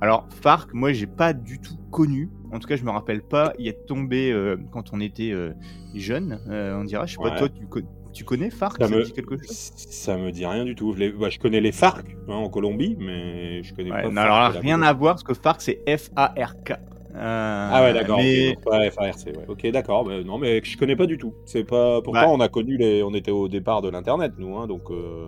Alors, 0.00 0.28
Farc, 0.42 0.72
moi, 0.74 0.92
j'ai 0.92 1.06
pas 1.08 1.32
du 1.32 1.58
tout 1.60 1.74
connu. 1.90 2.30
En 2.52 2.58
tout 2.60 2.68
cas, 2.68 2.76
je 2.76 2.84
me 2.84 2.90
rappelle 2.90 3.20
pas 3.22 3.52
y 3.58 3.68
être 3.68 3.84
tombé 3.86 4.30
euh, 4.30 4.56
quand 4.70 4.92
on 4.92 5.00
était 5.00 5.32
euh, 5.32 5.52
jeune. 5.94 6.38
euh, 6.48 6.78
on 6.80 6.84
dirait, 6.84 7.06
je 7.06 7.12
sais 7.14 7.18
pas, 7.22 7.30
Ouais. 7.32 7.38
toi, 7.38 7.48
tu, 7.48 7.66
co- 7.66 7.80
tu 8.12 8.24
connais 8.24 8.50
Farc 8.50 8.80
Ça 8.80 8.88
me- 8.88 9.02
dit 9.02 9.12
quelque 9.12 9.36
chose? 9.36 9.50
Ça 9.50 10.16
me 10.16 10.30
dit 10.30 10.46
rien 10.46 10.64
du 10.64 10.74
tout. 10.76 10.92
Je, 10.92 10.98
les- 11.00 11.10
bah, 11.12 11.28
je 11.30 11.38
connais 11.40 11.60
les 11.60 11.72
FARC 11.72 12.06
hein, 12.28 12.32
en 12.34 12.48
Colombie, 12.48 12.96
mais 13.00 13.62
je 13.64 13.74
connais 13.74 13.90
Ouais, 13.90 14.02
pas. 14.02 14.08
non, 14.08 14.14
FARC 14.22 14.26
alors 14.54 14.62
rien 14.62 14.82
à 14.82 14.92
voir, 14.92 15.14
parce 15.14 15.24
que 15.24 15.34
Farc, 15.34 15.60
c'est 15.62 15.80
F-A-R-K. 15.88 16.72
Euh, 17.16 17.68
Ah 17.72 17.82
ouais, 17.82 17.92
d'accord. 17.92 18.18
Mais... 18.18 18.54
pas 18.64 18.88
FARC, 18.92 19.26
ouais. 19.26 19.44
Ok, 19.48 19.66
d'accord. 19.72 20.04
bah, 20.04 20.22
non, 20.24 20.38
mais 20.38 20.60
je 20.62 20.78
connais 20.78 20.94
pas 20.94 21.06
du 21.06 21.18
tout. 21.18 21.34
C'est 21.44 21.64
pas. 21.64 22.00
Pourtant, 22.02 22.20
Ouais. 22.20 22.36
on 22.36 22.40
a 22.40 22.48
connu 22.48 22.76
les. 22.76 23.02
On 23.02 23.12
était 23.14 23.32
au 23.32 23.48
départ 23.48 23.82
de 23.82 23.88
l'internet, 23.88 24.32
nous, 24.38 24.56
hein, 24.56 24.68
donc. 24.68 24.82
euh, 24.90 25.26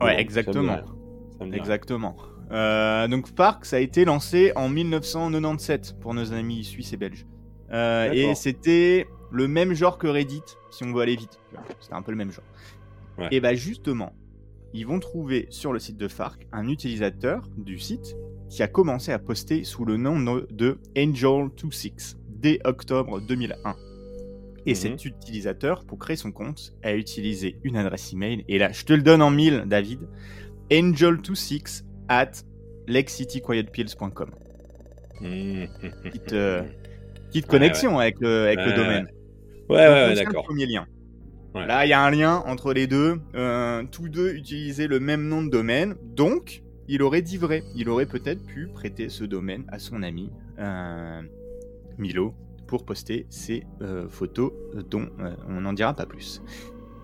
Ouais, 0.00 0.18
exactement. 0.18 0.76
Exactement. 1.52 2.16
Euh, 2.50 3.06
donc 3.08 3.26
Farc, 3.36 3.64
ça 3.66 3.76
a 3.76 3.80
été 3.80 4.04
lancé 4.04 4.52
en 4.56 4.68
1997 4.68 5.96
pour 6.00 6.14
nos 6.14 6.32
amis 6.32 6.64
suisses 6.64 6.92
et 6.92 6.96
belges. 6.96 7.26
Euh, 7.72 8.10
et 8.12 8.34
c'était 8.34 9.06
le 9.30 9.46
même 9.48 9.74
genre 9.74 9.98
que 9.98 10.06
Reddit, 10.06 10.42
si 10.70 10.84
on 10.84 10.92
veut 10.94 11.02
aller 11.02 11.16
vite. 11.16 11.38
C'était 11.80 11.94
un 11.94 12.02
peu 12.02 12.10
le 12.12 12.16
même 12.16 12.32
genre. 12.32 12.44
Ouais. 13.18 13.28
Et 13.30 13.40
bah 13.40 13.54
justement, 13.54 14.12
ils 14.72 14.86
vont 14.86 14.98
trouver 15.00 15.46
sur 15.50 15.72
le 15.72 15.78
site 15.78 15.96
de 15.98 16.08
Farc 16.08 16.46
un 16.52 16.68
utilisateur 16.68 17.46
du 17.58 17.78
site 17.78 18.16
qui 18.48 18.62
a 18.62 18.68
commencé 18.68 19.12
à 19.12 19.18
poster 19.18 19.64
sous 19.64 19.84
le 19.84 19.98
nom 19.98 20.18
no- 20.18 20.46
de 20.50 20.78
Angel26 20.96 22.16
dès 22.28 22.60
octobre 22.64 23.20
2001. 23.20 23.76
Et 24.66 24.70
Mhm. 24.70 24.74
cet 24.76 25.04
utilisateur, 25.04 25.84
pour 25.84 25.98
créer 25.98 26.16
son 26.16 26.32
compte, 26.32 26.72
a 26.82 26.94
utilisé 26.94 27.58
une 27.64 27.76
adresse 27.76 28.12
email. 28.12 28.44
Et 28.48 28.58
là, 28.58 28.70
je 28.72 28.84
te 28.84 28.92
le 28.92 29.02
donne 29.02 29.22
en 29.22 29.30
mille, 29.30 29.64
David. 29.66 30.00
Angel26 30.70 31.84
at 32.08 32.32
lexityquietpills.com. 32.86 34.30
Mmh. 35.20 35.64
Petite, 36.04 36.32
euh, 36.32 36.62
petite 37.28 37.44
Ouais, 37.46 37.50
connexion 37.50 37.98
avec 37.98 38.20
le, 38.20 38.46
avec 38.46 38.58
le 38.60 38.66
Ouais, 38.66 38.74
domaine. 38.76 39.08
Ouais, 39.68 39.76
ouais, 39.76 40.14
d'accord. 40.14 40.44
premier 40.44 40.66
lien. 40.66 40.86
Là, 41.54 41.84
il 41.86 41.88
y 41.88 41.92
a 41.92 42.00
un 42.00 42.10
lien 42.10 42.36
entre 42.46 42.72
les 42.72 42.86
deux. 42.86 43.20
Euh, 43.34 43.82
tous 43.90 44.08
deux 44.08 44.32
utilisaient 44.32 44.86
le 44.86 45.00
même 45.00 45.26
nom 45.26 45.42
de 45.42 45.50
domaine. 45.50 45.96
Donc, 46.14 46.62
il 46.86 47.02
aurait 47.02 47.22
dit 47.22 47.36
vrai. 47.36 47.64
Il 47.74 47.88
aurait 47.88 48.06
peut-être 48.06 48.44
pu 48.44 48.68
prêter 48.68 49.08
ce 49.08 49.24
domaine 49.24 49.64
à 49.68 49.78
son 49.80 50.02
ami 50.04 50.30
euh, 50.60 51.20
Milo 51.98 52.34
pour 52.68 52.84
poster 52.84 53.26
ses 53.28 53.66
photos 54.08 54.52
dont 54.88 55.08
on 55.48 55.60
n'en 55.62 55.72
dira 55.72 55.94
pas 55.94 56.06
plus. 56.06 56.42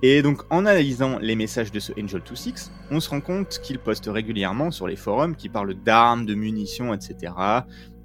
Et 0.07 0.21
donc, 0.21 0.43
en 0.51 0.67
analysant 0.67 1.19
les 1.19 1.35
messages 1.35 1.73
de 1.73 1.81
ce 1.81 1.91
Angel26, 1.95 2.69
on 2.91 3.01
se 3.01 3.09
rend 3.09 3.23
compte 3.23 3.59
qu'il 3.63 3.79
poste 3.79 4.05
régulièrement 4.05 4.71
sur 4.71 4.87
les 4.87 4.97
forums 4.97 5.35
qui 5.35 5.49
parlent 5.49 5.73
d'armes, 5.73 6.27
de 6.27 6.35
munitions, 6.35 6.93
etc. 6.93 7.33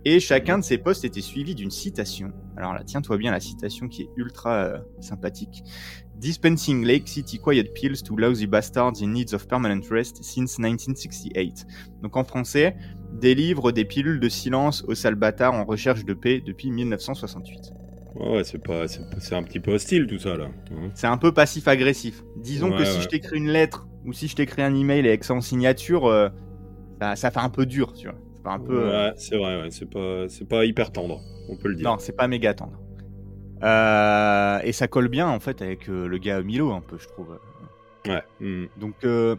Et 0.05 0.21
chacun 0.21 0.59
de 0.59 0.63
ces 0.63 0.77
posts 0.77 1.03
était 1.03 1.19
suivi 1.19 1.55
d'une 1.55 1.71
citation. 1.71 2.31
Alors 2.55 2.73
là, 2.73 2.83
tiens-toi 2.85 3.17
bien 3.17 3.33
la 3.33 3.41
citation 3.41 3.89
qui 3.89 4.03
est 4.03 4.09
ultra 4.15 4.63
euh, 4.63 4.77
sympathique. 5.01 5.61
Dispensing 6.15 6.85
Lake 6.85 7.09
City 7.09 7.37
Quiet 7.37 7.73
Pills 7.73 8.01
to 8.01 8.15
lousy 8.15 8.47
bastards 8.47 9.01
in 9.01 9.07
needs 9.07 9.33
of 9.33 9.45
permanent 9.49 9.81
rest 9.91 10.23
since 10.23 10.57
1968. 10.57 11.67
Donc 12.01 12.15
en 12.15 12.23
français, 12.23 12.77
délivre 13.11 13.73
des 13.73 13.83
pilules 13.83 14.21
de 14.21 14.29
silence 14.29 14.85
aux 14.87 14.95
sales 14.95 15.19
en 15.41 15.65
recherche 15.65 16.05
de 16.05 16.13
paix 16.13 16.41
depuis 16.45 16.71
1968. 16.71 17.73
Ouais, 18.19 18.43
c'est 18.43 18.59
pas, 18.59 18.87
c'est 18.87 19.01
c'est 19.19 19.35
un 19.35 19.43
petit 19.43 19.59
peu 19.61 19.73
hostile 19.73 20.05
tout 20.07 20.19
ça 20.19 20.35
là. 20.37 20.45
hein. 20.71 20.89
C'est 20.93 21.07
un 21.07 21.17
peu 21.17 21.33
passif-agressif. 21.33 22.23
Disons 22.35 22.73
que 22.73 22.83
si 22.85 22.97
ouais. 22.97 23.01
je 23.01 23.07
t'écris 23.07 23.37
une 23.37 23.49
lettre 23.49 23.87
ou 24.05 24.13
si 24.13 24.27
je 24.27 24.35
t'écris 24.35 24.61
un 24.61 24.75
email 24.75 25.07
avec 25.07 25.23
ça 25.23 25.33
en 25.33 25.41
signature, 25.41 26.05
euh, 26.07 26.29
ça, 27.01 27.15
ça 27.15 27.31
fait 27.31 27.39
un 27.39 27.49
peu 27.49 27.65
dur, 27.65 27.93
tu 27.93 28.07
vois. 28.07 28.17
C'est 28.35 28.43
pas 28.43 28.53
un 28.53 28.59
peu. 28.59 28.87
euh, 28.87 29.09
Ouais, 29.09 29.13
c'est 29.17 29.37
vrai, 29.37 29.61
ouais, 29.61 29.71
c'est 29.71 29.89
pas, 29.89 30.27
c'est 30.29 30.47
pas 30.47 30.65
hyper 30.65 30.91
tendre, 30.91 31.21
on 31.49 31.57
peut 31.57 31.69
le 31.69 31.75
dire. 31.75 31.91
Non, 31.91 31.97
c'est 31.99 32.13
pas 32.15 32.27
méga 32.27 32.53
tendre. 32.53 32.79
Euh, 33.63 34.59
et 34.63 34.71
ça 34.71 34.87
colle 34.87 35.09
bien 35.09 35.27
en 35.27 35.39
fait 35.39 35.61
avec 35.61 35.89
euh, 35.89 36.07
le 36.07 36.17
gars 36.17 36.41
Milo 36.41 36.71
un 36.71 36.81
peu, 36.81 36.97
je 36.97 37.07
trouve. 37.07 37.39
Ouais. 38.05 38.23
mmh. 38.39 38.65
Donc, 38.77 38.95
euh, 39.03 39.35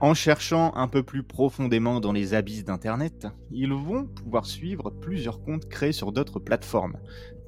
en 0.00 0.14
cherchant 0.14 0.72
un 0.74 0.88
peu 0.88 1.02
plus 1.02 1.22
profondément 1.22 2.00
dans 2.00 2.12
les 2.12 2.34
abysses 2.34 2.64
d'Internet, 2.64 3.26
ils 3.50 3.72
vont 3.72 4.06
pouvoir 4.06 4.46
suivre 4.46 4.90
plusieurs 4.90 5.42
comptes 5.42 5.68
créés 5.68 5.92
sur 5.92 6.12
d'autres 6.12 6.40
plateformes, 6.40 6.98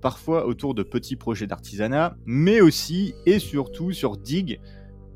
parfois 0.03 0.47
autour 0.47 0.75
de 0.75 0.83
petits 0.83 1.17
projets 1.17 1.47
d'artisanat, 1.47 2.17
mais 2.27 2.61
aussi 2.61 3.15
et 3.25 3.39
surtout 3.39 3.93
sur 3.93 4.19
Dig. 4.19 4.61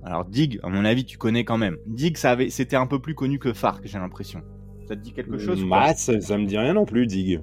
Alors 0.03 0.25
Dig, 0.25 0.61
à 0.63 0.71
mon 0.71 0.85
avis, 0.85 1.05
tu 1.05 1.19
connais 1.19 1.45
quand 1.45 1.59
même. 1.59 1.77
Dig, 1.87 2.17
ça 2.17 2.31
avait, 2.31 2.49
c'était 2.49 2.77
un 2.77 2.87
peu 2.87 3.01
plus 3.01 3.15
connu 3.15 3.39
que 3.39 3.53
Farc, 3.53 3.83
j'ai 3.85 3.99
l'impression. 3.99 4.41
Ça 4.89 4.97
te 4.97 5.01
dit 5.01 5.13
quelque 5.13 5.37
chose 5.37 5.65
ou 5.65 5.69
pas? 5.69 5.89
Bah, 5.89 5.95
ça, 5.95 6.19
ça 6.21 6.39
me 6.39 6.47
dit 6.47 6.57
rien 6.57 6.73
non 6.73 6.87
plus, 6.87 7.07
Dig. 7.07 7.43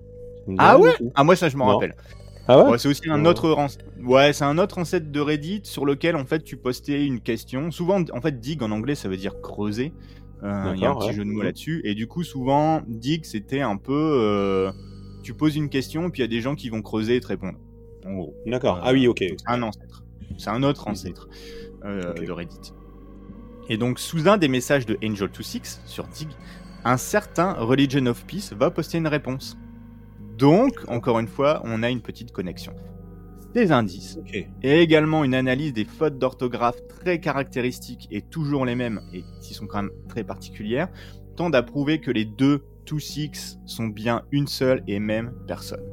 Ah 0.58 0.80
ouais? 0.80 0.92
Ah 1.16 1.24
moi 1.24 1.36
ça 1.36 1.50
je 1.50 1.58
m'en 1.58 1.66
rappelle. 1.68 1.96
Ah 2.48 2.62
ouais? 2.62 2.72
Ouais, 2.72 2.78
c'est 2.78 2.90
aussi 2.90 3.10
un 3.10 3.24
autre 3.26 3.56
ouais, 4.02 4.34
c'est 4.34 4.44
un 4.44 4.58
autre 4.58 4.78
ancêtre 4.78 5.10
de 5.10 5.20
Reddit 5.22 5.62
sur 5.64 5.86
lequel 5.86 6.18
en 6.18 6.26
fait 6.26 6.44
tu 6.44 6.58
postais 6.58 7.06
une 7.06 7.22
question. 7.22 7.72
Souvent 7.72 8.04
en 8.12 8.22
fait 8.22 8.40
dig 8.42 8.62
en 8.62 8.72
anglais 8.72 8.96
ça 8.96 9.08
veut 9.08 9.18
dire 9.18 9.40
creuser. 9.42 9.94
Euh, 10.44 10.74
Il 10.76 10.82
y 10.82 10.86
a 10.86 10.92
un 10.92 10.96
petit 10.96 11.14
jeu 11.14 11.24
de 11.24 11.30
mots 11.30 11.42
là-dessus 11.42 11.80
et 11.86 11.96
du 11.96 12.08
coup 12.08 12.24
souvent 12.24 12.82
dig 12.88 13.24
c'était 13.24 13.62
un 13.62 13.78
peu 13.78 13.94
euh, 13.94 14.72
tu 15.24 15.34
poses 15.34 15.56
une 15.56 15.70
question 15.70 16.10
puis 16.12 16.20
il 16.20 16.24
y 16.24 16.26
a 16.26 16.28
des 16.28 16.42
gens 16.42 16.56
qui 16.56 16.70
vont 16.70 16.82
creuser 16.82 17.16
et 17.16 17.20
te 17.20 17.28
répondre. 17.28 17.58
En 18.06 18.14
gros, 18.14 18.36
D'accord. 18.46 18.78
Euh, 18.78 18.82
Ah 18.84 18.92
oui, 18.94 19.08
ok. 19.08 19.20
c'est 19.20 19.36
un 19.48 19.62
ancêtre. 19.64 20.04
C'est 20.38 20.50
un 20.50 20.64
autre 20.64 20.88
ancêtre 20.88 21.30
euh, 21.86 22.14
de 22.14 22.32
Reddit. 22.32 22.74
Et 23.70 23.78
donc, 23.78 24.00
sous 24.00 24.28
un 24.28 24.38
des 24.38 24.50
messages 24.50 24.86
de 24.86 24.96
Angel26 24.96 25.80
sur 25.86 26.06
Dig, 26.08 26.28
un 26.84 26.98
certain 26.98 27.54
Religion 27.54 28.06
of 28.08 28.26
Peace 28.26 28.54
va 28.54 28.70
poster 28.72 28.98
une 28.98 29.08
réponse. 29.08 29.58
Donc, 30.38 30.74
encore 30.90 31.20
une 31.20 31.28
fois, 31.28 31.62
on 31.64 31.82
a 31.82 31.90
une 31.90 32.02
petite 32.02 32.32
connexion. 32.32 32.74
Des 33.54 33.72
indices 33.72 34.18
et 34.64 34.82
également 34.82 35.24
une 35.24 35.36
analyse 35.36 35.74
des 35.74 35.86
fautes 35.86 36.18
d'orthographe 36.18 36.86
très 36.88 37.20
caractéristiques 37.20 38.08
et 38.12 38.22
toujours 38.22 38.66
les 38.66 38.76
mêmes, 38.76 39.02
et 39.14 39.24
qui 39.42 39.54
sont 39.54 39.68
quand 39.68 39.84
même 39.84 39.92
très 40.10 40.24
particulières, 40.24 40.90
tendent 41.36 41.56
à 41.56 41.62
prouver 41.62 42.00
que 42.00 42.10
les 42.10 42.26
deux 42.26 42.64
2-6 42.86 43.58
sont 43.66 43.88
bien 43.88 44.24
une 44.32 44.48
seule 44.48 44.84
et 44.88 45.00
même 45.00 45.34
personne. 45.48 45.84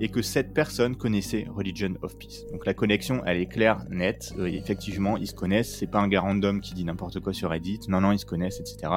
Et 0.00 0.08
que 0.08 0.22
cette 0.22 0.52
personne 0.52 0.96
connaissait 0.96 1.46
Religion 1.48 1.94
of 2.02 2.18
Peace. 2.18 2.44
Donc 2.50 2.66
la 2.66 2.74
connexion, 2.74 3.22
elle 3.26 3.38
est 3.38 3.46
claire, 3.46 3.84
nette. 3.90 4.34
Euh, 4.38 4.46
effectivement, 4.46 5.16
ils 5.16 5.28
se 5.28 5.34
connaissent. 5.34 5.76
C'est 5.76 5.86
pas 5.86 6.00
un 6.00 6.08
gars 6.08 6.20
random 6.20 6.60
qui 6.60 6.74
dit 6.74 6.84
n'importe 6.84 7.20
quoi 7.20 7.32
sur 7.32 7.50
Reddit. 7.50 7.80
Non, 7.88 8.00
non, 8.00 8.10
ils 8.10 8.18
se 8.18 8.26
connaissent, 8.26 8.60
etc. 8.60 8.92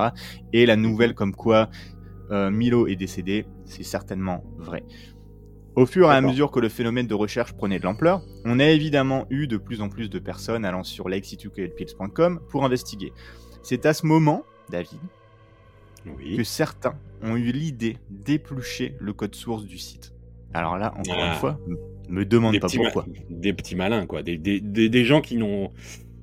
Et 0.54 0.66
la 0.66 0.76
nouvelle 0.76 1.14
comme 1.14 1.36
quoi 1.36 1.70
euh, 2.32 2.50
Milo 2.50 2.88
est 2.88 2.96
décédé, 2.96 3.46
c'est 3.66 3.84
certainement 3.84 4.44
vrai. 4.58 4.84
Au 5.76 5.86
fur 5.86 6.12
et 6.12 6.16
à 6.16 6.22
mesure 6.22 6.50
que 6.50 6.60
le 6.60 6.70
phénomène 6.70 7.06
de 7.06 7.14
recherche 7.14 7.54
prenait 7.54 7.78
de 7.78 7.84
l'ampleur, 7.84 8.24
on 8.46 8.60
a 8.60 8.66
évidemment 8.66 9.28
eu 9.30 9.46
de 9.46 9.58
plus 9.58 9.80
en 9.80 9.90
plus 9.90 10.10
de 10.10 10.18
personnes 10.18 10.66
allant 10.66 10.84
sur 10.84 11.08
lakecitykpills.com 11.08 12.40
pour 12.50 12.66
investiguer. 12.66 13.14
C'est 13.62 13.86
à 13.86 13.94
ce 13.94 14.08
moment, 14.08 14.44
David, 14.72 15.00
que 16.36 16.44
certains 16.44 16.96
ont 17.24 17.36
eu 17.36 17.52
l'idée 17.52 17.98
d'éplucher 18.10 18.96
le 19.00 19.14
code 19.14 19.36
source 19.36 19.66
du 19.66 19.78
site. 19.78 20.14
Alors 20.54 20.78
là, 20.78 20.94
encore 20.98 21.16
une 21.16 21.32
ah. 21.32 21.34
fois, 21.34 21.60
me 22.10 22.26
demande 22.26 22.60
pas 22.60 22.68
pourquoi. 22.74 23.06
Des 23.30 23.54
petits 23.54 23.76
malins, 23.76 24.06
quoi. 24.06 24.24
Des, 24.24 24.38
des, 24.38 24.60
des, 24.62 25.06
gens 25.06 25.22
qui 25.22 25.38
n'ont 25.38 25.72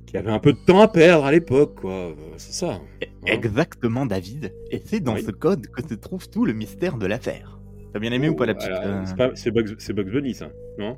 qui 0.06 0.16
avaient 0.16 0.30
un 0.30 0.38
peu 0.38 0.52
de 0.52 0.58
temps 0.58 0.80
à 0.80 0.88
perdre 0.88 1.24
à 1.24 1.32
l'époque, 1.32 1.80
quoi. 1.80 1.92
Euh, 1.92 2.14
c'est 2.36 2.52
ça. 2.52 2.74
Hein. 2.74 3.06
Exactement, 3.26 4.06
David. 4.06 4.52
Et 4.70 4.80
c'est 4.84 5.00
dans 5.00 5.16
ce 5.16 5.30
code 5.30 5.66
que 5.68 5.86
se 5.86 5.94
trouve 5.94 6.28
tout 6.28 6.44
le 6.44 6.52
mystère 6.52 6.96
de 6.96 7.06
l'affaire. 7.06 7.58
T'as 7.92 7.98
bien 8.00 8.12
aimé 8.12 8.28
ou 8.28 8.34
pas 8.34 8.46
la 8.46 8.54
petite 8.54 8.70
euh, 8.70 9.32
C'est 9.34 9.50
Bugs, 9.52 9.76
Bugs 9.94 10.10
Bunny, 10.10 10.34
ça, 10.34 10.50
non? 10.78 10.96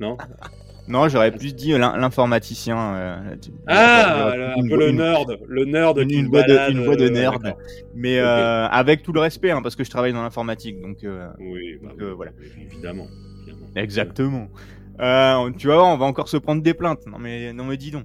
Non? 0.00 0.16
Non, 0.88 1.08
j'aurais 1.08 1.32
plus 1.32 1.54
dit 1.54 1.72
euh, 1.72 1.78
l'informaticien. 1.78 2.78
Euh, 2.78 3.36
ah, 3.66 4.32
un 4.56 4.68
peu 4.68 4.76
le 4.76 4.90
nerd, 4.92 5.38
le 5.48 5.64
nerd 5.64 5.98
une, 5.98 6.10
une 6.10 6.28
voix 6.28 6.42
de, 6.42 6.70
une 6.70 6.84
voix 6.84 6.96
de 6.96 7.08
nerd, 7.08 7.54
mais 7.94 8.18
euh, 8.18 8.66
avec 8.68 9.02
tout 9.02 9.12
le 9.12 9.20
respect, 9.20 9.50
hein, 9.50 9.62
parce 9.62 9.74
que 9.74 9.84
je 9.84 9.90
travaille 9.90 10.12
dans 10.12 10.22
l'informatique, 10.22 10.80
donc. 10.80 10.98
oui, 11.40 11.78
bah 11.82 11.90
voilà. 12.14 12.32
Évidemment. 12.60 13.08
Exactement. 13.74 14.48
tu 15.58 15.66
vois, 15.66 15.84
on 15.84 15.96
va 15.96 16.06
encore 16.06 16.28
se 16.28 16.36
prendre 16.36 16.62
des 16.62 16.74
plaintes. 16.74 17.06
Non 17.06 17.18
mais, 17.18 17.52
non 17.52 17.64
mais 17.64 17.76
dis 17.76 17.90
donc. 17.90 18.04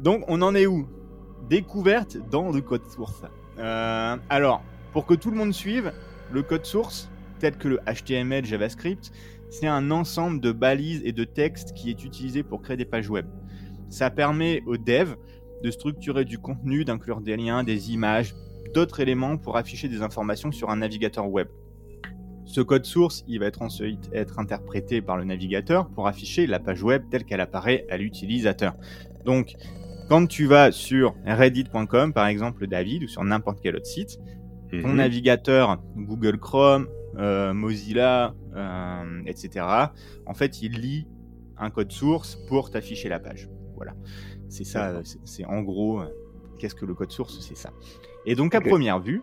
donc, 0.00 0.24
on 0.28 0.42
en 0.42 0.54
est 0.54 0.66
où? 0.66 0.86
Découverte 1.48 2.18
dans 2.30 2.52
le 2.52 2.60
code 2.60 2.86
source. 2.86 3.22
alors, 3.58 4.62
pour 4.92 5.06
que 5.06 5.14
tout 5.14 5.30
le 5.30 5.36
monde 5.36 5.54
suive, 5.54 5.92
le 6.30 6.42
code 6.42 6.66
source, 6.66 7.10
tel 7.38 7.56
que 7.56 7.68
le 7.68 7.78
HTML, 7.86 8.44
JavaScript, 8.44 9.12
c'est 9.50 9.66
un 9.66 9.90
ensemble 9.90 10.40
de 10.40 10.52
balises 10.52 11.02
et 11.04 11.12
de 11.12 11.24
textes 11.24 11.72
qui 11.74 11.90
est 11.90 12.04
utilisé 12.04 12.42
pour 12.42 12.62
créer 12.62 12.76
des 12.76 12.84
pages 12.84 13.08
web. 13.08 13.26
Ça 13.88 14.10
permet 14.10 14.62
aux 14.66 14.76
devs 14.76 15.16
de 15.62 15.70
structurer 15.70 16.24
du 16.24 16.38
contenu, 16.38 16.84
d'inclure 16.84 17.20
des 17.20 17.36
liens, 17.36 17.64
des 17.64 17.92
images, 17.92 18.34
d'autres 18.74 19.00
éléments 19.00 19.36
pour 19.38 19.56
afficher 19.56 19.88
des 19.88 20.02
informations 20.02 20.52
sur 20.52 20.70
un 20.70 20.76
navigateur 20.76 21.28
web. 21.28 21.48
Ce 22.44 22.60
code 22.60 22.84
source, 22.84 23.24
il 23.28 23.40
va 23.40 23.46
être 23.46 23.60
ensuite 23.60 24.08
être 24.12 24.38
interprété 24.38 25.02
par 25.02 25.16
le 25.16 25.24
navigateur 25.24 25.88
pour 25.88 26.06
afficher 26.06 26.46
la 26.46 26.58
page 26.58 26.82
web 26.82 27.02
telle 27.10 27.24
qu'elle 27.24 27.40
apparaît 27.40 27.86
à 27.90 27.98
l'utilisateur. 27.98 28.74
Donc, 29.24 29.54
quand 30.08 30.26
tu 30.26 30.46
vas 30.46 30.72
sur 30.72 31.14
reddit.com, 31.26 32.14
par 32.14 32.26
exemple, 32.26 32.66
David, 32.66 33.04
ou 33.04 33.08
sur 33.08 33.22
n'importe 33.22 33.60
quel 33.62 33.76
autre 33.76 33.86
site, 33.86 34.18
ton 34.70 34.88
mhm. 34.88 34.96
navigateur 34.96 35.78
Google 35.96 36.38
Chrome, 36.38 36.88
Mozilla, 37.52 38.34
euh, 38.54 39.22
etc. 39.26 39.66
En 40.26 40.34
fait, 40.34 40.62
il 40.62 40.80
lit 40.80 41.06
un 41.56 41.70
code 41.70 41.90
source 41.90 42.36
pour 42.48 42.70
t'afficher 42.70 43.08
la 43.08 43.18
page. 43.18 43.48
Voilà. 43.76 43.94
C'est 44.48 44.64
ça, 44.64 45.02
c'est 45.24 45.44
en 45.44 45.62
gros, 45.62 46.00
euh, 46.00 46.06
qu'est-ce 46.58 46.74
que 46.74 46.86
le 46.86 46.94
code 46.94 47.10
source 47.10 47.40
C'est 47.40 47.56
ça. 47.56 47.70
Et 48.24 48.34
donc, 48.34 48.54
à 48.54 48.60
première 48.60 49.00
vue, 49.00 49.22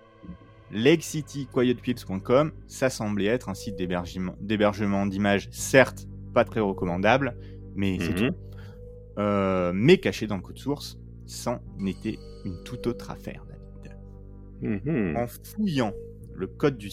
LakeCityQuietPills.com, 0.71 2.51
ça 2.67 2.89
semblait 2.89 3.25
être 3.25 3.49
un 3.49 3.53
site 3.53 3.75
d'hébergement 3.75 5.05
d'images, 5.05 5.47
certes 5.51 6.07
pas 6.33 6.43
très 6.43 6.59
recommandable, 6.59 7.37
mais 7.75 7.97
c'est 7.99 8.21
mhm. 8.21 8.31
tout. 8.31 9.73
mais 9.73 9.97
caché 9.97 10.27
dans 10.27 10.35
le 10.35 10.41
code 10.41 10.57
source, 10.57 10.99
c'en 11.25 11.59
était 11.85 12.19
une 12.43 12.61
toute 12.63 12.87
autre 12.87 13.09
affaire, 13.09 13.45
David. 13.47 14.83
Mhm. 14.83 15.15
En 15.15 15.27
fouillant 15.27 15.93
le 16.35 16.47
code 16.47 16.77
du, 16.77 16.89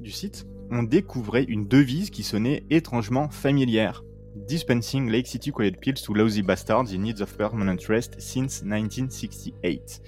du 0.00 0.10
site, 0.10 0.46
on 0.70 0.82
découvrait 0.82 1.44
une 1.44 1.68
devise 1.68 2.10
qui 2.10 2.22
sonnait 2.22 2.64
étrangement 2.70 3.28
familière. 3.28 4.02
Dispensing 4.34 5.10
Lake 5.10 5.26
City 5.26 5.50
Quiet 5.50 5.72
Pills 5.80 6.02
to 6.04 6.12
Lousy 6.12 6.42
Bastards 6.42 6.92
in 6.92 6.98
Needs 6.98 7.22
of 7.22 7.36
Permanent 7.36 7.76
Rest 7.88 8.20
since 8.20 8.62
1968. 8.62 10.02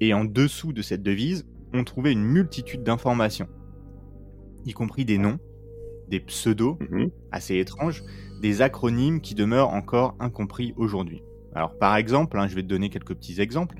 Et 0.00 0.14
en 0.14 0.24
dessous 0.24 0.72
de 0.72 0.82
cette 0.82 1.02
devise, 1.02 1.46
on 1.72 1.84
trouvait 1.84 2.12
une 2.12 2.24
multitude 2.24 2.82
d'informations, 2.82 3.48
y 4.64 4.72
compris 4.72 5.04
des 5.04 5.18
noms, 5.18 5.38
des 6.08 6.20
pseudos 6.20 6.76
mhm. 6.80 7.10
assez 7.30 7.56
étranges, 7.56 8.04
des 8.40 8.62
acronymes 8.62 9.20
qui 9.20 9.34
demeurent 9.34 9.70
encore 9.70 10.14
incompris 10.20 10.74
aujourd'hui. 10.76 11.22
Alors 11.54 11.78
par 11.78 11.96
exemple, 11.96 12.38
hein, 12.38 12.46
je 12.48 12.54
vais 12.54 12.62
te 12.62 12.68
donner 12.68 12.90
quelques 12.90 13.14
petits 13.14 13.40
exemples. 13.40 13.76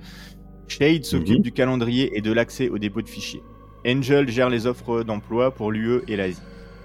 Shade 0.69 1.05
s'occupe 1.05 1.39
mhm. 1.39 1.43
du 1.43 1.53
calendrier 1.53 2.17
et 2.17 2.21
de 2.21 2.33
l'accès 2.33 2.69
au 2.69 2.79
dépôt 2.79 3.03
de 3.03 3.09
fichiers. 3.09 3.43
Angel 3.87 4.29
gère 4.29 4.49
les 4.49 4.67
offres 4.67 5.03
d'emploi 5.03 5.53
pour 5.53 5.73
l'UE 5.73 6.03
et 6.09 6.17
l'Asie. 6.17 6.41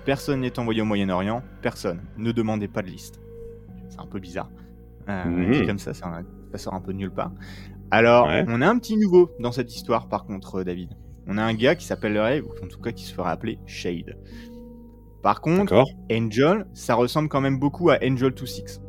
Personne 0.06 0.42
n'est 0.42 0.58
envoyé 0.58 0.82
au 0.82 0.86
Moyen-Orient, 0.86 1.44
personne. 1.62 2.02
Ne 2.18 2.32
demandez 2.32 2.68
pas 2.68 2.82
de 2.82 2.88
liste. 2.88 3.20
C'est 3.90 4.00
un 4.00 4.06
peu 4.06 4.20
bizarre. 4.20 4.50
Euh, 5.10 5.26
mhm. 5.26 5.68
Comme 5.68 5.80
ça, 5.80 5.94
ça, 5.94 6.24
sort 6.56 6.74
un 6.74 6.82
peu 6.82 6.94
de 6.94 6.98
nulle 6.98 7.12
part. 7.12 7.32
Alors, 7.92 8.28
on 8.48 8.62
a 8.62 8.68
un 8.68 8.78
petit 8.80 8.98
nouveau 8.98 9.32
dans 9.40 9.52
cette 9.52 9.74
histoire, 9.76 10.08
par 10.08 10.26
contre, 10.26 10.64
David. 10.64 10.92
On 11.28 11.38
a 11.38 11.44
un 11.44 11.54
gars 11.54 11.76
qui 11.76 11.86
s'appellerait, 11.86 12.42
ou 12.42 12.50
en 12.64 12.68
tout 12.68 12.80
cas 12.80 12.92
qui 12.92 13.04
se 13.04 13.14
ferait 13.14 13.32
appeler 13.32 13.60
Shade. 13.66 14.18
Par 15.22 15.42
contre, 15.42 15.84
Angel, 16.12 16.66
ça 16.74 16.96
ressemble 16.96 17.28
quand 17.28 17.42
même 17.42 17.60
beaucoup 17.60 17.90
à 17.90 17.98
Angel 18.02 18.32
26. 18.32 18.82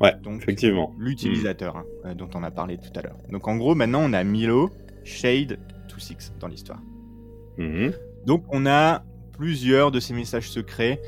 Ouais, 0.00 0.14
donc, 0.22 0.42
effectivement. 0.42 0.94
L'utilisateur 0.98 1.76
hein, 1.76 1.84
euh, 2.06 2.14
dont 2.14 2.28
on 2.34 2.42
a 2.42 2.50
parlé 2.50 2.78
tout 2.78 2.90
à 2.98 3.02
l'heure. 3.02 3.18
Donc 3.30 3.46
en 3.46 3.56
gros, 3.56 3.74
maintenant, 3.74 4.00
on 4.02 4.12
a 4.14 4.24
Milo, 4.24 4.70
Shade, 5.04 5.58
26 5.90 6.32
dans 6.40 6.48
l'histoire. 6.48 6.80
Mhm. 7.58 7.92
Donc 8.26 8.44
on 8.50 8.66
a 8.66 9.04
plusieurs 9.32 9.90
de 9.90 10.00
ces 10.00 10.14
messages 10.14 10.50
secrets 10.50 11.00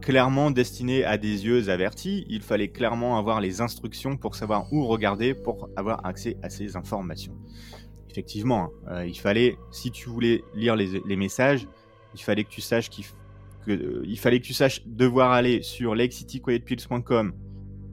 clairement 0.00 0.50
destinés 0.50 1.04
à 1.04 1.18
des 1.18 1.46
yeux 1.46 1.68
avertis. 1.68 2.24
Il 2.28 2.42
fallait 2.42 2.68
clairement 2.68 3.18
avoir 3.18 3.40
les 3.40 3.60
instructions 3.60 4.16
pour 4.16 4.34
savoir 4.34 4.72
où 4.72 4.86
regarder 4.86 5.34
pour 5.34 5.68
avoir 5.76 6.04
accès 6.06 6.36
à 6.42 6.50
ces 6.50 6.76
informations. 6.76 7.34
Effectivement, 8.10 8.70
hein, 8.86 9.00
euh, 9.00 9.06
il 9.06 9.18
fallait, 9.18 9.58
si 9.70 9.90
tu 9.90 10.08
voulais 10.08 10.42
lire 10.54 10.76
les, 10.76 11.16
messages, 11.16 11.66
il 12.14 12.22
fallait 12.22 12.44
que 12.44 12.50
tu 12.50 12.60
saches 12.60 12.88
qu'il 12.88 13.04
euh, 13.68 14.02
il 14.06 14.18
fallait 14.18 14.38
que 14.40 14.46
tu 14.46 14.54
saches 14.54 14.86
devoir 14.86 15.32
aller 15.32 15.60
sur 15.62 15.94
lakecityquietpills.com 15.94 17.32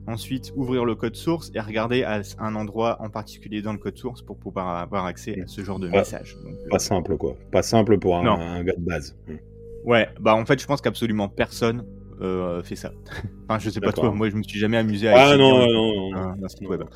Ensuite, 0.06 0.52
ouvrir 0.54 0.84
le 0.84 0.94
code 0.94 1.16
source 1.16 1.50
et 1.54 1.60
regarder 1.60 2.02
à 2.02 2.20
un 2.38 2.54
endroit 2.56 3.00
en 3.00 3.08
particulier 3.08 3.62
dans 3.62 3.72
le 3.72 3.78
code 3.78 3.96
source 3.96 4.20
pour 4.20 4.36
pouvoir 4.36 4.76
avoir 4.76 5.06
accès 5.06 5.40
à 5.40 5.46
ce 5.46 5.62
genre 5.62 5.78
de 5.78 5.88
message. 5.88 6.36
Euh, 6.44 6.68
pas 6.70 6.78
simple, 6.78 7.16
quoi. 7.16 7.34
Pas 7.50 7.62
simple 7.62 7.98
pour 7.98 8.16
un, 8.16 8.62
gars 8.62 8.74
de 8.76 8.84
base. 8.84 9.16
Hmm. 9.26 9.36
Ouais, 9.84 10.08
bah 10.20 10.34
en 10.34 10.44
fait, 10.44 10.60
je 10.60 10.66
pense 10.66 10.82
qu'absolument 10.82 11.28
personne 11.28 11.86
euh, 12.20 12.62
fait 12.62 12.76
ça. 12.76 12.92
enfin, 13.48 13.58
je 13.58 13.70
sais 13.70 13.80
pas 13.80 13.92
toi, 13.92 14.10
moi 14.12 14.28
je 14.28 14.36
me 14.36 14.42
suis 14.42 14.58
jamais 14.58 14.76
amusé 14.76 15.08
à. 15.08 15.14
Ah 15.16 15.36
non, 15.36 15.58
non, 15.58 16.10
non, 16.12 16.36
non. 16.36 16.86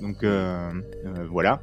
Donc 0.00 0.22
euh, 0.22 0.70
voilà. 1.30 1.60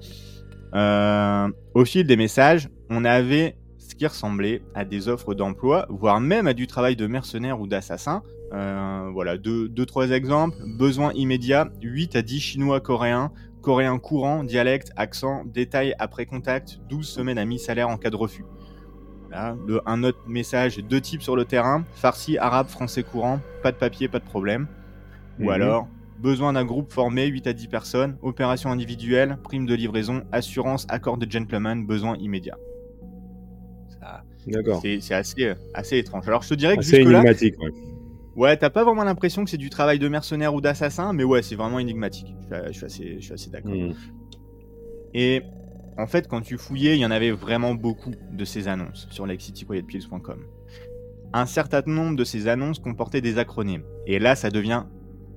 au 1.73 1.85
fil 1.85 2.05
des 2.05 2.15
messages, 2.15 2.69
on 2.89 3.05
avait 3.05 3.55
ce 3.93 3.95
qui 3.95 4.07
ressemblait 4.07 4.63
à 4.73 4.85
des 4.85 5.07
offres 5.07 5.35
d'emploi, 5.35 5.85
voire 5.87 6.19
même 6.19 6.47
à 6.47 6.55
du 6.55 6.65
travail 6.65 6.95
de 6.95 7.05
mercenaire 7.05 7.61
ou 7.61 7.67
d'assassin, 7.67 8.23
euh, 8.51 9.09
voilà, 9.13 9.37
deux, 9.37 9.69
deux, 9.69 9.85
trois 9.85 10.09
exemples. 10.09 10.57
Besoin 10.65 11.13
immédiat, 11.13 11.69
8 11.83 12.15
à 12.15 12.23
10 12.23 12.39
chinois 12.39 12.79
coréens, 12.79 13.31
coréens 13.61 13.99
courant, 13.99 14.43
dialecte, 14.43 14.91
accent, 14.95 15.43
détail 15.45 15.93
après 15.99 16.25
contact, 16.25 16.79
12 16.89 17.07
semaines 17.07 17.37
à 17.37 17.45
mi-salaire 17.45 17.87
en 17.87 17.97
cas 17.97 18.09
de 18.09 18.15
refus. 18.15 18.45
un 19.31 20.03
autre 20.03 20.23
message, 20.27 20.77
deux 20.77 21.01
types 21.01 21.21
sur 21.21 21.35
le 21.35 21.45
terrain, 21.45 21.85
farsi, 21.93 22.39
arabe, 22.39 22.69
français 22.69 23.03
courant, 23.03 23.41
pas 23.61 23.71
de 23.71 23.77
papier, 23.77 24.07
pas 24.07 24.19
de 24.19 24.25
problème. 24.25 24.65
Ou 25.39 25.43
mhm. 25.43 25.49
alors, 25.49 25.87
besoin 26.17 26.53
d'un 26.53 26.65
groupe 26.65 26.91
formé, 26.91 27.27
8 27.27 27.45
à 27.45 27.53
10 27.53 27.67
personnes, 27.67 28.17
opération 28.23 28.71
individuelle, 28.71 29.37
prime 29.43 29.67
de 29.67 29.75
livraison, 29.75 30.23
assurance, 30.31 30.87
accord 30.89 31.17
de 31.17 31.29
gentleman, 31.29 31.85
besoin 31.85 32.17
immédiat. 32.17 32.57
D'accord. 34.47 34.81
C'est 34.81 35.13
assez, 35.13 35.53
assez 35.73 35.97
étrange. 35.97 36.27
Alors 36.27 36.41
je 36.41 36.49
te 36.49 36.53
dirais 36.53 36.77
que 36.77 36.83
jusque-là, 36.83 37.23
Ouais, 38.35 38.57
t'as 38.57 38.71
pas 38.71 38.83
vraiment 38.83 39.03
l'impression 39.03 39.43
que 39.43 39.49
c'est 39.49 39.57
du 39.57 39.69
travail 39.69 39.99
de 39.99 40.07
mercenaire 40.07 40.55
ou 40.55 40.61
d'assassin, 40.61 41.13
mais 41.13 41.23
ouais, 41.23 41.43
c'est 41.43 41.55
vraiment 41.55 41.77
énigmatique. 41.77 42.33
Je 42.49 42.71
suis, 42.71 42.85
assez, 42.85 43.15
je 43.19 43.25
suis 43.25 43.33
assez 43.33 43.49
d'accord. 43.51 43.73
Hmm. 43.73 43.93
Et 45.13 45.43
en 45.97 46.07
fait, 46.07 46.27
quand 46.27 46.41
tu 46.41 46.57
fouillais, 46.57 46.95
il 46.97 46.99
y 46.99 47.05
en 47.05 47.11
avait 47.11 47.29
vraiment 47.29 47.75
beaucoup 47.75 48.11
de 48.31 48.45
ces 48.45 48.67
annonces 48.67 49.07
sur 49.11 49.27
lakecityquietpills.com. 49.27 50.39
Un 51.33 51.45
certain 51.45 51.83
nombre 51.85 52.15
de 52.15 52.23
ces 52.23 52.47
annonces 52.47 52.79
comportaient 52.79 53.21
des 53.21 53.37
acronymes. 53.37 53.83
Et 54.07 54.17
là, 54.17 54.35
ça 54.35 54.49
devient 54.49 54.83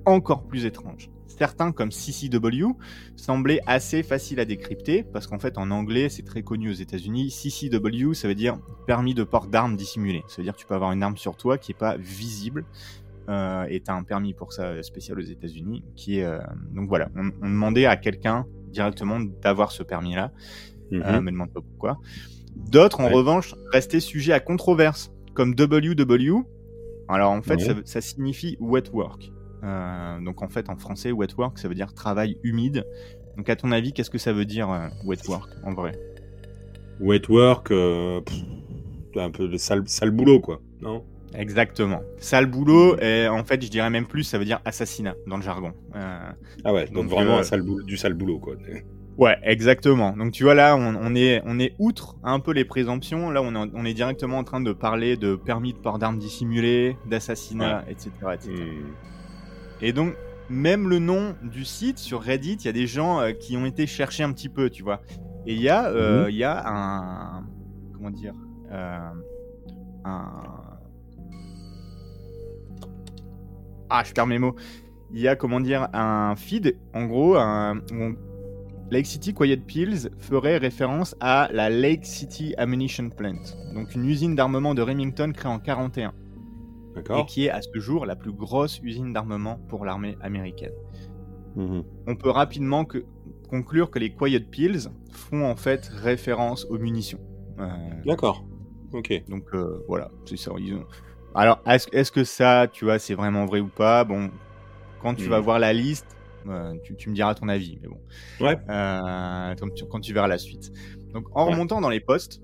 encore 0.05 0.47
plus 0.47 0.65
étrange. 0.65 1.09
Certains, 1.27 1.71
comme 1.71 1.91
CCW, 1.91 2.75
semblaient 3.15 3.61
assez 3.67 4.03
faciles 4.03 4.39
à 4.39 4.45
décrypter, 4.45 5.03
parce 5.03 5.27
qu'en 5.27 5.39
fait, 5.39 5.57
en 5.57 5.71
anglais, 5.71 6.09
c'est 6.09 6.23
très 6.23 6.41
connu 6.41 6.69
aux 6.69 6.73
États-Unis. 6.73 7.31
CCW, 7.31 8.13
ça 8.13 8.27
veut 8.27 8.35
dire 8.35 8.59
permis 8.85 9.13
de 9.13 9.23
port 9.23 9.47
d'armes 9.47 9.75
dissimulé. 9.75 10.23
Ça 10.27 10.37
veut 10.37 10.43
dire 10.43 10.53
que 10.53 10.59
tu 10.59 10.65
peux 10.65 10.75
avoir 10.75 10.91
une 10.91 11.03
arme 11.03 11.17
sur 11.17 11.35
toi 11.37 11.57
qui 11.57 11.71
n'est 11.71 11.77
pas 11.77 11.97
visible. 11.97 12.65
Euh, 13.29 13.65
et 13.69 13.81
tu 13.81 13.91
as 13.91 13.93
un 13.93 14.03
permis 14.03 14.33
pour 14.33 14.53
ça 14.53 14.81
spécial 14.83 15.19
aux 15.19 15.23
États-Unis. 15.23 15.83
qui 15.95 16.19
est 16.19 16.23
euh, 16.23 16.39
Donc 16.71 16.87
voilà, 16.87 17.09
on, 17.15 17.49
demandait 17.49 17.85
à 17.85 17.97
quelqu'un 17.97 18.45
directement 18.69 19.19
d'avoir 19.19 19.71
ce 19.71 19.83
permis-là. 19.83 20.31
Mm 20.91 21.19
me 21.19 21.31
demande 21.31 21.51
pas 21.51 21.61
pourquoi. 21.61 21.97
D'autres, 22.55 23.01
en 23.01 23.09
revanche, 23.09 23.53
restaient 23.73 23.99
sujets 23.99 24.33
à 24.33 24.39
controverse, 24.39 25.11
comme 25.33 25.53
WW. 25.53 26.43
Alors 27.09 27.31
en 27.31 27.41
fait, 27.41 27.59
ça, 27.59 27.73
ça 27.83 28.01
signifie 28.01 28.57
wet 28.59 28.89
work. 28.93 29.31
Euh, 29.63 30.19
donc 30.19 30.41
en 30.41 30.49
fait, 30.49 30.69
en 30.69 30.75
français, 30.75 31.11
wet 31.11 31.35
work, 31.37 31.57
ça 31.57 31.67
veut 31.67 31.75
dire 31.75 31.93
travail 31.93 32.37
humide. 32.43 32.85
Donc 33.35 33.49
à 33.49 33.55
ton 33.55 33.71
avis, 33.71 33.93
qu'est-ce 33.93 34.09
que 34.09 34.17
ça 34.17 34.33
veut 34.33 34.45
dire 34.45 34.69
euh, 34.69 34.87
wet 35.05 35.27
work 35.27 35.49
en 35.63 35.73
vrai? 35.73 35.93
Wet 36.99 37.27
work, 37.29 37.71
euh, 37.71 38.21
un 39.15 39.31
peu 39.31 39.47
de 39.47 39.57
sale, 39.57 39.83
sale 39.87 40.11
boulot, 40.11 40.39
quoi, 40.39 40.61
non? 40.81 41.03
Exactement. 41.35 42.01
Sale 42.17 42.45
boulot, 42.45 42.97
et 42.99 43.27
en 43.27 43.43
fait, 43.43 43.61
je 43.61 43.69
dirais 43.69 43.89
même 43.89 44.07
plus, 44.07 44.23
ça 44.23 44.37
veut 44.37 44.45
dire 44.45 44.59
assassinat 44.65 45.15
dans 45.27 45.37
le 45.37 45.43
jargon. 45.43 45.73
ah 45.93 46.73
ouais, 46.73 46.87
donc, 46.87 47.07
vraiment 47.07 47.43
sale 47.43 47.61
boulot, 47.61 47.83
du 47.83 47.97
sale 47.97 48.13
boulot, 48.13 48.39
quoi. 48.39 48.55
Ouais, 49.17 49.35
exactement. 49.41 50.15
Donc 50.15 50.31
tu 50.31 50.43
vois 50.43 50.53
là, 50.53 50.77
on, 50.77 51.15
est, 51.15 51.41
on 51.43 51.59
est 51.59 51.73
outre 51.79 52.15
un 52.23 52.39
peu 52.39 52.51
les 52.51 52.65
présomptions. 52.65 53.31
Là, 53.31 53.41
on 53.41 53.55
est, 53.55 53.71
on 53.73 53.83
est 53.83 53.95
directement 53.95 54.37
en 54.37 54.43
train 54.43 54.61
de 54.61 54.71
parler 54.73 55.17
de 55.17 55.35
permis 55.35 55.73
de 55.73 55.79
port 55.79 55.97
d'armes 55.97 56.19
dissimulé, 56.19 56.97
d'assassinat, 57.07 57.83
etc., 57.89 58.11
etc. 58.35 58.51
Et 58.53 59.16
donc, 59.93 60.15
même 60.49 60.89
le 60.89 60.99
nom 60.99 61.35
du 61.43 61.65
site 61.65 61.97
sur 61.97 62.21
Reddit, 62.21 62.53
il 62.53 62.65
y 62.65 62.69
a 62.69 62.73
des 62.73 62.87
gens 62.87 63.19
euh, 63.19 63.31
qui 63.31 63.57
ont 63.57 63.65
été 63.65 63.85
chercher 63.85 64.23
un 64.23 64.31
petit 64.31 64.49
peu, 64.49 64.69
tu 64.69 64.83
vois. 64.83 65.01
Et 65.45 65.53
il 65.53 65.61
y 65.61 65.69
a, 65.69 65.87
euh, 65.87 66.25
mhm. 66.25 66.31
y 66.31 66.43
a 66.43 66.63
un, 66.65 67.45
comment 67.93 68.11
dire, 68.11 68.33
euh, 68.71 69.09
un, 70.05 70.43
ah, 73.89 74.03
je 74.03 74.13
perds 74.13 74.27
mes 74.27 74.39
mots. 74.39 74.55
Il 75.11 75.21
y 75.21 75.27
a, 75.27 75.35
comment 75.35 75.61
dire, 75.61 75.87
un 75.93 76.35
feed, 76.35 76.77
en 76.93 77.05
gros, 77.05 77.35
un, 77.37 77.81
Lake 78.89 79.05
City 79.05 79.33
Quiet 79.33 79.57
Pills 79.57 80.09
ferait 80.17 80.57
référence 80.57 81.15
à 81.19 81.49
la 81.51 81.69
Lake 81.69 82.05
City 82.05 82.53
Ammunition 82.57 83.09
Plant, 83.09 83.41
donc 83.73 83.95
une 83.95 84.05
usine 84.05 84.33
d'armement 84.33 84.73
de 84.73 84.81
Remington 84.81 85.33
créée 85.33 85.51
en 85.51 85.59
41 85.59 86.13
et 86.97 87.25
qui 87.25 87.45
est 87.45 87.49
à 87.49 87.61
ce 87.61 87.79
jour 87.79 88.05
la 88.05 88.15
plus 88.15 88.31
grosse 88.31 88.79
usine 88.83 89.13
d'armement 89.13 89.59
pour 89.67 89.85
l'armée 89.85 90.17
américaine. 90.21 90.73
Mhm. 91.55 91.83
On 92.07 92.15
peut 92.15 92.29
rapidement 92.29 92.85
que, 92.85 93.03
conclure 93.49 93.89
que 93.89 93.99
les 93.99 94.13
Quiet 94.13 94.39
Pills 94.39 94.89
font 95.11 95.45
en 95.45 95.55
fait 95.55 95.87
référence 95.87 96.65
aux 96.65 96.77
munitions. 96.77 97.19
Euh, 97.59 97.67
D'accord. 98.05 98.45
Ok. 98.93 99.23
Donc 99.27 99.45
euh, 99.53 99.83
voilà, 99.87 100.11
c'est 100.25 100.37
ça. 100.37 100.51
Alors 101.33 101.61
est-ce 101.65 102.11
que 102.11 102.23
ça, 102.23 102.67
tu 102.71 102.85
vois, 102.85 102.99
c'est 102.99 103.15
vraiment 103.15 103.45
vrai 103.45 103.59
ou 103.59 103.67
pas? 103.67 104.03
Bon, 104.03 104.29
quand 105.01 105.15
tu 105.15 105.27
vas 105.27 105.39
mhm. 105.39 105.45
voir 105.45 105.59
la 105.59 105.73
liste, 105.73 106.15
euh, 106.47 106.75
tu, 106.97 107.09
me 107.09 107.15
diras 107.15 107.35
ton 107.35 107.49
avis, 107.49 107.77
mais 107.81 107.87
bon. 107.87 107.99
Ouais. 108.39 108.57
Quand 108.67 109.69
tu, 109.75 109.85
quand, 109.85 109.99
tu, 109.99 110.13
verras 110.13 110.27
la 110.27 110.37
suite. 110.37 110.71
Donc 111.13 111.25
en 111.35 111.45
remontant 111.45 111.81
dans 111.81 111.89
les 111.89 111.99
postes, 111.99 112.41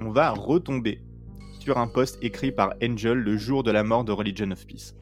on 0.00 0.10
va 0.10 0.30
retomber 0.30 1.00
un 1.74 1.86
post 1.86 2.18
écrit 2.22 2.52
par 2.52 2.74
Angel 2.82 3.18
le 3.18 3.36
jour 3.36 3.62
de 3.62 3.70
la 3.70 3.82
mort 3.82 4.04
de 4.04 4.12
Religion 4.12 4.50
of 4.50 4.66
Peace. 4.66 4.94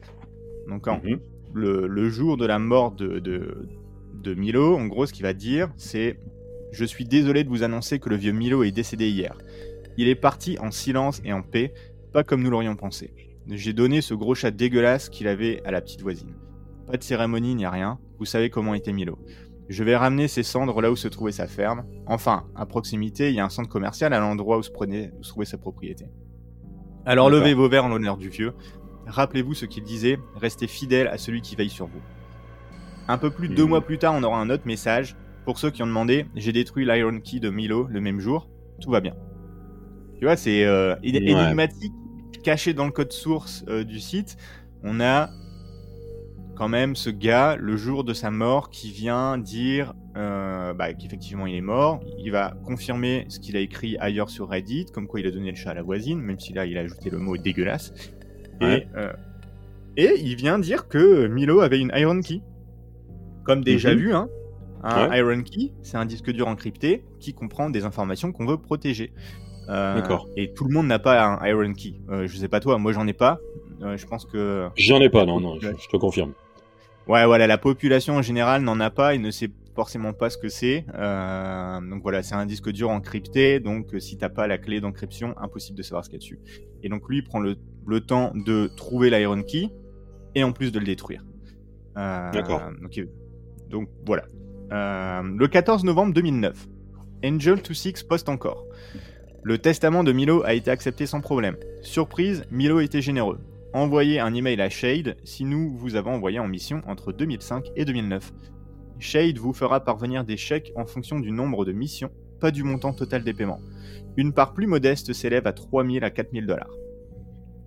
Donc, 0.67 0.87
mhm. 0.87 1.19
le, 1.53 2.09
jour 2.09 2.37
de 2.37 2.45
la 2.45 2.59
mort 2.59 2.91
de, 2.91 3.19
de, 3.19 4.33
Milo, 4.33 4.75
en 4.75 4.87
gros, 4.87 5.05
ce 5.05 5.13
qu'il 5.13 5.23
va 5.23 5.33
dire, 5.33 5.69
c'est 5.77 6.17
Je 6.71 6.85
suis 6.85 7.05
désolé 7.05 7.43
de 7.43 7.49
vous 7.49 7.63
annoncer 7.63 7.99
que 7.99 8.09
le 8.09 8.15
vieux 8.15 8.31
Milo 8.31 8.63
est 8.63 8.71
décédé 8.71 9.09
hier. 9.09 9.37
Il 9.97 10.07
est 10.07 10.15
parti 10.15 10.57
en 10.59 10.71
silence 10.71 11.21
et 11.23 11.31
en 11.31 11.41
paix, 11.41 11.73
pas 12.11 12.23
comme 12.23 12.41
nous 12.41 12.49
l'aurions 12.49 12.75
pensé. 12.75 13.13
J'ai 13.47 13.73
donné 13.73 14.01
ce 14.01 14.13
gros 14.13 14.33
chat 14.33 14.51
dégueulasse 14.51 15.09
qu'il 15.09 15.27
avait 15.27 15.61
à 15.65 15.71
la 15.71 15.81
petite 15.81 16.01
voisine. 16.01 16.33
Pas 16.87 16.97
de 16.97 17.03
cérémonie 17.03 17.55
ni 17.55 17.67
rien, 17.67 17.99
vous 18.17 18.25
savez 18.25 18.49
comment 18.49 18.73
était 18.73 18.91
Milo. 18.91 19.19
Je 19.69 19.83
vais 19.83 19.95
ramener 19.95 20.27
ses 20.27 20.43
cendres 20.43 20.81
là 20.81 20.91
où 20.91 20.95
se 20.95 21.07
trouvait 21.07 21.31
sa 21.31 21.47
ferme. 21.47 21.85
Enfin, 22.05 22.45
à 22.55 22.65
proximité, 22.65 23.29
il 23.29 23.35
y 23.35 23.39
a 23.39 23.45
un 23.45 23.49
centre 23.49 23.69
commercial 23.69 24.13
à 24.13 24.19
l'endroit 24.19 24.57
où, 24.57 24.59
où 24.59 24.63
se 25.23 25.29
trouvait 25.29 25.45
sa 25.45 25.57
propriété. 25.57 26.05
Alors 27.05 27.29
levez 27.29 27.53
vos 27.53 27.69
verres 27.69 27.85
en 27.85 27.89
l'honneur 27.89 28.17
du 28.17 28.29
vieux. 28.29 28.53
Rappelez-vous 29.05 29.53
ce 29.53 29.65
qu'il 29.65 29.83
disait, 29.83 30.17
restez 30.35 30.67
fidèle 30.67 31.07
à 31.07 31.17
celui 31.17 31.41
qui 31.41 31.55
veille 31.55 31.69
sur 31.69 31.85
vous. 31.85 32.01
Un 33.07 33.19
peu 33.19 33.29
plus 33.29 33.49
de 33.49 33.53
deux 33.53 33.65
hmm. 33.65 33.69
mois 33.69 33.81
plus 33.81 33.99
tard, 33.99 34.15
on 34.15 34.23
aura 34.23 34.39
un 34.39 34.49
autre 34.49 34.65
message. 34.65 35.15
Pour 35.45 35.59
ceux 35.59 35.69
qui 35.69 35.83
ont 35.83 35.87
demandé, 35.87 36.25
j'ai 36.35 36.51
détruit 36.51 36.85
l'Iron 36.85 37.19
Key 37.19 37.39
de 37.39 37.51
Milo 37.51 37.85
le 37.87 38.01
même 38.01 38.19
jour. 38.19 38.49
Tout 38.81 38.89
va 38.89 38.99
bien. 38.99 39.13
Tu 40.17 40.25
vois, 40.25 40.35
c'est 40.35 40.65
euh, 40.65 40.95
énigmatique, 41.03 41.93
caché 42.43 42.73
dans 42.73 42.85
le 42.85 42.91
code 42.91 43.11
source 43.11 43.63
euh, 43.67 43.83
du 43.83 43.99
site. 43.99 44.37
On 44.81 44.99
a 44.99 45.29
quand 46.55 46.69
même 46.69 46.95
ce 46.95 47.11
gars, 47.11 47.57
le 47.57 47.77
jour 47.77 48.03
de 48.03 48.13
sa 48.13 48.31
mort, 48.31 48.71
qui 48.71 48.91
vient 48.91 49.37
dire 49.37 49.93
euh, 50.17 50.73
bah, 50.73 50.93
qu'effectivement 50.93 51.45
il 51.45 51.55
est 51.55 51.61
mort. 51.61 51.99
Il 52.17 52.31
va 52.31 52.53
confirmer 52.63 53.25
ce 53.27 53.39
qu'il 53.39 53.57
a 53.57 53.59
écrit 53.59 53.97
ailleurs 53.99 54.29
sur 54.29 54.47
Reddit, 54.47 54.85
comme 54.93 55.07
quoi 55.07 55.19
il 55.19 55.27
a 55.27 55.31
donné 55.31 55.49
le 55.49 55.57
chat 55.57 55.71
à 55.71 55.73
la 55.73 55.81
voisine, 55.81 56.19
même 56.19 56.39
si 56.39 56.53
là 56.53 56.65
il 56.65 56.77
a 56.77 56.81
ajouté 56.81 57.09
le 57.09 57.17
mot 57.17 57.35
dégueulasse. 57.35 57.93
Et, 58.61 58.87
euh, 58.95 59.11
et 59.97 60.13
il 60.21 60.37
vient 60.37 60.57
dire 60.57 60.87
que 60.87 61.27
Milo 61.27 61.59
avait 61.59 61.79
une 61.79 61.91
Iron 61.95 62.21
Key. 62.21 62.41
Comme 63.43 63.63
déjà 63.63 63.93
mhm. 63.93 63.99
vu, 63.99 64.13
hein, 64.13 64.29
un 64.83 65.13
Iron 65.15 65.43
Key, 65.43 65.73
c'est 65.81 65.97
un 65.97 66.05
disque 66.05 66.31
dur 66.31 66.47
encrypté 66.47 67.03
qui 67.19 67.33
comprend 67.33 67.69
des 67.69 67.83
informations 67.83 68.31
qu'on 68.31 68.45
veut 68.45 68.57
protéger. 68.57 69.11
Euh, 69.67 69.95
D'accord. 69.95 70.29
Et 70.37 70.53
tout 70.53 70.63
le 70.63 70.73
monde 70.73 70.87
n'a 70.87 70.99
pas 70.99 71.21
un 71.25 71.45
Iron 71.45 71.73
Key. 71.73 71.95
je 72.09 72.37
sais 72.37 72.47
pas 72.47 72.61
toi, 72.61 72.77
moi 72.77 72.93
j'en 72.93 73.05
ai 73.05 73.13
pas. 73.13 73.39
je 73.81 74.05
pense 74.05 74.25
que. 74.25 74.69
J'en 74.77 75.01
ai 75.01 75.09
pas, 75.09 75.25
non, 75.25 75.41
non, 75.41 75.59
je, 75.59 75.89
te 75.89 75.97
confirme. 75.97 76.31
Ouais, 77.07 77.25
voilà, 77.25 77.47
la 77.47 77.57
population 77.57 78.15
en 78.15 78.21
général 78.21 78.63
n'en 78.63 78.79
a 78.79 78.89
pas 78.89 79.13
et 79.13 79.17
ne 79.17 79.29
sait 79.29 79.49
forcément 79.75 80.13
pas 80.13 80.29
ce 80.29 80.37
que 80.37 80.49
c'est. 80.49 80.85
Euh, 80.95 81.81
donc 81.81 82.01
voilà, 82.01 82.23
c'est 82.23 82.35
un 82.35 82.45
disque 82.45 82.71
dur 82.71 82.89
encrypté, 82.89 83.59
donc 83.59 83.93
euh, 83.93 83.99
si 83.99 84.17
t'as 84.17 84.29
pas 84.29 84.47
la 84.47 84.57
clé 84.57 84.79
d'encryption, 84.79 85.35
impossible 85.37 85.77
de 85.77 85.83
savoir 85.83 86.05
ce 86.05 86.09
qu'il 86.09 86.15
y 86.15 86.19
a 86.19 86.23
dessus. 86.23 86.39
Et 86.81 86.89
donc 86.89 87.07
lui 87.09 87.17
il 87.17 87.23
prend 87.23 87.39
le, 87.39 87.57
temps 88.01 88.31
de 88.33 88.67
trouver 88.75 89.09
l'Iron 89.09 89.43
Key 89.43 89.69
et 90.33 90.43
en 90.43 90.53
plus 90.53 90.71
de 90.71 90.79
le 90.79 90.85
détruire. 90.85 91.23
Euh, 91.97 92.31
D'accord. 92.31 92.61
Donc, 93.69 93.89
voilà. 94.05 94.25
le 94.69 95.47
14 95.47 95.83
novembre 95.83 96.13
2009, 96.13 96.67
Angel26 97.23 98.07
poste 98.07 98.29
encore. 98.29 98.65
Le 99.43 99.57
testament 99.57 100.03
de 100.03 100.11
Milo 100.11 100.43
a 100.43 100.53
été 100.53 100.71
accepté 100.71 101.05
sans 101.05 101.21
problème. 101.21 101.57
Surprise, 101.81 102.45
Milo 102.51 102.79
était 102.79 103.01
généreux. 103.01 103.39
Envoyez 103.73 104.19
un 104.19 104.33
email 104.33 104.61
à 104.61 104.69
Shade 104.69 105.17
si 105.23 105.43
nous 105.43 105.75
vous 105.77 105.95
avons 105.95 106.13
envoyé 106.13 106.39
en 106.39 106.47
mission 106.47 106.81
entre 106.87 107.11
2005 107.11 107.71
et 107.75 107.83
2009. 107.85 108.31
Shade 108.99 109.37
vous 109.37 109.53
fera 109.53 109.79
parvenir 109.83 110.23
des 110.23 110.37
chèques 110.37 110.71
en 110.75 110.85
fonction 110.85 111.19
du 111.19 111.31
nombre 111.31 111.65
de 111.65 111.71
missions, 111.71 112.11
pas 112.39 112.51
du 112.51 112.63
montant 112.63 112.93
total 112.93 113.23
des 113.23 113.33
paiements. 113.33 113.61
Une 114.17 114.33
part 114.33 114.53
plus 114.53 114.67
modeste 114.67 115.13
s'élève 115.13 115.47
à 115.47 115.53
3000 115.53 116.03
à 116.03 116.09
4000 116.09 116.45
dollars. 116.45 116.71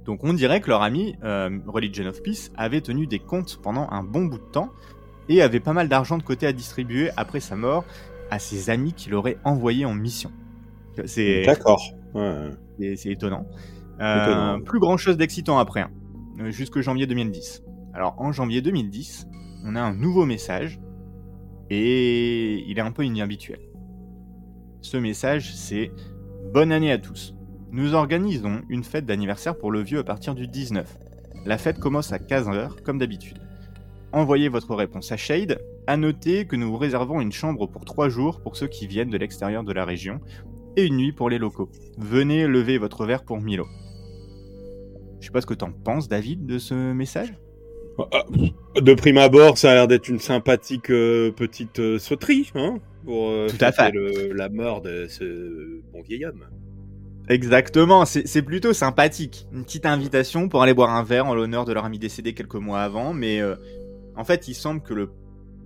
Donc 0.05 0.25
on 0.25 0.33
dirait 0.33 0.61
que 0.61 0.69
leur 0.69 0.83
ami, 0.83 1.17
euh, 1.23 1.59
Religion 1.67 2.07
of 2.07 2.23
Peace, 2.23 2.51
avait 2.57 2.81
tenu 2.81 3.07
des 3.07 3.19
comptes 3.19 3.61
pendant 3.63 3.89
un 3.91 4.03
bon 4.03 4.25
bout 4.25 4.39
de 4.39 4.51
temps 4.53 4.71
et 5.29 5.43
avait 5.43 5.61
pas 5.61 5.75
mal 5.75 5.89
d'argent 5.89 6.17
de 6.17 6.23
côté 6.23 6.47
à 6.47 6.53
distribuer 6.53 7.11
après 7.17 7.41
sa 7.41 7.57
mort 7.57 7.85
à 8.31 8.39
ses 8.39 8.71
amis 8.71 8.95
qu'il 8.95 9.15
aurait 9.15 9.37
envoyés 9.45 9.85
en 9.85 9.95
mission. 9.95 10.31
C'est 11.05 11.45
d'accord. 11.45 11.83
C'est 12.15 13.11
étonnant. 13.11 13.47
Euh, 14.01 14.59
plus 14.61 14.79
grand 14.79 14.97
chose 14.97 15.17
d'excitant 15.17 15.59
après, 15.59 15.81
hein, 15.81 15.91
jusque 16.51 16.81
janvier 16.81 17.07
2010. 17.07 17.65
Alors 17.93 18.15
en 18.19 18.33
janvier 18.33 18.63
2010, 18.63 19.27
on 19.65 19.75
a 19.75 19.81
un 19.81 19.93
nouveau 19.93 20.25
message 20.25 20.79
et 21.71 22.65
il 22.69 22.79
est 22.79 22.83
un 22.83 22.93
peu 22.93 23.05
inhabituel. 23.05 23.61
Ce 24.81 24.97
message, 24.97 25.55
c'est 25.55 25.91
Bonne 26.53 26.73
année 26.73 26.93
à 26.93 26.99
tous. 26.99 27.35
Nous 27.73 27.93
organisons 27.93 28.63
une 28.71 28.83
fête 28.83 29.05
d'anniversaire 29.05 29.59
pour 29.59 29.71
le 29.71 29.83
vieux 29.83 29.99
à 29.99 30.05
partir 30.05 30.35
du 30.35 30.47
19. 30.47 30.99
La 31.45 31.59
fête 31.59 31.79
commence 31.79 32.11
à 32.11 32.19
15h, 32.19 32.81
comme 32.83 32.99
d'habitude. 32.99 33.39
Envoyez 34.13 34.49
votre 34.49 34.75
réponse 34.75 35.13
à 35.13 35.19
Shade. 35.19 35.61
À 35.87 35.99
noter 35.99 36.47
que 36.47 36.57
nous 36.57 36.71
vous 36.71 36.79
réservons 36.79 37.21
une 37.21 37.33
chambre 37.33 37.67
pour 37.67 37.85
3 37.85 38.09
jours 38.09 38.41
pour 38.41 38.57
ceux 38.57 38.67
qui 38.67 38.87
viennent 38.87 39.11
de 39.11 39.19
l'extérieur 39.19 39.63
de 39.63 39.73
la 39.73 39.85
région 39.85 40.21
et 40.77 40.87
une 40.87 40.97
nuit 40.97 41.13
pour 41.13 41.29
les 41.29 41.39
locaux. 41.39 41.71
Venez 41.99 42.47
lever 42.47 42.79
votre 42.79 43.05
verre 43.05 43.25
pour 43.25 43.41
Milo. 43.43 43.67
Je 45.21 45.27
sais 45.27 45.33
pas 45.33 45.43
ce 45.43 45.47
que 45.47 45.55
t'en 45.55 45.73
penses, 45.73 46.09
David, 46.09 46.47
de 46.47 46.59
ce 46.59 46.93
message? 46.93 47.35
Ah, 48.13 48.25
de 48.81 48.95
prime 48.95 49.19
abord, 49.19 49.59
ça 49.59 49.71
a 49.73 49.75
l'air 49.75 49.89
d'être 49.89 50.09
une 50.09 50.21
sympathique 50.21 50.91
euh, 50.91 51.33
petite 51.33 51.81
euh, 51.81 51.99
sauterie, 51.99 52.51
hein, 52.55 52.79
pour 53.05 53.31
euh, 53.31 53.49
Tout 53.49 53.57
à 53.65 53.73
fait. 53.73 53.91
le- 53.91 54.33
la 54.33 54.49
mort 54.49 54.83
de 54.83 55.07
ce 55.09 55.81
bon 55.93 56.03
vieil 56.03 56.25
homme. 56.25 56.45
Exactement, 57.29 58.05
c'est 58.07 58.43
plutôt 58.43 58.73
sympathique. 58.73 59.47
Une 59.53 59.65
petite 59.65 59.85
invitation 59.85 60.49
pour 60.49 60.63
aller 60.63 60.73
boire 60.73 60.91
un 60.95 61.03
verre 61.03 61.27
en 61.27 61.35
l'honneur 61.35 61.67
de 61.67 61.73
leur 61.75 61.85
ami 61.85 61.99
décédé 61.99 62.33
quelques 62.33 62.55
mois 62.55 62.81
avant, 62.81 63.13
mais 63.13 63.43
en 64.17 64.25
fait, 64.25 64.49
il 64.49 64.55
semble 64.55 64.81
que 64.81 64.95
le 64.95 65.11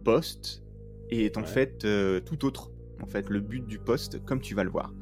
poste 0.02 0.64
est 1.10 1.36
en 1.36 1.42
Ouais. 1.42 1.46
fait 1.46 1.86
tout 2.24 2.44
autre. 2.46 2.72
En 3.00 3.06
fait, 3.06 3.30
le 3.30 3.38
but 3.38 3.64
du 3.64 3.78
poste, 3.78 4.24
comme 4.24 4.40
tu 4.40 4.56
vas 4.56 4.64
le 4.64 4.70
voir. 4.70 4.92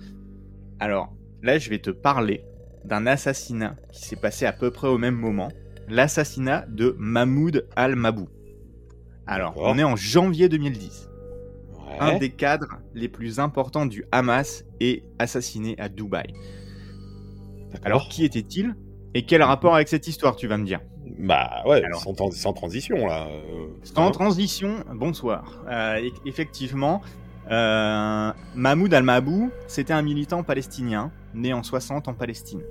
Alors, 0.81 1.15
là, 1.43 1.57
je 1.59 1.71
vais 1.71 1.79
te 1.79 1.89
parler 1.91 2.45
d'un 2.85 3.07
assassinat 3.07 3.77
qui 3.91 4.03
s'est 4.05 4.17
passé 4.17 4.45
à 4.45 4.53
peu 4.53 4.71
près 4.71 4.89
au 4.89 4.99
même 4.99 5.15
moment. 5.17 5.49
L'assassinat 5.91 6.65
de 6.69 6.95
Mahmoud 6.99 7.67
al-Mabou. 7.77 8.29
Alors, 9.27 9.55
on 9.57 9.77
est 9.79 9.85
en 9.85 9.97
janvier 9.97 10.49
2010 10.49 11.09
Ouais. 11.91 11.97
un 11.99 12.19
des 12.19 12.31
cadres 12.31 12.79
les 12.95 13.09
plus 13.09 13.41
importants 13.41 13.85
du 13.87 14.05
Hamas 14.13 14.65
est 14.79 15.03
assassiné 15.19 15.75
à 15.81 15.89
Dubaï. 15.89 16.33
Alors 17.85 18.09
qui 18.09 18.25
était-il 18.25 18.77
et 19.15 19.27
quel 19.27 19.43
rapport 19.43 19.75
avec 19.75 19.89
cette 19.89 20.07
histoire, 20.07 20.37
tu 20.37 20.47
vas 20.47 20.57
me 20.57 20.65
dire? 20.65 20.81
Bah 21.19 21.63
ouais, 21.67 21.83
Alors- 21.85 22.01
sans, 22.01 22.13
tran- 22.15 22.31
sans 22.31 22.53
transition 22.53 23.07
là. 23.07 23.27
euh, 23.29 23.67
Sans 23.83 24.07
hein. 24.07 24.11
transition, 24.13 24.85
bonsoir. 24.95 25.65
Euh, 25.69 26.01
e- 26.01 26.11
effectivement, 26.27 27.01
euh, 27.51 28.33
Mahmoud 28.55 28.95
al-Mabou, 28.95 29.51
c'était 29.67 29.93
un 29.93 30.03
militant 30.03 30.45
palestinien 30.45 31.11
né 31.35 31.53
en 31.53 31.65
60 31.65 32.07
en 32.07 32.15
Palestine. 32.15 32.63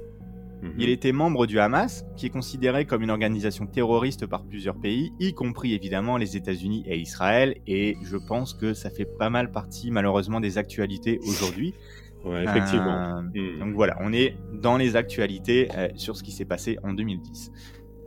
Mhm. 0.61 0.73
Il 0.77 0.89
était 0.89 1.11
membre 1.11 1.45
du 1.47 1.59
Hamas, 1.59 2.05
qui 2.17 2.25
est 2.25 2.29
considéré 2.29 2.85
comme 2.85 3.01
une 3.01 3.09
organisation 3.11 3.65
terroriste 3.65 4.25
par 4.25 4.43
plusieurs 4.43 4.75
pays, 4.75 5.13
y 5.19 5.33
compris 5.33 5.73
évidemment 5.73 6.17
les 6.17 6.35
États-Unis 6.35 6.83
et 6.87 6.97
Israël, 6.99 7.55
et 7.67 7.95
je 8.03 8.17
pense 8.17 8.53
que 8.53 8.73
ça 8.73 8.89
fait 8.89 9.05
pas 9.05 9.29
mal 9.29 9.51
partie 9.51 9.91
malheureusement 9.91 10.39
des 10.39 10.57
actualités 10.57 11.19
aujourd'hui. 11.27 11.73
Ouais, 12.25 12.43
effectivement. 12.43 13.15
Euh, 13.17 13.21
Mhm. 13.21 13.59
donc 13.59 13.75
voilà, 13.75 13.95
on 14.01 14.11
est 14.11 14.35
dans 14.61 14.75
les 14.75 14.97
actualités 14.97 15.69
euh, 15.77 15.87
sur 15.95 16.17
ce 16.17 16.23
qui 16.23 16.33
s'est 16.33 16.43
passé 16.43 16.77
en 16.83 16.91
2010. 16.91 17.49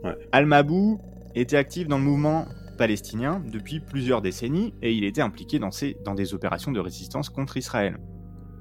Ouais. 0.03 0.11
Al-Mabou 0.31 0.99
était 1.33 1.57
actif 1.57 1.87
dans 1.87 1.97
le 1.97 2.03
mouvement 2.03 2.45
palestinien 2.77 3.41
depuis 3.51 3.79
plusieurs 3.79 4.21
décennies 4.21 4.75
et 4.83 4.93
il 4.93 5.03
était 5.03 5.21
impliqué 5.21 5.57
dans 5.57 6.13
des 6.13 6.33
opérations 6.35 6.71
de 6.71 6.79
résistance 6.79 7.29
contre 7.29 7.57
Israël. 7.57 7.97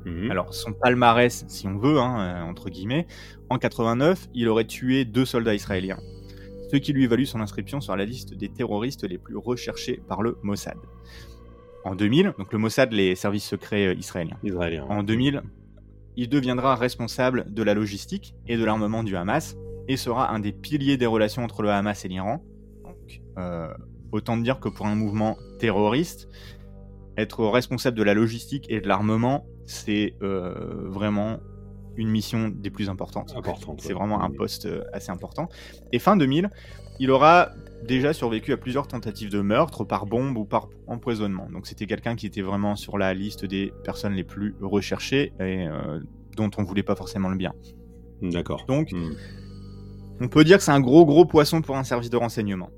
Mhm. 0.04 0.30
Alors 0.30 0.54
son 0.54 0.72
palmarès, 0.72 1.44
si 1.48 1.66
on 1.66 1.78
veut, 1.78 1.98
hein, 1.98 2.20
euh, 2.20 2.42
entre 2.42 2.70
guillemets, 2.70 3.06
en 3.50 3.58
89, 3.58 4.28
il 4.34 4.48
aurait 4.48 4.66
tué 4.66 5.04
deux 5.04 5.24
soldats 5.24 5.54
israéliens, 5.54 5.98
ce 6.70 6.76
qui 6.76 6.92
lui 6.92 7.06
valut 7.06 7.26
son 7.26 7.40
inscription 7.40 7.80
sur 7.80 7.96
la 7.96 8.04
liste 8.04 8.34
des 8.34 8.48
terroristes 8.48 9.04
les 9.04 9.18
plus 9.18 9.36
recherchés 9.36 10.00
par 10.08 10.22
le 10.22 10.38
Mossad. 10.42 10.78
En 11.84 11.94
2000, 11.94 12.34
donc 12.38 12.52
le 12.52 12.58
Mossad, 12.58 12.92
les 12.92 13.14
services 13.16 13.46
secrets 13.46 13.88
euh, 13.88 13.94
israéliens. 13.94 14.38
Israélien. 14.42 14.86
En 14.88 15.02
2000, 15.02 15.42
il 16.16 16.28
deviendra 16.28 16.76
responsable 16.76 17.46
de 17.52 17.62
la 17.62 17.74
logistique 17.74 18.34
et 18.46 18.56
de 18.56 18.64
l'armement 18.64 19.02
du 19.02 19.16
Hamas 19.16 19.56
et 19.88 19.96
sera 19.96 20.32
un 20.32 20.38
des 20.38 20.52
piliers 20.52 20.96
des 20.96 21.06
relations 21.06 21.42
entre 21.42 21.62
le 21.62 21.70
Hamas 21.70 22.04
et 22.04 22.08
l'Iran. 22.08 22.44
Donc, 22.84 23.20
euh, 23.38 23.72
autant 24.12 24.36
dire 24.36 24.60
que 24.60 24.68
pour 24.68 24.86
un 24.86 24.94
mouvement 24.94 25.36
terroriste, 25.58 26.28
être 27.16 27.44
responsable 27.46 27.96
de 27.96 28.02
la 28.02 28.14
logistique 28.14 28.66
et 28.68 28.80
de 28.80 28.88
l'armement, 28.88 29.46
c'est 29.66 30.14
euh, 30.22 30.54
vraiment 30.88 31.38
une 31.96 32.08
mission 32.08 32.48
des 32.48 32.70
plus 32.70 32.88
importantes. 32.88 33.34
Importante. 33.36 33.80
C'est 33.80 33.88
ouais. 33.88 33.94
vraiment 33.94 34.22
un 34.22 34.30
poste 34.30 34.66
euh, 34.66 34.82
assez 34.92 35.10
important. 35.10 35.48
Et 35.92 35.98
fin 35.98 36.16
2000, 36.16 36.50
il 36.98 37.10
aura 37.10 37.50
déjà 37.86 38.12
survécu 38.12 38.52
à 38.52 38.56
plusieurs 38.56 38.86
tentatives 38.86 39.30
de 39.30 39.40
meurtre 39.40 39.84
par 39.84 40.06
bombe 40.06 40.36
ou 40.38 40.44
par 40.44 40.68
empoisonnement. 40.86 41.48
Donc 41.52 41.66
c'était 41.66 41.86
quelqu'un 41.86 42.16
qui 42.16 42.26
était 42.26 42.42
vraiment 42.42 42.76
sur 42.76 42.96
la 42.96 43.12
liste 43.12 43.44
des 43.44 43.72
personnes 43.84 44.14
les 44.14 44.24
plus 44.24 44.54
recherchées 44.60 45.32
et 45.40 45.66
euh, 45.66 46.00
dont 46.36 46.50
on 46.56 46.62
voulait 46.62 46.82
pas 46.82 46.94
forcément 46.94 47.28
le 47.28 47.36
bien. 47.36 47.52
D'accord. 48.22 48.64
Donc 48.66 48.92
Mhm. 48.92 49.14
on 50.20 50.28
peut 50.28 50.44
dire 50.44 50.58
que 50.58 50.64
c'est 50.64 50.70
un 50.70 50.80
gros 50.80 51.04
gros 51.04 51.26
poisson 51.26 51.60
pour 51.60 51.76
un 51.76 51.84
service 51.84 52.08
de 52.10 52.16
renseignement. 52.16 52.70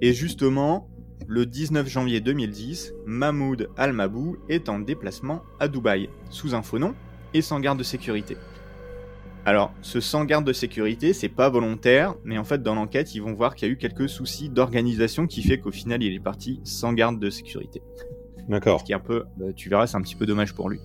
Et 0.00 0.12
justement, 0.12 0.88
le 1.26 1.46
19 1.46 1.88
janvier 1.88 2.20
2010, 2.20 2.94
Mahmoud 3.06 3.68
Al-Mabou 3.76 4.36
est 4.48 4.68
en 4.68 4.78
déplacement 4.78 5.42
à 5.60 5.68
Dubaï, 5.68 6.08
sous 6.30 6.54
un 6.54 6.62
faux 6.62 6.78
nom 6.78 6.94
et 7.34 7.42
sans 7.42 7.60
garde 7.60 7.78
de 7.78 7.84
sécurité. 7.84 8.36
Alors, 9.44 9.72
ce 9.80 10.00
sans 10.00 10.24
garde 10.24 10.46
de 10.46 10.52
sécurité, 10.52 11.12
c'est 11.12 11.28
pas 11.28 11.48
volontaire, 11.48 12.14
mais 12.24 12.38
en 12.38 12.44
fait, 12.44 12.62
dans 12.62 12.74
l'enquête, 12.74 13.14
ils 13.14 13.22
vont 13.22 13.32
voir 13.32 13.54
qu'il 13.54 13.68
y 13.68 13.70
a 13.70 13.72
eu 13.72 13.78
quelques 13.78 14.08
soucis 14.08 14.50
d'organisation 14.50 15.26
qui 15.26 15.42
fait 15.42 15.58
qu'au 15.58 15.70
final, 15.70 16.02
il 16.02 16.14
est 16.14 16.20
parti 16.20 16.60
sans 16.64 16.92
garde 16.92 17.18
de 17.18 17.30
sécurité. 17.30 17.82
D'accord. 18.48 18.80
Ce 18.80 18.84
qui 18.84 18.92
est 18.92 18.96
un 18.96 19.00
peu, 19.00 19.24
bah, 19.36 19.52
tu 19.54 19.68
verras, 19.68 19.86
c'est 19.86 19.96
un 19.96 20.02
petit 20.02 20.16
peu 20.16 20.26
dommage 20.26 20.54
pour 20.54 20.68
lui. 20.68 20.80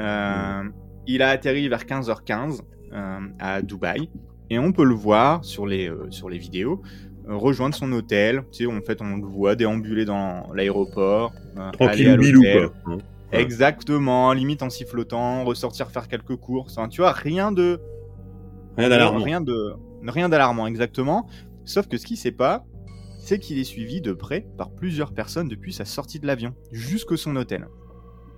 Euh, 0.00 0.62
Il 1.06 1.22
a 1.22 1.30
atterri 1.30 1.68
vers 1.68 1.84
15h15 1.84 2.60
euh, 2.92 3.18
à 3.38 3.62
Dubaï 3.62 4.08
et 4.50 4.58
on 4.58 4.72
peut 4.72 4.84
le 4.84 4.94
voir 4.94 5.44
sur 5.44 5.66
les, 5.66 5.88
euh, 5.88 6.10
sur 6.10 6.28
les 6.28 6.38
vidéos 6.38 6.82
rejoindre 7.28 7.74
son 7.74 7.90
hôtel. 7.92 8.44
Tu 8.52 8.64
sais, 8.64 8.66
en 8.66 8.80
fait, 8.80 9.00
on 9.00 9.16
le 9.16 9.26
voit 9.26 9.54
déambuler 9.54 10.04
dans 10.04 10.52
l'aéroport, 10.54 11.32
euh, 11.56 11.60
aller 11.60 11.76
Tranquille 11.78 12.16
bilou 12.18 12.42
quoi. 12.84 12.98
Exactement, 13.32 14.32
limite 14.32 14.62
en 14.62 14.68
sifflotant, 14.68 15.44
ressortir 15.44 15.90
faire 15.90 16.06
quelques 16.08 16.36
courses. 16.36 16.76
Enfin, 16.76 16.88
tu 16.88 17.00
vois, 17.00 17.12
rien 17.12 17.50
de 17.50 17.80
Rien 18.76 18.88
d'alarmant. 18.88 19.24
Rien 19.24 19.40
de 19.40 19.74
rien 20.06 20.28
d'alarmant 20.28 20.66
exactement. 20.66 21.28
Sauf 21.64 21.86
que 21.86 21.96
ce 21.96 22.06
qui 22.06 22.16
sait 22.16 22.32
pas, 22.32 22.64
c'est 23.20 23.38
qu'il 23.38 23.58
est 23.58 23.64
suivi 23.64 24.00
de 24.00 24.12
près 24.12 24.46
par 24.56 24.70
plusieurs 24.70 25.12
personnes 25.12 25.48
depuis 25.48 25.72
sa 25.72 25.84
sortie 25.84 26.18
de 26.18 26.26
l'avion 26.26 26.54
jusqu'à 26.72 27.16
son 27.16 27.36
hôtel. 27.36 27.68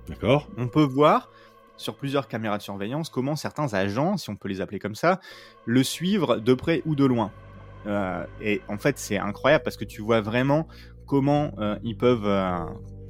D'accord. 0.08 0.48
On 0.58 0.68
peut 0.68 0.82
voir 0.82 1.30
sur 1.76 1.96
plusieurs 1.96 2.28
caméras 2.28 2.58
de 2.58 2.62
surveillance 2.62 3.08
comment 3.08 3.34
certains 3.34 3.72
agents, 3.74 4.16
si 4.16 4.30
on 4.30 4.36
peut 4.36 4.48
les 4.48 4.60
appeler 4.60 4.78
comme 4.78 4.94
ça, 4.94 5.20
le 5.64 5.82
suivre 5.82 6.36
de 6.36 6.54
près 6.54 6.82
ou 6.84 6.94
de 6.94 7.04
loin. 7.04 7.32
Euh, 7.86 8.24
et 8.40 8.60
en 8.68 8.78
fait, 8.78 8.98
c'est 8.98 9.18
incroyable 9.18 9.64
parce 9.64 9.76
que 9.76 9.84
tu 9.84 10.00
vois 10.02 10.20
vraiment 10.20 10.66
comment 11.06 11.52
euh, 11.58 11.76
ils 11.84 11.96
peuvent, 11.96 12.26
euh, 12.26 12.64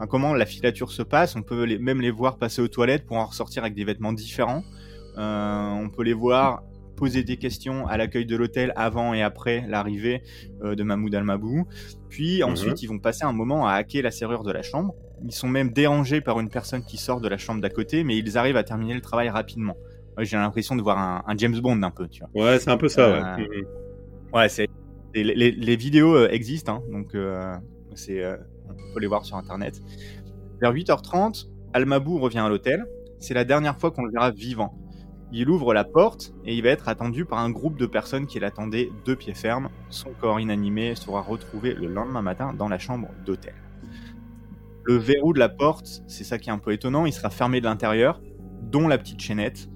comment 0.09 0.35
la 0.35 0.47
filature 0.47 0.91
se 0.91 1.03
passe. 1.03 1.37
On 1.37 1.43
peut 1.43 1.63
les- 1.65 1.79
même 1.79 2.01
les 2.01 2.11
voir 2.11 2.39
passer 2.39 2.61
aux 2.61 2.69
toilettes 2.69 3.07
pour 3.07 3.17
en 3.19 3.27
ressortir 3.27 3.63
avec 3.63 3.75
des 3.75 3.85
vêtements 3.85 4.13
différents. 4.13 4.63
Euh, 5.17 5.71
on 5.71 5.89
peut 5.91 6.03
les 6.03 6.13
voir 6.13 6.63
poser 6.97 7.25
des 7.25 7.37
questions 7.37 7.87
à 7.89 7.97
l'accueil 7.97 8.25
de 8.27 8.37
l'hôtel 8.37 8.73
avant 8.77 9.15
et 9.15 9.23
après 9.23 9.65
l'arrivée 9.69 10.23
euh, 10.63 10.75
de 10.77 10.83
Mahmoud 10.85 11.13
Al-Mabou. 11.15 11.67
Puis 12.09 12.43
ensuite, 12.45 12.83
ils 12.83 12.87
vont 12.87 12.99
passer 13.01 13.25
un 13.25 13.33
moment 13.33 13.67
à 13.67 13.73
hacker 13.75 14.03
la 14.03 14.11
serrure 14.13 14.45
de 14.45 14.53
la 14.53 14.63
chambre. 14.63 14.95
Ils 15.25 15.33
sont 15.33 15.49
même 15.49 15.71
dérangés 15.73 16.21
par 16.21 16.39
une 16.41 16.51
personne 16.51 16.85
qui 16.85 16.97
sort 16.97 17.21
de 17.21 17.29
la 17.29 17.37
chambre 17.39 17.61
d'à 17.61 17.71
côté, 17.71 18.05
mais 18.05 18.17
ils 18.19 18.39
arrivent 18.39 18.57
à 18.57 18.63
terminer 18.65 18.95
le 18.95 19.01
travail 19.01 19.29
rapidement. 19.29 19.77
J'ai 20.19 20.37
l'impression 20.37 20.77
de 20.77 20.83
voir 20.83 20.99
un, 20.99 21.25
un 21.27 21.37
James 21.37 21.59
Bond 21.59 21.83
un 21.83 21.91
peu, 21.91 22.07
tu 22.07 22.21
vois. 22.33 22.45
Ouais, 22.45 22.59
c'est 22.61 22.71
un 22.71 22.77
peu 22.77 22.89
ça. 22.89 23.03
Euh, 23.03 23.37
Mhm. 23.39 23.67
Ouais, 24.35 24.49
c'est 24.49 24.69
les, 25.15 25.77
vidéos 25.77 26.17
euh, 26.17 26.29
existent, 26.29 26.77
hein, 26.77 26.83
donc 26.91 27.15
euh, 27.15 27.55
c'est 27.95 28.21
euh, 28.21 28.37
on 28.69 28.93
peut 28.93 29.01
les 29.01 29.07
voir 29.07 29.25
sur 29.25 29.37
internet. 29.37 29.81
Vers 30.61 30.73
8h30, 30.73 31.47
Al-Mabou 31.73 32.19
revient 32.19 32.41
à 32.41 32.49
l'hôtel. 32.49 32.85
C'est 33.21 33.35
la 33.35 33.45
dernière 33.45 33.79
fois 33.79 33.93
qu'on 33.93 34.05
le 34.05 34.11
verra 34.11 34.33
vivant. 34.33 34.77
Il 35.31 35.49
ouvre 35.51 35.73
la 35.73 35.85
porte 35.85 36.33
et 36.45 36.55
il 36.55 36.63
va 36.65 36.71
être 36.71 36.89
attendu 36.89 37.25
par 37.25 37.39
un 37.39 37.51
groupe 37.51 37.79
de 37.79 37.87
personnes 37.87 38.27
qui 38.27 38.41
l'attendaient 38.41 38.91
de 39.05 39.15
pied 39.15 39.35
ferme. 39.35 39.69
Son 39.89 40.11
corps 40.21 40.41
inanimé 40.41 40.97
sera 40.97 41.21
retrouvé 41.23 41.75
le 41.75 41.87
lendemain 41.87 42.23
matin 42.23 42.53
dans 42.55 42.69
la 42.69 42.79
chambre 42.79 43.09
d'hôtel. 43.25 43.55
Le 44.83 44.97
verrou 44.97 45.33
de 45.33 45.39
la 45.39 45.49
porte, 45.49 46.03
c'est 46.09 46.25
ça 46.25 46.39
qui 46.39 46.51
est 46.51 46.53
un 46.53 46.59
peu 46.59 46.73
étonnant, 46.73 47.07
il 47.07 47.13
sera 47.13 47.31
fermé 47.31 47.61
de 47.61 47.67
l'intérieur, 47.67 48.21
dont 48.63 48.89
la 48.89 48.99
petite 48.99 49.21
chaînette. 49.21 49.69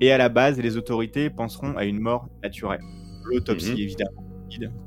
Et 0.00 0.12
à 0.12 0.18
la 0.18 0.28
base, 0.28 0.60
les 0.60 0.76
autorités 0.76 1.28
penseront 1.28 1.76
à 1.76 1.84
une 1.84 1.98
mort 1.98 2.28
naturelle. 2.42 2.80
L'autopsie, 3.26 3.72
Mhm. 3.72 3.78
évidemment, 3.78 4.24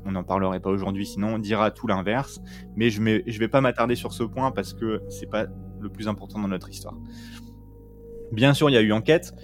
on 0.04 0.12
n'en 0.12 0.24
parlerait 0.24 0.60
pas 0.60 0.70
aujourd'hui, 0.70 1.06
sinon 1.06 1.34
on 1.34 1.38
dira 1.38 1.70
tout 1.70 1.86
l'inverse. 1.86 2.40
Mais 2.76 2.90
je 2.90 3.00
ne 3.00 3.38
vais 3.38 3.48
pas 3.48 3.60
m'attarder 3.60 3.94
sur 3.94 4.12
ce 4.12 4.22
point 4.24 4.50
parce 4.50 4.72
que 4.72 5.02
c'est 5.08 5.30
pas 5.30 5.46
le 5.80 5.88
plus 5.88 6.08
important 6.08 6.38
dans 6.40 6.48
notre 6.48 6.68
histoire. 6.70 6.96
Bien 8.32 8.54
sûr, 8.54 8.70
il 8.70 8.74
y 8.74 8.76
a 8.76 8.80
eu 8.80 8.92
enquête. 8.92 9.34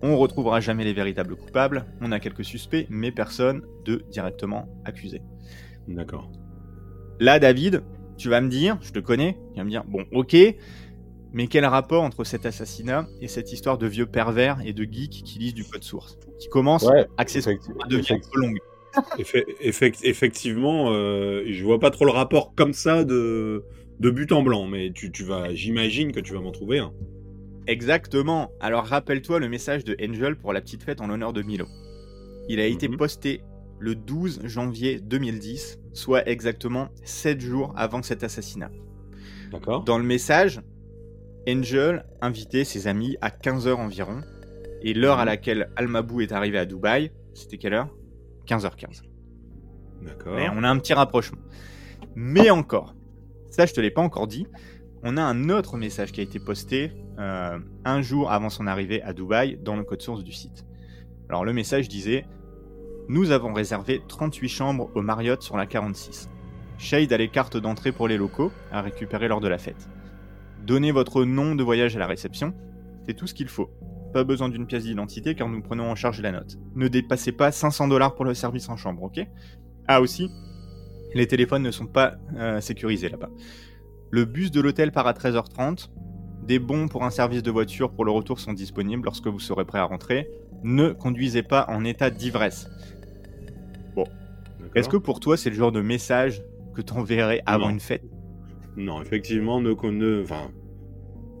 On 0.00 0.16
retrouvera 0.16 0.60
jamais 0.60 0.84
les 0.84 0.92
véritables 0.92 1.34
coupables. 1.36 1.84
On 2.00 2.12
a 2.12 2.20
quelques 2.20 2.44
suspects, 2.44 2.86
mais 2.88 3.10
personne 3.10 3.62
de 3.84 4.04
directement 4.10 4.68
accusé. 4.84 5.22
D'accord. 5.88 6.30
Là, 7.18 7.40
David, 7.40 7.82
tu 8.16 8.28
vas 8.28 8.40
me 8.40 8.48
dire, 8.48 8.78
je 8.80 8.92
te 8.92 9.00
connais, 9.00 9.36
tu 9.52 9.58
vas 9.58 9.64
me 9.64 9.70
dire, 9.70 9.84
bon, 9.88 10.04
ok, 10.12 10.36
mais 11.32 11.46
quel 11.46 11.64
rapport 11.66 12.02
entre 12.02 12.24
cet 12.24 12.46
assassinat 12.46 13.06
et 13.20 13.28
cette 13.28 13.52
histoire 13.52 13.78
de 13.78 13.86
vieux 13.86 14.06
pervers 14.06 14.58
et 14.64 14.72
de 14.72 14.84
geeks 14.84 15.22
qui 15.24 15.38
lisent 15.38 15.54
du 15.54 15.64
code 15.64 15.82
source 15.84 16.18
Qui 16.38 16.48
commence 16.48 16.84
Ouais, 16.84 17.06
accessoirement 17.16 17.60
à 17.84 17.88
devenir 17.88 18.12
un 18.12 18.30
peu 18.32 18.40
longue. 18.40 18.58
Effe- 19.18 19.44
effect- 19.60 20.00
effectivement, 20.02 20.90
euh, 20.92 21.44
je 21.46 21.62
vois 21.64 21.78
pas 21.78 21.90
trop 21.90 22.04
le 22.06 22.10
rapport 22.10 22.54
comme 22.54 22.72
ça 22.72 23.04
de, 23.04 23.62
de 24.00 24.10
but 24.10 24.32
en 24.32 24.42
blanc, 24.42 24.66
mais 24.66 24.90
tu, 24.92 25.12
tu 25.12 25.22
vas, 25.24 25.54
j'imagine 25.54 26.10
que 26.12 26.20
tu 26.20 26.32
vas 26.32 26.40
m'en 26.40 26.50
trouver 26.52 26.78
un. 26.78 26.92
Exactement. 27.66 28.50
Alors 28.60 28.86
rappelle-toi 28.86 29.38
le 29.40 29.48
message 29.48 29.84
de 29.84 29.96
Angel 30.02 30.36
pour 30.36 30.52
la 30.52 30.60
petite 30.60 30.82
fête 30.82 31.00
en 31.00 31.06
l'honneur 31.06 31.32
de 31.32 31.42
Milo. 31.42 31.66
Il 32.48 32.60
a 32.60 32.66
été 32.66 32.88
Mhm. 32.88 32.96
posté 32.96 33.42
le 33.78 33.94
12 33.94 34.40
janvier 34.44 34.98
2010, 35.00 35.78
soit 35.92 36.26
exactement 36.28 36.88
7 37.04 37.40
jours 37.40 37.72
avant 37.76 38.02
cet 38.02 38.24
assassinat. 38.24 38.70
D'accord. 39.52 39.84
Dans 39.84 39.98
le 39.98 40.04
message, 40.04 40.60
Angel 41.48 42.04
invitait 42.20 42.64
ses 42.64 42.86
amis 42.86 43.16
à 43.20 43.30
15h 43.30 43.74
environ, 43.76 44.20
et 44.82 44.94
l'heure 44.94 45.18
à 45.18 45.22
Mhm. 45.22 45.26
laquelle 45.28 45.70
Almabou 45.76 46.20
est 46.20 46.32
arrivé 46.32 46.58
à 46.58 46.66
Dubaï, 46.66 47.10
c'était 47.34 47.56
quelle 47.58 47.74
heure? 47.74 47.88
15h15. 48.46 49.02
D'accord. 50.02 50.36
Mais 50.36 50.48
on 50.54 50.62
a 50.62 50.68
un 50.68 50.78
petit 50.78 50.94
rapprochement. 50.94 51.38
Mais 52.14 52.50
encore, 52.50 52.94
ça 53.50 53.66
je 53.66 53.72
te 53.74 53.80
l'ai 53.80 53.90
pas 53.90 54.02
encore 54.02 54.26
dit, 54.26 54.46
on 55.02 55.16
a 55.16 55.22
un 55.22 55.48
autre 55.50 55.76
message 55.76 56.12
qui 56.12 56.20
a 56.20 56.24
été 56.24 56.38
posté 56.38 56.92
euh, 57.18 57.58
un 57.84 58.02
jour 58.02 58.30
avant 58.30 58.48
son 58.50 58.66
arrivée 58.66 59.02
à 59.02 59.12
Dubaï 59.12 59.58
dans 59.62 59.76
le 59.76 59.82
code 59.84 60.02
source 60.02 60.22
du 60.22 60.32
site. 60.32 60.64
Alors 61.28 61.44
le 61.44 61.52
message 61.52 61.88
disait 61.88 62.26
Nous 63.08 63.30
avons 63.30 63.52
réservé 63.52 64.02
38 64.06 64.48
chambres 64.48 64.90
au 64.94 65.02
Marriott 65.02 65.42
sur 65.42 65.56
la 65.56 65.66
46. 65.66 66.28
Shade 66.78 67.12
a 67.12 67.16
les 67.16 67.28
cartes 67.28 67.56
d'entrée 67.56 67.90
pour 67.90 68.06
les 68.06 68.16
locaux 68.16 68.52
à 68.70 68.82
récupérer 68.82 69.28
lors 69.28 69.40
de 69.40 69.48
la 69.48 69.58
fête. 69.58 69.88
Donnez 70.68 70.92
votre 70.92 71.24
nom 71.24 71.54
de 71.54 71.64
voyage 71.64 71.96
à 71.96 71.98
la 71.98 72.06
réception, 72.06 72.52
c'est 73.06 73.14
tout 73.14 73.26
ce 73.26 73.32
qu'il 73.32 73.48
faut. 73.48 73.70
Pas 74.12 74.22
besoin 74.22 74.50
d'une 74.50 74.66
pièce 74.66 74.82
d'identité 74.84 75.34
car 75.34 75.48
nous 75.48 75.62
prenons 75.62 75.90
en 75.90 75.94
charge 75.94 76.20
la 76.20 76.30
note. 76.30 76.58
Ne 76.74 76.88
dépassez 76.88 77.32
pas 77.32 77.50
500 77.50 77.88
dollars 77.88 78.14
pour 78.14 78.26
le 78.26 78.34
service 78.34 78.68
en 78.68 78.76
chambre, 78.76 79.02
ok? 79.04 79.26
Ah 79.86 80.02
aussi, 80.02 80.28
les 81.14 81.26
téléphones 81.26 81.62
ne 81.62 81.70
sont 81.70 81.86
pas 81.86 82.16
euh, 82.36 82.60
sécurisés 82.60 83.08
là-bas. 83.08 83.30
Le 84.10 84.26
bus 84.26 84.50
de 84.50 84.60
l'hôtel 84.60 84.92
part 84.92 85.06
à 85.06 85.14
13h30. 85.14 85.88
Des 86.42 86.58
bons 86.58 86.88
pour 86.88 87.02
un 87.02 87.10
service 87.10 87.42
de 87.42 87.50
voiture 87.50 87.90
pour 87.90 88.04
le 88.04 88.10
retour 88.10 88.38
sont 88.38 88.52
disponibles 88.52 89.06
lorsque 89.06 89.26
vous 89.26 89.40
serez 89.40 89.64
prêt 89.64 89.78
à 89.78 89.84
rentrer. 89.84 90.28
Ne 90.64 90.90
conduisez 90.90 91.42
pas 91.42 91.64
en 91.70 91.82
état 91.84 92.10
d'ivresse. 92.10 92.68
D'accord. 93.96 94.08
Est-ce 94.74 94.90
que 94.90 94.98
pour 94.98 95.18
toi 95.18 95.38
c'est 95.38 95.48
le 95.48 95.56
genre 95.56 95.72
de 95.72 95.80
message 95.80 96.42
que 96.74 96.82
t'enverrais 96.82 97.40
avant 97.46 97.68
Non. 97.68 97.70
une 97.70 97.80
fête? 97.80 98.04
Non, 98.78 99.02
effectivement, 99.02 99.60
ne, 99.60 99.72
ne, 99.72 100.22
enfin, 100.22 100.52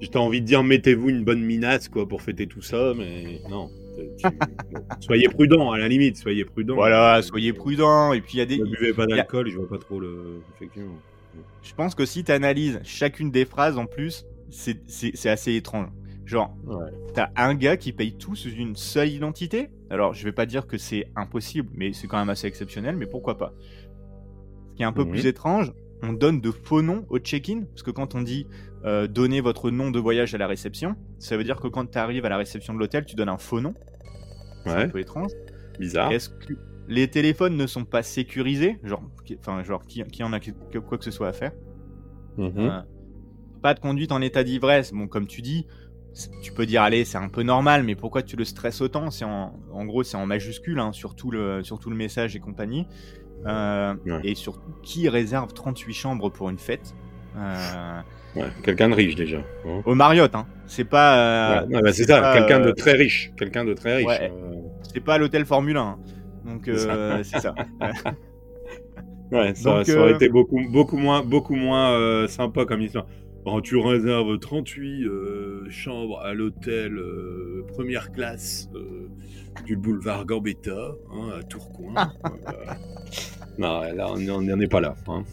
j'étais 0.00 0.16
envie 0.16 0.40
de 0.40 0.46
dire 0.46 0.62
mettez-vous 0.64 1.08
une 1.10 1.24
bonne 1.24 1.42
minace 1.42 1.88
quoi 1.88 2.06
pour 2.08 2.22
fêter 2.22 2.46
tout 2.46 2.62
ça, 2.62 2.92
mais 2.96 3.40
non. 3.48 3.70
Tu- 4.16 4.28
bon, 4.30 4.80
soyez 5.00 5.28
prudent 5.28 5.72
à 5.72 5.78
la 5.78 5.88
limite, 5.88 6.16
soyez 6.16 6.44
prudent. 6.44 6.74
Voilà, 6.76 7.20
soyez 7.22 7.52
prudents. 7.52 8.12
Et 8.12 8.20
puis 8.20 8.34
il 8.34 8.38
y 8.38 8.42
a 8.42 8.46
des. 8.46 8.58
Ne 8.58 8.64
buvez 8.64 8.92
pas 8.92 9.06
y 9.08 9.12
a- 9.12 9.16
d'alcool, 9.16 9.48
je 9.50 9.56
vois 9.56 9.68
pas 9.68 9.78
trop 9.78 9.98
le. 9.98 10.40
Effectivement. 10.56 10.94
Je 11.62 11.74
pense 11.74 11.94
que 11.94 12.04
si 12.06 12.22
t'analyses 12.24 12.80
chacune 12.84 13.30
des 13.30 13.44
phrases 13.44 13.76
en 13.76 13.86
plus, 13.86 14.24
c'est 14.50 15.26
assez 15.28 15.54
étrange. 15.54 15.88
Genre, 16.24 16.54
Ouais. 16.66 16.90
t'as 17.14 17.30
un 17.36 17.54
gars 17.54 17.76
qui 17.78 17.92
paye 17.92 18.12
tout 18.12 18.36
sous 18.36 18.50
une 18.50 18.76
seule 18.76 19.08
identité? 19.08 19.68
Alors, 19.90 20.12
je 20.14 20.22
vais 20.24 20.32
pas 20.32 20.44
dire 20.46 20.66
que 20.66 20.76
c'est 20.78 21.06
impossible, 21.16 21.70
mais 21.74 21.92
c'est 21.94 22.06
quand 22.06 22.18
même 22.18 22.28
assez 22.28 22.46
exceptionnel, 22.46 22.96
mais 22.96 23.06
pourquoi 23.06 23.38
pas? 23.38 23.54
Ce 24.70 24.76
qui 24.76 24.82
est 24.82 24.86
un 24.86 24.92
peu 24.92 25.06
plus 25.08 25.24
étrange, 25.26 25.72
on 26.02 26.12
donne 26.12 26.40
de 26.40 26.50
faux 26.50 26.82
noms 26.82 27.04
au 27.08 27.18
check-in, 27.18 27.62
parce 27.62 27.82
que 27.82 27.90
quand 27.90 28.14
on 28.14 28.20
dit 28.22 28.46
euh, 28.84 29.06
donner 29.06 29.40
votre 29.40 29.70
nom 29.70 29.90
de 29.90 29.98
voyage 29.98 30.34
à 30.34 30.38
la 30.38 30.46
réception, 30.46 30.94
ça 31.18 31.36
veut 31.36 31.44
dire 31.44 31.56
que 31.56 31.68
quand 31.68 31.90
tu 31.90 31.98
arrives 31.98 32.24
à 32.24 32.28
la 32.28 32.36
réception 32.36 32.74
de 32.74 32.78
l'hôtel, 32.78 33.04
tu 33.04 33.16
donnes 33.16 33.28
un 33.28 33.38
faux 33.38 33.60
nom. 33.60 33.74
C'est 34.64 34.70
un 34.72 34.88
peu 34.88 35.00
étrange. 35.00 35.30
bizarre. 35.78 36.12
Est-ce 36.12 36.28
que 36.30 36.54
les 36.88 37.08
téléphones 37.08 37.56
ne 37.56 37.66
sont 37.66 37.84
pas 37.84 38.02
sécurisés? 38.02 38.78
Genre, 38.84 39.02
qui- 39.24 39.36
enfin, 39.38 39.62
genre 39.62 39.84
qui, 39.86 40.02
qui 40.04 40.22
en 40.24 40.32
a 40.32 40.40
que- 40.40 40.50
que- 40.70 40.78
quoi 40.78 40.98
que 40.98 41.04
ce 41.04 41.10
soit 41.10 41.28
à 41.28 41.32
faire? 41.32 41.52
Mhm. 42.36 42.52
euh, 42.58 42.80
pas 43.62 43.74
de 43.74 43.80
conduite 43.80 44.12
en 44.12 44.20
état 44.20 44.44
d'ivresse. 44.44 44.92
Bon, 44.92 45.06
comme 45.08 45.26
tu 45.26 45.42
dis, 45.42 45.66
tu 46.42 46.52
peux 46.52 46.66
dire, 46.66 46.82
allez, 46.82 47.04
c'est 47.04 47.18
un 47.18 47.28
peu 47.28 47.42
normal, 47.42 47.82
mais 47.84 47.94
pourquoi 47.94 48.22
tu 48.22 48.36
le 48.36 48.44
stresses 48.44 48.80
autant? 48.80 49.10
C'est 49.10 49.24
en, 49.24 49.54
en 49.72 49.84
gros, 49.86 50.02
c'est 50.02 50.16
en 50.16 50.26
majuscule, 50.26 50.78
hein, 50.80 50.92
sur, 50.92 51.14
tout 51.16 51.30
le, 51.30 51.62
sur 51.62 51.78
tout 51.78 51.90
le 51.90 51.96
message 51.96 52.34
et 52.36 52.40
compagnie. 52.40 52.86
Euh, 53.46 53.94
Ouais. 54.06 54.20
Et 54.24 54.34
surtout, 54.34 54.70
qui 54.82 55.08
réserve 55.08 55.52
38 55.52 55.92
chambres 55.94 56.30
pour 56.30 56.50
une 56.50 56.58
fête? 56.58 56.94
Ouais, 58.36 58.44
quelqu'un 58.62 58.88
de 58.90 58.94
riche 58.94 59.14
déjà. 59.14 59.38
Hein. 59.66 59.82
Au 59.84 59.94
Marriott, 59.94 60.34
hein. 60.34 60.46
C'est 60.66 60.84
pas, 60.84 61.60
euh, 61.62 61.66
Ouais, 61.66 61.80
bah, 61.82 61.92
c'est 61.92 62.04
ça, 62.04 62.20
pas, 62.20 62.34
quelqu'un 62.38 62.60
euh, 62.60 62.66
de 62.66 62.70
très 62.72 62.92
riche. 62.92 63.32
Quelqu'un 63.38 63.64
de 63.64 63.74
très 63.74 63.96
riche. 63.96 64.06
Ouais. 64.06 64.30
euh, 64.32 64.54
c'est 64.92 65.00
pas 65.00 65.16
l'hôtel 65.18 65.44
Formule 65.46 65.76
1. 65.76 65.80
hein. 65.80 65.98
Donc, 66.44 66.62
C'est 66.66 66.76
ça. 66.78 66.94
euh, 66.94 67.22
c'est 67.22 67.40
ça. 67.40 67.54
Ouais, 69.30 69.54
ça, 69.54 69.76
Donc, 69.76 69.86
ça 69.86 70.00
aurait 70.00 70.12
euh, 70.12 70.16
été 70.16 70.30
beaucoup, 70.30 70.58
beaucoup 70.70 70.96
moins, 70.96 71.22
beaucoup 71.22 71.54
moins 71.54 71.90
euh, 71.92 72.26
sympa 72.28 72.64
comme 72.64 72.80
histoire. 72.80 73.06
Bon, 73.44 73.60
tu 73.60 73.76
réserves 73.76 74.38
38 74.38 75.04
euh, 75.04 75.66
chambres 75.68 76.20
à 76.20 76.32
l'hôtel 76.32 76.96
euh, 76.96 77.62
première 77.74 78.10
classe 78.10 78.70
euh, 78.74 79.08
du 79.66 79.76
boulevard 79.76 80.24
Gambetta, 80.24 80.92
hein, 81.12 81.28
à 81.38 81.42
Tourcoing. 81.42 81.94
Euh, 82.24 82.72
non, 83.58 83.82
là, 83.94 84.06
on 84.12 84.40
n'en 84.40 84.60
est 84.60 84.68
pas 84.68 84.80
là. 84.80 84.94
Hein. 85.08 85.24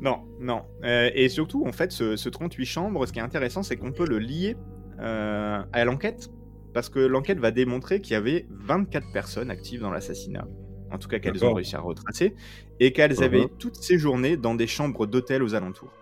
Non, 0.00 0.20
non. 0.40 0.62
Euh, 0.84 1.10
et 1.14 1.28
surtout, 1.28 1.64
en 1.66 1.72
fait, 1.72 1.90
ce, 1.92 2.16
ce 2.16 2.28
38 2.28 2.66
chambres, 2.66 3.06
ce 3.06 3.12
qui 3.12 3.18
est 3.18 3.22
intéressant, 3.22 3.62
c'est 3.62 3.76
qu'on 3.76 3.92
peut 3.92 4.06
le 4.06 4.18
lier 4.18 4.56
euh, 5.00 5.62
à 5.72 5.84
l'enquête. 5.84 6.30
Parce 6.74 6.90
que 6.90 6.98
l'enquête 6.98 7.38
va 7.38 7.50
démontrer 7.50 8.00
qu'il 8.02 8.12
y 8.12 8.16
avait 8.16 8.46
24 8.50 9.10
personnes 9.12 9.50
actives 9.50 9.80
dans 9.80 9.90
l'assassinat. 9.90 10.46
En 10.92 10.98
tout 10.98 11.08
cas, 11.08 11.18
qu'elles 11.18 11.42
ont 11.44 11.54
réussi 11.54 11.74
à 11.74 11.80
retracer. 11.80 12.34
Et 12.80 12.92
qu'elles 12.92 13.14
Mhm. 13.16 13.22
avaient 13.22 13.46
toutes 13.58 13.76
ces 13.76 13.98
journées 13.98 14.36
dans 14.36 14.54
des 14.54 14.66
chambres 14.66 15.06
d'hôtel 15.06 15.42
aux 15.42 15.54
alentours. 15.54 15.92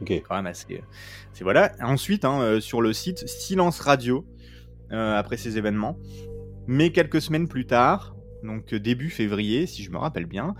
Ok. 0.00 0.10
Quand 0.28 0.34
même 0.34 0.46
assez. 0.46 0.82
C'est 1.32 1.44
voilà. 1.44 1.72
Ensuite, 1.80 2.24
hein, 2.24 2.40
euh, 2.40 2.60
sur 2.60 2.82
le 2.82 2.92
site, 2.92 3.28
silence 3.28 3.78
radio 3.80 4.26
euh, 4.90 5.16
après 5.16 5.36
ces 5.36 5.56
événements. 5.56 5.96
Mais 6.66 6.90
quelques 6.90 7.20
semaines 7.20 7.46
plus 7.46 7.66
tard, 7.66 8.16
donc 8.42 8.72
euh, 8.74 8.80
début 8.80 9.10
février, 9.10 9.66
si 9.66 9.84
je 9.84 9.90
me 9.92 9.98
rappelle 9.98 10.26
bien, 10.26 10.54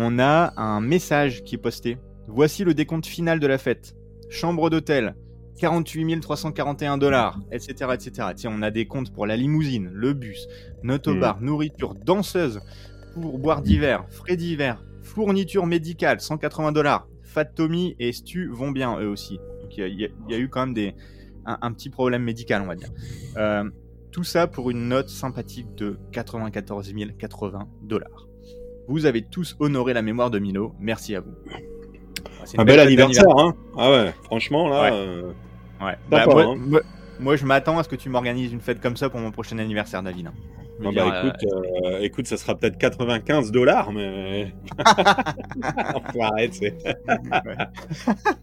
on 0.00 0.18
a 0.18 0.52
un 0.56 0.80
message 0.80 1.42
qui 1.44 1.54
est 1.56 1.58
posté. 1.58 1.98
Voici 2.26 2.64
le 2.64 2.74
décompte 2.74 3.06
final 3.06 3.40
de 3.40 3.46
la 3.46 3.58
fête. 3.58 3.94
Chambre 4.28 4.68
d'hôtel, 4.70 5.14
48 5.58 6.20
341 6.20 6.98
dollars, 6.98 7.40
etc., 7.50 7.90
etc. 7.94 8.28
Tiens, 8.36 8.52
on 8.54 8.62
a 8.62 8.70
des 8.70 8.86
comptes 8.86 9.12
pour 9.12 9.26
la 9.26 9.36
limousine, 9.36 9.90
le 9.92 10.12
bus, 10.12 10.46
au 10.84 11.14
Hmm. 11.14 11.20
bar, 11.20 11.40
nourriture, 11.40 11.94
danseuse, 11.94 12.60
pour 13.14 13.38
boire 13.38 13.62
d'hiver, 13.62 14.04
frais 14.10 14.36
d'hiver, 14.36 14.84
fourniture 15.02 15.66
médicale, 15.66 16.20
180 16.20 16.72
dollars. 16.72 17.08
Fat 17.22 17.46
Tommy 17.46 17.94
et 17.98 18.12
Stu 18.12 18.48
vont 18.48 18.70
bien 18.70 18.98
eux 19.00 19.08
aussi. 19.08 19.38
Donc 19.60 19.76
il 19.76 19.88
y, 20.00 20.04
a- 20.04 20.08
y 20.36 20.40
eu 20.40 20.48
quand 20.48 20.60
même 20.66 20.74
des, 20.74 20.94
un, 21.46 21.58
un 21.62 21.72
petit 21.72 21.90
problème 21.90 22.22
médical, 22.22 22.62
on 22.62 22.66
va 22.66 22.74
dire. 22.76 22.90
Euh, 23.36 23.64
tout 24.12 24.24
ça 24.24 24.46
pour 24.46 24.70
une 24.70 24.88
note 24.88 25.08
sympathique 25.08 25.74
de 25.76 25.98
94 26.12 26.92
080 27.18 27.68
dollars. 27.82 28.27
Vous 28.88 29.06
avez 29.06 29.22
tous 29.22 29.56
honoré 29.60 29.92
la 29.92 30.02
mémoire 30.02 30.30
de 30.30 30.38
Milo. 30.38 30.74
Merci 30.80 31.14
à 31.14 31.20
vous. 31.20 31.34
C'est 32.44 32.56
une 32.56 32.62
Un 32.62 32.64
bel 32.64 32.80
anniversaire, 32.80 33.24
hein 33.36 33.54
Ouais, 33.76 33.88
ouais. 33.90 34.14
Franchement, 34.24 34.68
là. 34.68 34.82
Ouais. 34.82 34.90
euh, 34.92 35.32
Ouais. 35.80 35.92
Bah, 36.10 36.24
moi, 36.26 36.42
hein. 36.42 36.54
moi- 36.58 36.80
moi, 37.20 37.36
je 37.36 37.44
m'attends 37.44 37.78
à 37.78 37.82
ce 37.84 37.88
que 37.88 37.96
tu 37.96 38.08
m'organises 38.08 38.52
une 38.52 38.60
fête 38.60 38.80
comme 38.80 38.96
ça 38.96 39.10
pour 39.10 39.20
mon 39.20 39.30
prochain 39.30 39.58
anniversaire, 39.58 40.02
David. 40.02 40.28
hein. 40.28 40.32
Ah 40.84 40.90
dire, 40.90 41.04
bah, 41.06 41.22
écoute, 41.24 41.52
euh, 41.84 41.98
écoute, 42.00 42.26
ça 42.28 42.36
sera 42.36 42.54
peut-être 42.54 42.78
95 42.78 43.50
dollars, 43.52 43.92
mais. 43.92 44.52
Faut 46.12 46.22
arrêter, 46.22 46.72
c'est. 46.86 46.86
euh, 47.10 47.64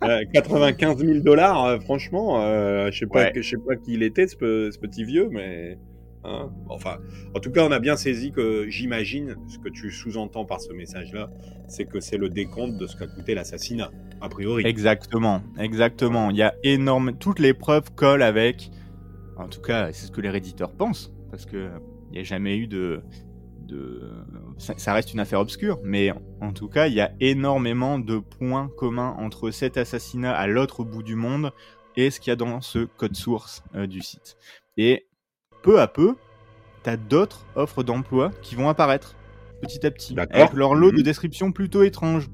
Euh, 0.04 0.20
95 0.34 0.98
000 0.98 1.20
dollars, 1.20 1.64
euh, 1.66 1.80
franchement, 1.80 2.41
euh, 2.41 2.91
je 2.91 3.00
sais 3.00 3.06
pas, 3.08 3.20
Ouais. 3.26 3.32
que- 3.32 3.41
je 3.41 3.50
sais 3.52 3.58
pas 3.58 3.76
qui 3.78 3.93
il 3.93 4.04
était, 4.04 4.28
ce 4.28 4.36
petit 4.38 5.04
vieux, 5.06 5.30
mais. 5.32 5.78
Hein, 6.26 6.52
enfin, 6.70 6.98
en 7.34 7.40
tout 7.40 7.52
cas, 7.52 7.66
on 7.66 7.72
a 7.72 7.80
bien 7.80 7.96
saisi 7.96 8.32
que 8.32 8.68
j'imagine 8.70 9.36
ce 9.48 9.58
que 9.58 9.70
tu 9.70 9.92
sous-entends 9.92 10.46
par 10.46 10.62
ce 10.62 10.74
message-là, 10.74 11.30
c'est 11.68 11.86
que 11.86 12.00
c'est 12.00 12.18
le 12.18 12.30
décompte 12.30 12.78
de 12.78 12.88
ce 12.88 12.96
qu'a 12.96 13.08
coûté 13.08 13.36
l'assassinat, 13.36 13.92
a 14.22 14.30
priori. 14.30 14.66
Exactement, 14.66 15.42
exactement. 15.58 16.30
Il 16.32 16.38
y 16.38 16.44
a 16.44 16.54
énorme, 16.64 17.18
toutes 17.18 17.40
les 17.40 17.54
preuves 17.54 17.94
collent 17.96 18.24
avec. 18.24 18.72
En 19.38 19.48
tout 19.48 19.62
cas, 19.62 19.92
c'est 19.92 20.08
ce 20.08 20.12
que 20.12 20.22
les 20.22 20.30
réditeurs 20.30 20.72
pensent, 20.72 21.14
parce 21.30 21.46
que 21.46 21.70
il 22.12 22.14
n'y 22.14 22.20
a 22.20 22.24
jamais 22.24 22.58
eu 22.58 22.68
de, 22.68 23.02
de, 23.68 24.02
ça, 24.58 24.74
ça 24.78 24.94
reste 24.94 25.14
une 25.14 25.20
affaire 25.20 25.40
obscure, 25.40 25.80
mais 25.84 26.12
en 26.42 26.54
tout 26.54 26.70
cas, 26.70 26.88
il 26.88 26.94
y 26.94 27.02
a 27.02 27.12
énormément 27.20 28.00
de 28.00 28.18
points 28.20 28.70
communs 28.78 29.16
entre 29.20 29.52
cet 29.52 29.78
assassinat 29.78 30.34
à 30.34 30.48
l'autre 30.48 30.84
bout 30.84 31.04
du 31.04 31.16
monde 31.16 31.52
et 31.96 32.10
ce 32.10 32.20
qu'il 32.20 32.32
y 32.32 32.34
a 32.34 32.36
dans 32.36 32.62
ce 32.62 32.80
code 32.80 33.16
source 33.16 33.64
euh, 33.76 33.88
du 33.88 34.02
site. 34.02 34.38
Et 34.78 35.05
peu 35.66 35.82
à 35.82 35.88
peu, 35.88 36.16
t'as 36.84 36.95
d'autres 36.95 37.45
offres 37.55 37.82
d'emploi 37.84 38.32
qui 38.43 38.53
vont 38.55 38.70
apparaître 38.70 39.16
petit 39.61 39.84
à 39.86 39.89
petit, 39.89 40.16
avec 40.20 40.53
leur 40.53 40.76
lot 40.76 40.91
de 40.91 40.97
Mhm. 40.97 41.03
descriptions 41.03 41.51
plutôt 41.51 41.82
étranges. 41.82 42.30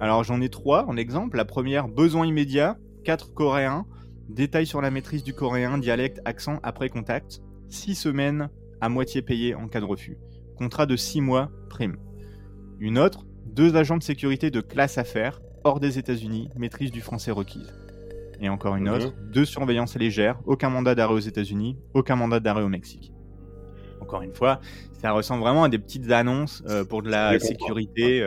Alors 0.00 0.24
j'en 0.24 0.40
ai 0.40 0.48
trois 0.48 0.84
en 0.88 0.96
exemple. 0.96 1.36
La 1.36 1.44
première, 1.44 1.86
besoin 1.86 2.26
immédiat, 2.26 2.76
4 3.04 3.32
coréens, 3.32 3.86
détails 4.28 4.66
sur 4.66 4.80
la 4.82 4.90
maîtrise 4.90 5.22
du 5.22 5.34
coréen, 5.34 5.78
dialecte, 5.78 6.20
accent 6.24 6.58
après 6.64 6.88
contact, 6.88 7.40
6 7.68 7.94
semaines 7.94 8.50
à 8.80 8.88
moitié 8.88 9.22
payées 9.22 9.54
en 9.54 9.68
cas 9.68 9.80
de 9.80 9.84
refus. 9.84 10.18
Contrat 10.56 10.86
de 10.86 10.96
6 10.96 11.20
mois, 11.20 11.50
prime. 11.70 11.96
Une 12.80 12.98
autre, 12.98 13.24
deux 13.46 13.76
agents 13.76 13.98
de 13.98 14.02
sécurité 14.02 14.50
de 14.50 14.60
classe 14.60 14.98
affaires, 14.98 15.40
hors 15.62 15.78
des 15.78 15.98
États-Unis, 15.98 16.50
maîtrise 16.56 16.90
du 16.90 17.00
français 17.02 17.30
requise. 17.30 17.72
Et 18.40 18.48
encore 18.48 18.76
une 18.76 18.88
autre, 18.88 19.14
deux 19.32 19.44
surveillances 19.44 19.96
légères, 19.96 20.40
aucun 20.46 20.70
mandat 20.70 20.94
d'arrêt 20.94 21.14
aux 21.14 21.18
États-Unis, 21.18 21.76
aucun 21.94 22.16
mandat 22.16 22.40
d'arrêt 22.40 22.62
au 22.62 22.68
Mexique. 22.68 23.12
Encore 24.00 24.22
une 24.22 24.34
fois, 24.34 24.60
ça 24.92 25.12
ressemble 25.12 25.42
vraiment 25.42 25.64
à 25.64 25.68
des 25.68 25.78
petites 25.78 26.10
annonces 26.10 26.62
pour 26.88 27.02
de 27.02 27.10
la 27.10 27.38
sécurité. 27.38 28.24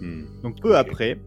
Hmm. 0.00 0.24
Donc 0.42 0.60
peu 0.60 0.76
après, 0.76 1.18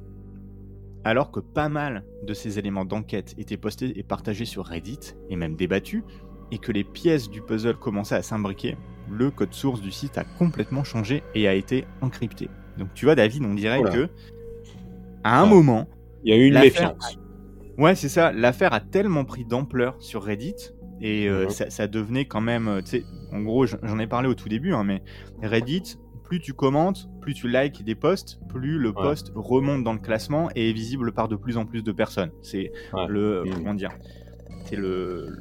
alors 1.03 1.31
que 1.31 1.39
pas 1.39 1.69
mal 1.69 2.05
de 2.23 2.33
ces 2.33 2.59
éléments 2.59 2.85
d'enquête 2.85 3.35
étaient 3.37 3.57
postés 3.57 3.99
et 3.99 4.03
partagés 4.03 4.45
sur 4.45 4.65
Reddit, 4.65 5.15
et 5.29 5.35
même 5.35 5.55
débattus, 5.55 6.03
et 6.51 6.57
que 6.59 6.71
les 6.71 6.83
pièces 6.83 7.29
du 7.29 7.41
puzzle 7.41 7.75
commençaient 7.75 8.15
à 8.15 8.21
s'imbriquer, 8.21 8.77
le 9.11 9.31
code 9.31 9.53
source 9.53 9.81
du 9.81 9.91
site 9.91 10.17
a 10.17 10.23
complètement 10.23 10.83
changé 10.83 11.23
et 11.35 11.47
a 11.47 11.53
été 11.53 11.85
encrypté. 12.01 12.49
Donc 12.77 12.93
tu 12.93 13.05
vois 13.05 13.15
David, 13.15 13.43
on 13.43 13.53
dirait 13.53 13.81
que 13.83 14.07
à 15.23 15.41
un 15.41 15.45
moment, 15.45 15.87
il 16.23 16.33
y 16.33 16.37
a 16.37 16.37
eu 16.37 16.47
une 16.47 16.59
méfiance. 16.59 17.17
Ouais, 17.77 17.95
c'est 17.95 18.09
ça. 18.09 18.31
L'affaire 18.31 18.73
a 18.73 18.79
tellement 18.79 19.25
pris 19.25 19.45
d'ampleur 19.45 19.95
sur 19.99 20.23
Reddit 20.23 20.73
et 21.01 21.27
euh, 21.27 21.49
ça, 21.49 21.87
devenait 21.87 22.25
quand 22.25 22.41
même, 22.41 22.67
euh, 22.67 22.81
en 23.31 23.41
gros, 23.41 23.65
j'en 23.65 23.99
ai 23.99 24.07
parlé 24.07 24.29
au 24.29 24.35
tout 24.35 24.47
début, 24.47 24.73
hein, 24.73 24.83
mais 24.83 25.01
Reddit, 25.41 25.97
plus 26.23 26.39
tu 26.39 26.53
commentes, 26.53 27.09
plus 27.19 27.33
tu 27.33 27.49
likes 27.49 27.83
des 27.83 27.95
posts, 27.95 28.39
plus 28.47 28.77
le 28.77 28.93
post 28.93 29.31
remonte 29.35 29.83
dans 29.83 29.93
le 29.93 29.99
classement 29.99 30.49
et 30.55 30.69
est 30.69 30.73
visible 30.73 31.11
par 31.11 31.27
de 31.27 31.35
plus 31.35 31.57
en 31.57 31.65
plus 31.65 31.83
de 31.83 31.91
personnes. 31.91 32.31
C'est 32.41 32.71
le, 33.07 33.43
mmh. 33.43 33.49
comment 33.55 33.73
dire, 33.73 33.91
c'est 34.65 34.77
le, 34.77 35.39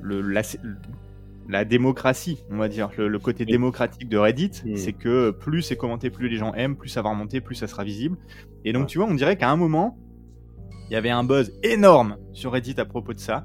le 0.00 0.22
la, 1.48 1.64
démocratie, 1.64 2.44
on 2.50 2.56
va 2.56 2.68
dire, 2.68 2.90
le, 2.96 3.18
côté 3.18 3.44
démocratique 3.44 4.08
de 4.08 4.16
Reddit, 4.16 4.62
mmh. 4.64 4.76
c'est 4.76 4.92
que 4.94 5.30
plus 5.30 5.62
c'est 5.62 5.76
commenté, 5.76 6.10
plus 6.10 6.28
les 6.28 6.36
gens 6.36 6.54
aiment, 6.54 6.76
plus 6.76 6.88
ça 6.88 7.02
va 7.02 7.10
remonter, 7.10 7.40
plus 7.40 7.54
ça 7.54 7.66
sera 7.66 7.84
visible. 7.84 8.16
Et 8.64 8.72
donc, 8.72 8.86
tu 8.86 8.98
vois, 8.98 9.06
on 9.06 9.14
dirait 9.14 9.36
qu'à 9.36 9.50
un 9.50 9.56
moment, 9.56 9.98
il 10.88 10.92
y 10.92 10.96
avait 10.96 11.10
un 11.10 11.24
buzz 11.24 11.52
énorme 11.62 12.16
sur 12.32 12.52
Reddit 12.52 12.74
à 12.78 12.84
propos 12.84 13.12
de 13.12 13.18
ça. 13.18 13.44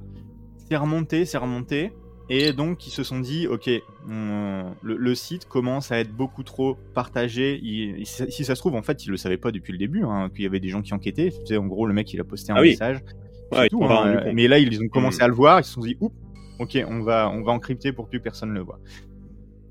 C'est 0.70 0.76
remonté, 0.76 1.26
c'est 1.26 1.38
remonté. 1.38 1.92
Et 2.30 2.54
donc, 2.54 2.88
ils 2.88 2.92
se 2.92 3.04
sont 3.04 3.20
dit, 3.20 3.46
ok, 3.48 3.70
le, 4.08 5.16
site 5.16 5.46
commence 5.46 5.92
à 5.92 6.00
être 6.00 6.14
beaucoup 6.14 6.44
trop 6.44 6.78
partagé. 6.94 7.62
si 8.06 8.46
ça 8.46 8.56
se 8.56 8.62
trouve, 8.62 8.76
en 8.76 8.82
fait, 8.82 9.06
ils 9.06 9.10
le 9.10 9.18
savaient 9.18 9.38
pas 9.38 9.52
depuis 9.52 9.74
le 9.74 9.78
début, 9.78 10.04
hein, 10.04 10.30
qu'il 10.30 10.44
y 10.44 10.46
avait 10.46 10.62
des 10.62 10.70
gens 10.70 10.82
qui 10.82 10.94
enquêtaient. 10.94 11.34
En 11.52 11.66
gros, 11.66 11.86
le 11.86 11.94
mec, 11.94 12.14
il 12.14 12.22
a 12.22 12.24
posté 12.24 12.54
un 12.54 12.56
ah 12.56 12.62
message. 12.62 13.00
tout, 13.70 13.84
hein. 13.84 14.32
mais 14.34 14.48
là, 14.48 14.60
ils 14.60 14.82
ont 14.82 14.88
commencé 14.88 15.20
hmm. 15.20 15.24
à 15.24 15.28
le 15.28 15.34
voir. 15.34 15.60
Ils 15.60 15.66
se 15.66 15.74
sont 15.74 15.82
dit, 15.82 15.98
oups, 16.00 16.16
ok, 16.60 16.82
on 16.88 17.02
va, 17.02 17.30
on 17.30 17.44
va 17.44 17.52
encrypter 17.52 17.92
pour 17.92 18.08
plus 18.08 18.20
que 18.20 18.24
personne 18.24 18.50
ne 18.50 18.56
le 18.56 18.62
voit. 18.62 18.80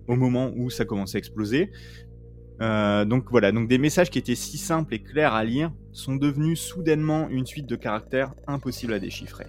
Au 0.07 0.16
moment 0.16 0.53
où 0.55 0.68
ça 0.68 0.85
commençait 0.85 1.16
à 1.16 1.21
exploser. 1.21 1.71
Euh, 2.61 3.05
donc 3.05 3.31
voilà, 3.31 3.53
donc 3.53 3.69
des 3.69 3.79
messages 3.79 4.11
qui 4.11 4.19
étaient 4.19 4.35
si 4.35 4.59
simples 4.59 4.95
et 4.95 4.99
clairs 4.99 5.33
à 5.33 5.45
lire 5.45 5.73
sont 5.93 6.17
devenus 6.17 6.61
soudainement 6.61 7.29
une 7.31 7.47
suite 7.47 7.67
de 7.67 7.77
caractères 7.77 8.35
impossibles 8.47 8.93
à 8.93 8.99
déchiffrer. 8.99 9.47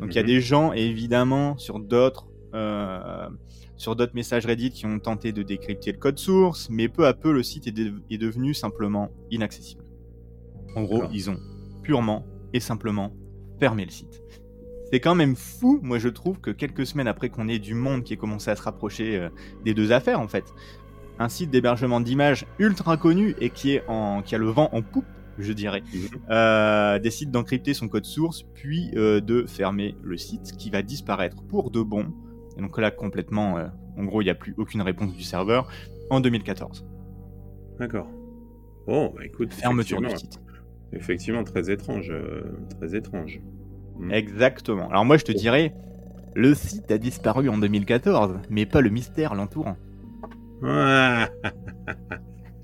Donc 0.00 0.12
il 0.12 0.16
y 0.16 0.18
a 0.18 0.22
mhm. 0.22 0.28
des 0.28 0.40
gens, 0.40 0.72
évidemment, 0.72 1.56
sur 1.58 1.78
d'autres 1.78 2.26
euh, 2.54 3.28
sur 3.76 3.96
d'autres 3.96 4.14
messages 4.14 4.46
Reddit 4.46 4.70
qui 4.70 4.86
ont 4.86 4.98
tenté 5.00 5.32
de 5.32 5.42
décrypter 5.42 5.92
le 5.92 5.98
code 5.98 6.18
source, 6.18 6.68
mais 6.70 6.88
peu 6.88 7.06
à 7.06 7.14
peu 7.14 7.32
le 7.32 7.42
site 7.42 7.66
est, 7.66 7.74
est 8.10 8.18
devenu 8.18 8.54
simplement 8.54 9.10
inaccessible. 9.30 9.82
En 10.76 10.82
gros, 10.82 11.04
ils 11.12 11.30
ont 11.30 11.38
purement 11.82 12.24
et 12.52 12.60
simplement 12.60 13.12
fermé 13.58 13.84
le 13.84 13.90
site. 13.90 14.22
C'est 14.92 15.00
quand 15.00 15.14
même 15.14 15.34
fou, 15.34 15.80
moi 15.82 15.98
je 15.98 16.08
trouve, 16.08 16.40
que 16.40 16.50
quelques 16.50 16.86
semaines 16.86 17.08
après 17.08 17.28
qu'on 17.28 17.48
ait 17.48 17.58
du 17.58 17.74
monde 17.74 18.04
qui 18.04 18.12
ait 18.12 18.16
commencé 18.16 18.50
à 18.50 18.56
se 18.56 18.62
rapprocher 18.62 19.16
euh, 19.16 19.28
des 19.64 19.74
deux 19.74 19.92
affaires, 19.92 20.20
en 20.20 20.28
fait, 20.28 20.44
un 21.18 21.28
site 21.28 21.50
d'hébergement 21.50 22.00
d'images 22.00 22.46
ultra 22.58 22.96
connu 22.96 23.34
et 23.40 23.50
qui, 23.50 23.72
est 23.72 23.84
en, 23.88 24.22
qui 24.22 24.34
a 24.34 24.38
le 24.38 24.48
vent 24.48 24.68
en 24.72 24.82
poupe 24.82 25.06
je 25.38 25.52
dirais, 25.52 25.82
mhm. 25.92 26.08
euh, 26.30 26.98
décide 26.98 27.30
d'encrypter 27.30 27.74
son 27.74 27.88
code 27.88 28.04
source, 28.04 28.44
puis 28.54 28.90
euh, 28.96 29.20
de 29.20 29.44
fermer 29.46 29.96
le 30.02 30.16
site, 30.16 30.52
qui 30.56 30.70
va 30.70 30.82
disparaître 30.82 31.42
pour 31.42 31.70
de 31.70 31.82
bon. 31.82 32.12
Et 32.56 32.60
donc 32.60 32.78
là, 32.78 32.90
complètement, 32.90 33.58
euh, 33.58 33.66
en 33.96 34.04
gros, 34.04 34.22
il 34.22 34.24
n'y 34.24 34.30
a 34.30 34.34
plus 34.34 34.54
aucune 34.56 34.82
réponse 34.82 35.14
du 35.14 35.22
serveur 35.22 35.68
en 36.10 36.20
2014. 36.20 36.86
D'accord. 37.78 38.08
Bon, 38.86 39.12
bah 39.16 39.24
écoute. 39.24 39.52
Fermeture 39.52 40.00
du 40.00 40.10
site. 40.10 40.40
Effectivement, 40.92 41.42
très 41.42 41.70
étrange. 41.70 42.12
très 42.78 42.94
étrange. 42.94 43.40
Hmm. 43.96 44.12
Exactement. 44.12 44.88
Alors 44.90 45.04
moi, 45.04 45.16
je 45.16 45.24
te 45.24 45.32
dirais, 45.32 45.74
le 46.34 46.54
site 46.54 46.90
a 46.90 46.98
disparu 46.98 47.48
en 47.48 47.58
2014, 47.58 48.40
mais 48.50 48.66
pas 48.66 48.80
le 48.80 48.90
mystère 48.90 49.34
l'entourant. 49.34 49.76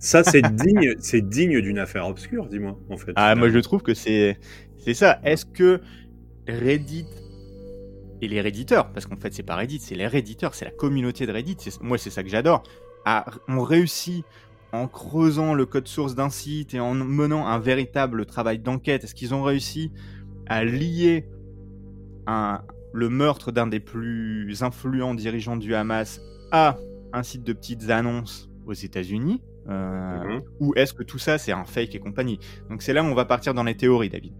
Ça, 0.01 0.25
c'est 0.25 0.43
digne, 0.55 0.95
c'est 0.99 1.21
digne 1.21 1.61
d'une 1.61 1.79
affaire 1.79 2.07
obscure, 2.07 2.47
dis-moi, 2.47 2.79
en 2.89 2.97
fait. 2.97 3.13
Ah, 3.17 3.35
moi, 3.35 3.51
je 3.51 3.59
trouve 3.59 3.83
que 3.83 3.93
c'est, 3.93 4.39
c'est 4.79 4.95
ça. 4.95 5.21
Est-ce 5.23 5.45
que 5.45 5.83
Reddit 6.49 7.05
et 8.23 8.29
les 8.29 8.41
Redditeurs, 8.41 8.93
parce 8.93 9.05
qu'en 9.05 9.17
fait, 9.17 9.35
c'est 9.35 9.43
pas 9.43 9.57
Reddit, 9.57 9.79
c'est 9.79 9.95
les 9.95 10.07
Redditeurs, 10.07 10.55
c'est 10.55 10.65
la 10.65 10.71
communauté 10.71 11.27
de 11.27 11.33
Reddit. 11.33 11.57
Moi, 11.83 11.99
c'est 11.99 12.09
ça 12.09 12.23
que 12.23 12.31
j'adore. 12.31 12.63
ont 13.49 13.63
réussi 13.63 14.25
en 14.73 14.89
creusant 14.89 15.53
le 15.53 15.67
code 15.67 15.87
source 15.87 16.15
d'un 16.15 16.31
site 16.31 16.73
et 16.73 16.81
en 16.81 16.95
menant 16.95 17.47
un 17.47 17.59
véritable 17.59 18.25
travail 18.25 18.59
d'enquête. 18.59 19.05
Est-ce 19.05 19.15
qu'ils 19.15 19.35
ont 19.35 19.43
réussi 19.43 19.93
à 20.47 20.65
lier 20.65 21.27
un, 22.27 22.63
le 22.93 23.09
meurtre 23.11 23.53
d'un 23.53 23.67
des 23.67 23.81
plus 23.81 24.63
influents 24.63 25.15
dirigeants 25.15 25.57
du 25.57 25.75
Hamas 25.75 26.21
à 26.53 26.79
un 27.13 27.23
site 27.23 27.43
de 27.43 27.53
petites 27.53 27.91
annonces 27.91 28.51
aux 28.67 28.73
États-Unis 28.73 29.43
euh, 29.69 30.25
mhm. 30.25 30.43
Ou 30.61 30.75
est-ce 30.77 30.93
que 30.95 31.03
tout 31.03 31.19
ça, 31.19 31.39
c'est 31.39 31.53
un 31.53 31.65
fake 31.65 31.95
et 31.95 32.01
compagnie? 32.01 32.39
Donc 32.69 32.83
c'est 32.83 32.93
là 32.93 33.03
où 33.03 33.07
on 33.07 33.15
va 33.15 33.25
partir 33.25 33.55
dans 33.55 33.63
les 33.63 33.77
théories, 33.77 34.09
David. 34.09 34.35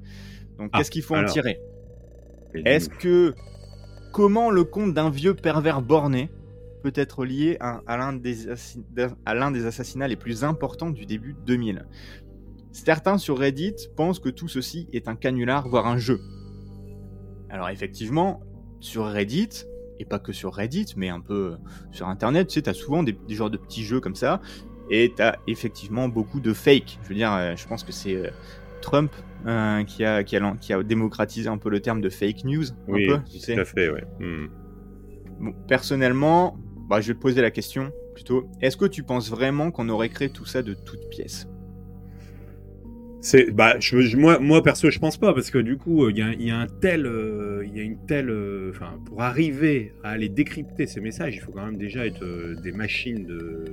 Donc 0.59 0.71
ah, 0.73 0.79
qu'est-ce 0.79 0.91
qu'il 0.91 1.03
faut 1.03 1.17
en 1.17 1.25
tirer? 1.25 1.61
Est-ce 2.55 2.89
que 2.89 3.35
comment 4.13 4.51
le 4.51 4.65
compte 4.65 4.95
d'un 4.95 5.11
vieux 5.11 5.35
pervers 5.35 5.83
borné 5.83 6.31
peut 6.83 6.93
être 6.95 7.25
lié 7.25 7.59
à, 7.61 7.83
à 7.87 7.97
l'un 7.97 8.13
des, 8.13 8.47
des, 8.95 9.67
assassinats 9.67 10.09
les 10.09 10.17
plus 10.17 10.45
importants 10.45 10.91
du 10.91 11.07
début 11.07 11.37
2000 11.47 11.87
Certains 12.73 13.19
sur 13.19 13.39
Reddit 13.39 13.75
pensent 13.97 14.21
que 14.21 14.31
tout 14.31 14.49
ceci 14.49 14.89
est 14.93 15.07
un 15.09 15.17
canular, 15.17 15.69
voire 15.69 15.87
un 15.87 15.99
jeu. 15.99 16.21
Alors 17.51 17.69
effectivement, 17.69 18.41
sur 18.81 19.07
Reddit, 19.07 19.65
et 20.01 20.05
pas 20.05 20.19
que 20.19 20.33
sur 20.33 20.55
Reddit, 20.55 20.95
mais 20.97 21.11
un 21.11 21.21
peu 21.21 21.57
sur 21.93 22.09
Internet, 22.09 22.49
tu 22.49 22.55
sais, 22.55 22.63
t'as 22.63 22.75
souvent 22.75 23.03
des, 23.03 23.13
des 23.13 23.35
genres 23.35 23.51
de 23.51 23.59
petits 23.59 23.85
jeux 23.85 24.01
comme 24.01 24.17
ça, 24.17 24.41
et 24.91 25.13
tu 25.15 25.23
as 25.23 25.39
effectivement 25.47 26.09
beaucoup 26.09 26.41
de 26.41 26.53
fake. 26.53 26.99
Je 27.05 27.09
veux 27.11 27.15
dire, 27.15 27.33
euh, 27.33 27.55
je 27.55 27.67
pense 27.69 27.85
que 27.85 27.93
c'est 27.93 28.17
euh, 28.17 28.31
Trump 28.81 29.13
euh, 29.47 29.85
qui, 29.85 30.05
a, 30.05 30.25
qui, 30.25 30.37
a, 30.37 30.57
qui, 30.61 30.73
a, 30.73 30.83
démocratisé 30.83 31.49
un 31.49 31.59
peu 31.59 31.71
le 31.71 31.81
terme 31.81 32.01
de 32.01 32.09
fake 32.09 32.45
news. 32.45 32.65
Oui, 32.89 33.11
un 33.11 33.19
peu, 33.19 33.23
tout 33.25 33.61
à 33.61 33.65
fait, 33.65 33.91
ouais. 33.91 34.05
Hmm. 34.19 34.49
Bon, 35.39 35.53
personnellement, 35.69 36.59
bah, 36.89 37.01
je 37.01 37.09
vais 37.09 37.15
te 37.15 37.21
poser 37.21 37.43
la 37.43 37.51
question 37.51 37.93
plutôt. 38.15 38.49
Est-ce 38.61 38.77
que 38.77 38.87
tu 38.87 39.03
penses 39.03 39.31
vraiment 39.31 39.71
qu'on 39.71 39.89
aurait 39.89 40.09
créé 40.09 40.31
tout 40.31 40.47
ça 40.47 40.63
de 40.63 40.75
toutes 40.75 41.09
pièces? 41.09 41.47
C'est 43.21 43.51
bah 43.51 43.77
je, 43.81 44.17
moi 44.17 44.39
moi 44.39 44.63
perso 44.63 44.91
je 44.91 44.99
pense 44.99 45.19
pas 45.19 45.35
parce 45.35 45.51
que 45.51 45.59
du 45.59 45.77
coup 45.77 46.09
il 46.09 46.17
y 46.17 46.23
a, 46.23 46.33
y 46.33 46.51
a, 46.51 46.59
un 46.59 46.67
tel 46.67 47.01
il 47.65 47.77
y 47.77 47.81
a 47.81 47.83
une 47.83 47.99
telle 48.07 48.31
enfin 48.71 48.99
pour 49.05 49.21
arriver 49.23 49.93
à 50.03 50.11
aller 50.11 50.29
décrypter 50.29 50.87
ces 50.87 51.01
messages 51.01 51.37
il 51.37 51.41
faut 51.41 51.53
quand 51.53 51.67
même 51.67 51.77
déjà 51.77 52.07
être 52.07 52.25
des 52.63 52.73
machines 52.73 53.27
de 53.27 53.65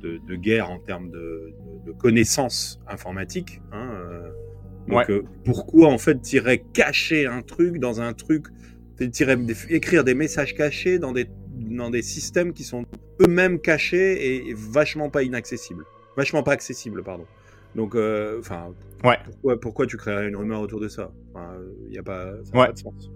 de, 0.00 0.36
guerre 0.36 0.70
en 0.70 0.78
termes 0.78 1.10
de, 1.10 1.52
connaissances 1.98 2.80
informatiques. 2.86 3.60
Hein, 3.72 3.90
euh. 3.94 4.30
donc, 4.88 5.10
euh, 5.10 5.24
pourquoi 5.44 5.88
en 5.88 5.98
fait 5.98 6.20
tirer 6.20 6.62
cacher 6.72 7.26
un 7.26 7.42
truc 7.42 7.78
dans 7.78 8.00
un 8.00 8.12
truc, 8.12 8.46
tirer, 9.10 9.36
écrire 9.70 10.04
des 10.04 10.14
messages 10.14 10.54
cachés 10.54 10.98
dans 10.98 11.12
des, 11.12 11.28
dans 11.54 11.90
des 11.90 12.02
systèmes 12.02 12.52
qui 12.52 12.62
sont 12.62 12.84
eux-mêmes 13.22 13.58
cachés 13.58 14.48
et 14.48 14.54
vachement 14.54 15.08
pas 15.08 15.22
inaccessibles, 15.22 15.84
vachement 16.16 16.42
pas 16.42 16.52
accessibles, 16.52 17.02
pardon. 17.02 17.24
Donc, 17.74 17.94
euh, 17.94 18.38
enfin, 18.40 18.72
ouais. 19.04 19.18
pourquoi, 19.24 19.60
pourquoi 19.60 19.86
tu 19.86 19.96
créerais 19.96 20.28
une 20.28 20.36
rumeur 20.36 20.60
autour 20.60 20.80
de 20.80 20.88
ça? 20.88 21.10
Il 21.86 21.90
n'y 21.90 21.98
a 21.98 22.02
pas, 22.02 22.32
ça 22.44 22.52
pas 22.52 22.72
de 22.72 22.78
sens. 22.78 23.10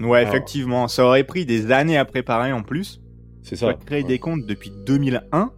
Ouais, 0.00 0.22
effectivement, 0.22 0.88
ça 0.88 1.04
aurait 1.04 1.24
pris 1.24 1.46
des 1.46 1.72
années 1.72 1.96
à 1.96 2.04
préparer 2.04 2.52
en 2.52 2.62
plus. 2.62 3.00
C'est 3.42 3.56
ça. 3.56 3.74
créé 3.74 4.02
des 4.02 4.18
comptes 4.18 4.44
depuis 4.44 4.72
2001. 4.84 5.52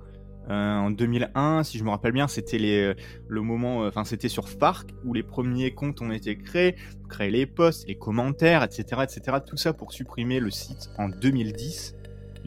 Euh, 0.50 0.76
en 0.76 0.90
2001, 0.90 1.62
si 1.62 1.78
je 1.78 1.84
me 1.84 1.90
rappelle 1.90 2.12
bien, 2.12 2.26
c'était 2.26 2.58
euh, 2.58 2.94
le 3.28 3.42
moment, 3.42 3.84
euh, 3.84 3.88
enfin 3.88 4.04
c'était 4.04 4.28
sur 4.28 4.48
Farc 4.48 4.88
où 5.04 5.12
les 5.12 5.22
premiers 5.22 5.72
comptes 5.72 6.00
ont 6.00 6.10
été 6.10 6.38
créés, 6.38 6.76
créer 7.10 7.30
les 7.30 7.44
posts, 7.44 7.86
les 7.86 7.96
commentaires, 7.96 8.62
etc., 8.62 9.02
etc. 9.02 9.38
Tout 9.46 9.58
ça 9.58 9.74
pour 9.74 9.92
supprimer 9.92 10.40
le 10.40 10.50
site 10.50 10.88
en 10.96 11.10
2010, 11.10 11.96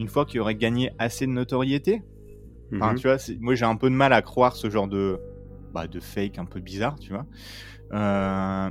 une 0.00 0.08
fois 0.08 0.26
qu'il 0.26 0.40
aurait 0.40 0.56
gagné 0.56 0.90
assez 0.98 1.26
de 1.26 1.32
notoriété. 1.32 2.02
Enfin, 2.74 2.92
mhm. 2.92 2.98
tu 2.98 3.08
vois, 3.08 3.16
moi 3.40 3.54
j'ai 3.54 3.64
un 3.64 3.76
peu 3.76 3.90
de 3.90 3.94
mal 3.94 4.12
à 4.12 4.22
croire 4.22 4.56
ce 4.56 4.70
genre 4.70 4.88
de, 4.88 5.18
bah, 5.74 5.86
de 5.86 6.00
fake 6.00 6.38
un 6.38 6.44
peu 6.44 6.60
bizarre, 6.60 6.98
tu 6.98 7.12
vois. 7.12 7.26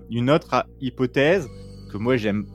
une 0.09 0.29
autre 0.29 0.65
hypothèse 0.79 1.47
que 1.91 1.97
moi 1.97 2.17
j'aime 2.17 2.47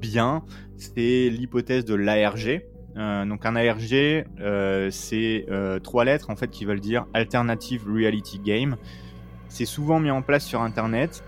bien, 0.00 0.44
c'est 0.76 1.28
l'hypothèse 1.30 1.84
de 1.84 1.94
l'ARG. 1.94 2.62
Euh, 2.96 3.24
donc 3.26 3.46
un 3.46 3.54
ARG, 3.54 4.24
euh, 4.40 4.90
c'est 4.90 5.46
euh, 5.50 5.78
trois 5.78 6.04
lettres 6.04 6.30
en 6.30 6.36
fait 6.36 6.48
qui 6.48 6.64
veulent 6.64 6.80
dire 6.80 7.06
Alternative 7.14 7.84
Reality 7.86 8.40
Game. 8.40 8.76
C'est 9.48 9.66
souvent 9.66 10.00
mis 10.00 10.10
en 10.10 10.22
place 10.22 10.44
sur 10.44 10.62
Internet. 10.62 11.22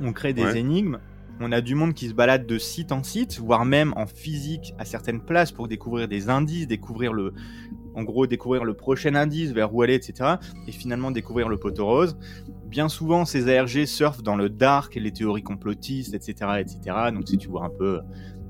On 0.00 0.12
crée 0.12 0.32
des 0.32 0.56
énigmes 0.56 0.98
on 1.40 1.52
a 1.52 1.62
du 1.62 1.74
monde 1.74 1.94
qui 1.94 2.08
se 2.08 2.12
balade 2.12 2.46
de 2.46 2.58
site 2.58 2.92
en 2.92 3.02
site, 3.02 3.38
voire 3.38 3.64
même 3.64 3.94
en 3.96 4.06
physique 4.06 4.74
à 4.78 4.84
certaines 4.84 5.22
places 5.22 5.52
pour 5.52 5.68
découvrir 5.68 6.06
des 6.06 6.28
indices, 6.28 6.66
découvrir 6.66 7.14
le, 7.14 7.32
en 7.94 8.04
gros, 8.04 8.26
découvrir 8.26 8.64
le 8.64 8.74
prochain 8.74 9.14
indice, 9.14 9.52
vers 9.52 9.74
où 9.74 9.82
aller, 9.82 9.94
etc. 9.94 10.36
Et 10.66 10.72
finalement 10.72 11.10
découvrir 11.10 11.48
le 11.48 11.58
poteau 11.58 11.86
rose. 11.86 12.16
Bien 12.66 12.88
souvent, 12.88 13.24
ces 13.24 13.54
ARG 13.54 13.84
surfent 13.86 14.22
dans 14.22 14.36
le 14.36 14.48
dark, 14.48 14.94
les 14.94 15.12
théories 15.12 15.42
complotistes, 15.42 16.14
etc., 16.14 16.60
etc. 16.60 16.78
Donc, 17.12 17.28
si 17.28 17.36
tu 17.36 17.48
vois 17.48 17.64
un 17.64 17.70
peu, 17.70 18.00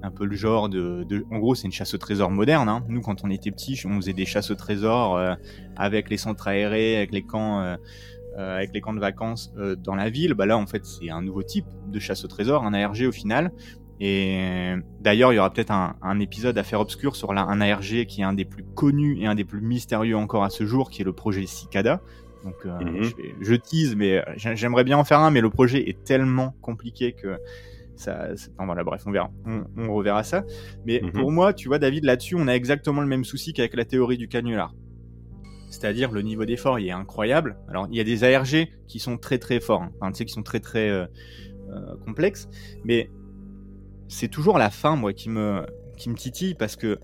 un 0.03 0.11
peu 0.11 0.25
le 0.25 0.37
genre 0.37 0.69
de, 0.69 1.07
en 1.31 1.39
gros, 1.39 1.55
c'est 1.55 1.67
une 1.67 1.73
chasse 1.73 1.95
au 1.95 1.99
trésor 1.99 2.31
moderne. 2.31 2.69
Hein. 2.69 2.85
Nous, 2.89 3.01
quand 3.01 3.25
on 3.25 3.31
était 3.31 3.51
petits, 3.51 3.81
on 3.85 3.97
faisait 3.97 4.13
des 4.13 4.27
chasses 4.27 4.51
au 4.51 4.55
trésor 4.55 5.17
euh, 5.17 5.35
avec 5.77 6.11
les 6.11 6.17
centres 6.17 6.49
aérés, 6.49 6.97
avec 6.97 7.13
les 7.13 7.23
camps. 7.23 7.61
Euh, 7.61 7.77
euh, 8.39 8.59
avec 8.59 8.73
les 8.73 8.81
camps 8.81 8.95
de 8.95 9.01
vacances 9.01 9.53
dans 9.79 9.97
la 9.97 10.09
ville, 10.09 10.35
bah 10.35 10.47
là 10.47 10.57
en 10.57 10.65
fait 10.65 10.85
c'est 10.87 11.11
un 11.11 11.21
nouveau 11.21 11.43
type 11.43 11.67
de 11.89 11.99
chasse 11.99 12.25
au 12.25 12.29
trésor, 12.29 12.65
un 12.65 12.73
ARG 12.73 13.03
au 13.09 13.11
final, 13.11 13.51
et 14.01 14.75
d'ailleurs, 15.01 15.33
il 15.33 15.37
y 15.37 15.39
aura 15.39 15.53
peut-être 15.53 15.71
un, 15.71 15.97
un, 16.01 16.21
épisode 16.21 16.57
à 16.57 16.63
faire 16.63 16.81
obscur 16.81 17.17
sur 17.17 17.35
la, 17.35 17.43
un 17.43 17.61
ARG 17.61 18.07
qui 18.07 18.23
est 18.23 18.25
un 18.25 18.33
des 18.33 18.47
plus 18.47 18.65
connus 18.75 19.19
et 19.21 19.27
un 19.27 19.35
des 19.35 19.45
plus 19.45 19.61
mystérieux 19.61 20.17
encore 20.17 20.43
à 20.43 20.49
ce 20.51 20.65
jour, 20.65 20.91
qui 20.91 21.03
est 21.03 21.05
le 21.05 21.13
projet 21.13 21.45
Cicada. 21.45 22.01
Donc, 22.43 22.55
euh, 22.65 22.79
mhm. 22.81 23.03
je, 23.03 23.11
je, 23.41 23.55
tease, 23.55 23.95
mais 23.97 24.25
j'aimerais 24.37 24.85
bien 24.85 24.97
en 24.97 25.05
faire 25.05 25.21
un, 25.21 25.31
mais 25.31 25.43
le 25.43 25.51
projet 25.51 25.89
est 25.89 26.03
tellement 26.03 26.55
compliqué 26.63 27.13
que 27.13 27.37
ça. 27.95 28.29
Enfin, 28.33 28.65
voilà, 28.65 28.85
bref, 28.85 29.03
on 29.07 29.11
verra. 29.11 29.31
On, 29.45 29.65
on 29.77 29.93
reverra 29.93 30.23
ça. 30.23 30.45
Mais 30.87 31.01
mhm. 31.03 31.13
pour 31.13 31.31
moi, 31.31 31.53
tu 31.53 31.69
vois, 31.69 31.79
David, 31.79 32.05
là-dessus, 32.05 32.37
on 32.39 32.49
a 32.49 32.53
exactement 32.53 33.03
le 33.03 33.07
même 33.07 33.25
souci 33.25 33.53
qu'avec 33.53 33.75
la 33.75 33.85
théorie 33.85 34.17
du 34.17 34.29
canular. 34.29 34.75
C'est-à-dire 35.69 36.11
le 36.11 36.23
niveau 36.23 36.47
d'effort, 36.47 36.79
il 36.79 36.89
est 36.89 36.93
incroyable. 36.93 37.59
Alors, 37.69 37.87
il 37.91 37.97
y 37.97 38.01
a 38.01 38.05
des 38.05 38.25
ARG 38.25 38.69
qui 38.89 38.99
sont 38.99 39.19
très 39.19 39.39
très 39.39 39.61
forts, 39.61 39.83
hein. 39.83 39.93
enfin, 40.01 40.11
tu 40.11 40.19
sais, 40.19 40.25
qui 40.25 40.33
sont 40.33 40.43
très 40.43 40.59
très 40.59 40.89
euh, 40.89 41.07
euh, 41.71 41.97
complexes, 42.05 42.49
mais 42.85 43.11
c'est 44.11 44.29
toujours 44.29 44.59
la 44.59 44.71
fin, 44.71 44.97
moi, 44.97 45.13
qui 45.13 45.31
me, 45.31 45.65
qui 45.97 46.11
me 46.11 46.15
titille 46.15 46.55
parce 46.55 46.77
que 46.77 46.99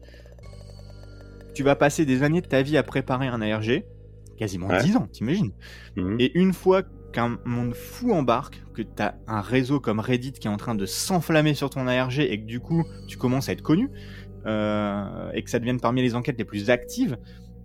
tu 1.55 1.63
vas 1.63 1.77
passer 1.77 2.05
des 2.05 2.23
années 2.23 2.41
de 2.43 2.47
ta 2.47 2.63
vie 2.63 2.77
à 2.77 2.83
préparer 2.83 3.29
un 3.29 3.41
ARG, 3.41 3.85
quasiment 4.37 4.69
10 4.69 4.97
ans, 4.97 5.09
t'imagines. 5.11 5.53
Mhm. 5.97 6.17
Et 6.19 6.39
une 6.39 6.53
fois 6.53 6.83
qu'un 7.13 7.39
monde 7.45 7.75
fou 7.75 8.13
embarque, 8.13 8.63
que 8.75 8.83
tu 8.83 9.03
as 9.03 9.15
un 9.27 9.41
réseau 9.41 9.81
comme 9.81 10.01
Reddit 10.01 10.33
qui 10.33 10.49
est 10.49 10.51
en 10.51 10.59
train 10.59 10.75
de 10.75 10.85
s'enflammer 10.85 11.55
sur 11.55 11.71
ton 11.71 11.87
ARG 11.87 12.19
et 12.19 12.39
que 12.39 12.45
du 12.45 12.61
coup 12.61 12.85
tu 13.09 13.17
commences 13.17 13.49
à 13.49 13.53
être 13.53 13.63
connu, 13.63 13.91
euh, 14.47 15.31
et 15.33 15.43
que 15.43 15.49
ça 15.49 15.59
devienne 15.59 15.81
parmi 15.81 16.03
les 16.03 16.15
enquêtes 16.15 16.39
les 16.39 16.45
plus 16.45 16.69
actives, 16.69 17.17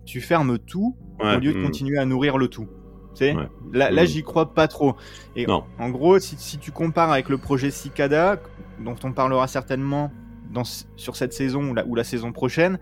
tu 0.06 0.20
fermes 0.20 0.58
tout 0.58 0.96
au 1.20 1.38
lieu 1.38 1.52
de 1.52 1.58
mhm. 1.58 1.64
continuer 1.64 1.98
à 1.98 2.06
nourrir 2.06 2.38
le 2.38 2.48
tout. 2.48 2.68
Tu 3.14 3.30
là, 3.72 3.90
là 3.90 4.02
mhm. 4.02 4.08
j'y 4.08 4.22
crois 4.22 4.54
pas 4.54 4.68
trop. 4.68 4.96
Et 5.36 5.46
non. 5.46 5.64
en 5.78 5.90
gros, 5.90 6.18
si, 6.18 6.36
si, 6.38 6.58
tu 6.58 6.72
compares 6.72 7.12
avec 7.12 7.28
le 7.28 7.36
projet 7.36 7.70
Cicada, 7.70 8.40
dont 8.82 8.96
on 9.04 9.12
parlera 9.12 9.46
certainement 9.46 10.10
dans, 10.50 10.64
sur 10.96 11.16
cette 11.16 11.32
saison 11.32 11.70
ou 11.70 11.74
la, 11.74 11.86
ou 11.86 11.94
la 11.94 12.04
saison 12.04 12.32
prochaine, 12.32 12.78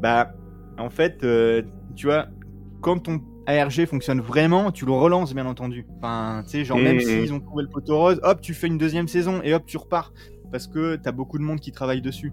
bah, 0.00 0.32
en 0.78 0.90
fait, 0.90 1.24
euh, 1.24 1.62
tu 1.96 2.06
vois, 2.06 2.26
quand 2.80 2.98
ton 3.00 3.20
ARG 3.46 3.86
fonctionne 3.86 4.20
vraiment, 4.20 4.70
tu 4.70 4.86
le 4.86 4.92
relances, 4.92 5.34
bien 5.34 5.46
entendu. 5.46 5.86
Enfin, 5.96 6.42
tu 6.44 6.50
sais, 6.50 6.64
genre, 6.64 6.78
même 6.78 6.96
mmh, 6.96 7.00
s'ils 7.00 7.32
ont 7.32 7.40
trouvé 7.40 7.64
le 7.64 7.70
poteau 7.70 7.98
rose, 7.98 8.20
hop, 8.22 8.40
tu 8.40 8.54
fais 8.54 8.66
une 8.66 8.78
deuxième 8.78 9.08
saison 9.08 9.40
et 9.42 9.54
hop, 9.54 9.64
tu 9.66 9.76
repars. 9.76 10.12
Parce 10.50 10.66
que 10.66 10.96
t'as 10.96 11.12
beaucoup 11.12 11.38
de 11.38 11.42
monde 11.42 11.60
qui 11.60 11.72
travaille 11.72 12.00
dessus. 12.00 12.32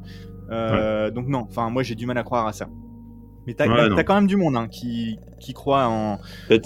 Euh, 0.50 1.12
donc, 1.12 1.28
non, 1.28 1.40
enfin, 1.50 1.70
moi, 1.70 1.84
j'ai 1.84 1.96
du 1.96 2.06
mal 2.06 2.18
à 2.18 2.24
croire 2.24 2.48
à 2.48 2.54
ça. 2.54 2.70
Mais 3.48 3.54
t'as 3.54 3.66
as 3.66 4.04
quand 4.04 4.16
même 4.16 4.28
du 4.28 4.38
monde 4.38 4.56
hein, 4.56 4.68
qui, 4.68 5.20
qui 5.40 5.54
croit 5.54 5.86
en. 5.86 6.20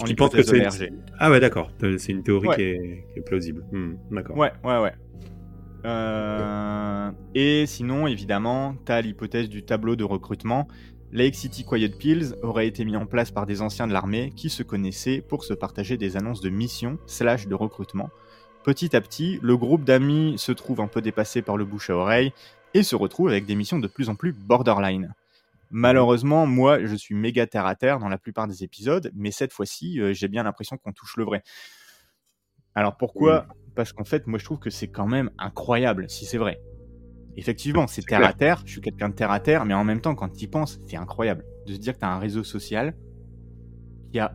Qui 0.04 0.14
pense 0.14 0.30
que 0.30 0.42
c'est. 0.42 0.92
Ah 1.18 1.30
ouais, 1.30 1.40
d'accord. 1.40 1.70
C'est 1.98 2.12
une 2.12 2.22
théorie 2.22 2.48
qui, 2.54 2.62
est, 2.62 3.06
qui, 3.12 3.18
est, 3.18 3.22
plausible. 3.22 3.64
Hmm, 3.72 3.94
d'accord. 4.10 4.36
Ouais, 4.36 4.52
ouais, 4.64 4.80
ouais. 4.80 4.92
Euh, 5.84 7.10
et 7.34 7.66
sinon, 7.66 8.06
évidemment, 8.06 8.74
tu 8.84 8.92
as 8.92 9.00
l'hypothèse 9.00 9.48
du 9.48 9.62
tableau 9.62 9.96
de 9.96 10.04
recrutement. 10.04 10.68
Lake 11.12 11.34
City 11.34 11.64
Quiet 11.64 11.90
Pills 11.90 12.34
aurait 12.42 12.68
été 12.68 12.84
mis 12.84 12.96
en 12.96 13.06
place 13.06 13.30
par 13.30 13.46
des 13.46 13.62
anciens 13.62 13.88
de 13.88 13.92
l'armée 13.92 14.32
qui 14.36 14.48
se 14.48 14.62
connaissaient 14.62 15.20
pour 15.20 15.44
se 15.44 15.54
partager 15.54 15.96
des 15.96 16.16
annonces 16.16 16.40
de 16.40 16.50
mission 16.50 16.98
slash 17.06 17.48
de 17.48 17.54
recrutement. 17.54 18.10
Petit 18.62 18.94
à 18.94 19.00
petit, 19.00 19.40
le 19.42 19.56
groupe 19.56 19.84
d'amis 19.84 20.34
se 20.38 20.52
trouve 20.52 20.80
un 20.80 20.86
peu 20.86 21.00
dépassé 21.00 21.42
par 21.42 21.56
le 21.56 21.64
bouche 21.64 21.90
à 21.90 21.96
oreille 21.96 22.32
et 22.74 22.82
se 22.82 22.94
retrouve 22.94 23.28
avec 23.28 23.46
des 23.46 23.54
missions 23.54 23.78
de 23.78 23.88
plus 23.88 24.08
en 24.08 24.14
plus 24.14 24.32
borderline. 24.32 25.14
Malheureusement, 25.70 26.46
moi, 26.46 26.84
je 26.84 26.94
suis 26.94 27.14
méga 27.14 27.46
terre 27.46 27.66
à 27.66 27.74
terre 27.74 27.98
dans 27.98 28.08
la 28.08 28.18
plupart 28.18 28.46
des 28.46 28.62
épisodes, 28.64 29.10
mais 29.14 29.30
cette 29.30 29.52
fois-ci, 29.52 30.00
euh, 30.00 30.12
j'ai 30.12 30.28
bien 30.28 30.42
l'impression 30.42 30.76
qu'on 30.76 30.92
touche 30.92 31.16
le 31.16 31.24
vrai. 31.24 31.42
Alors 32.74 32.96
pourquoi 32.96 33.46
parce 33.80 33.94
qu'en 33.94 34.04
fait, 34.04 34.26
moi, 34.26 34.38
je 34.38 34.44
trouve 34.44 34.58
que 34.58 34.68
c'est 34.68 34.88
quand 34.88 35.06
même 35.06 35.30
incroyable, 35.38 36.04
si 36.10 36.26
c'est 36.26 36.36
vrai. 36.36 36.60
Effectivement, 37.38 37.86
c'est 37.86 38.02
terre 38.02 38.22
à 38.22 38.34
terre, 38.34 38.60
je 38.66 38.72
suis 38.72 38.82
quelqu'un 38.82 39.08
de 39.08 39.14
terre 39.14 39.30
à 39.30 39.40
terre, 39.40 39.64
mais 39.64 39.72
en 39.72 39.84
même 39.84 40.02
temps, 40.02 40.14
quand 40.14 40.28
tu 40.28 40.44
y 40.44 40.48
penses, 40.48 40.78
c'est 40.86 40.98
incroyable 40.98 41.46
de 41.66 41.72
se 41.72 41.78
dire 41.78 41.94
que 41.94 42.00
tu 42.00 42.04
as 42.04 42.12
un 42.12 42.18
réseau 42.18 42.44
social 42.44 42.94
qui 44.12 44.18
a 44.18 44.34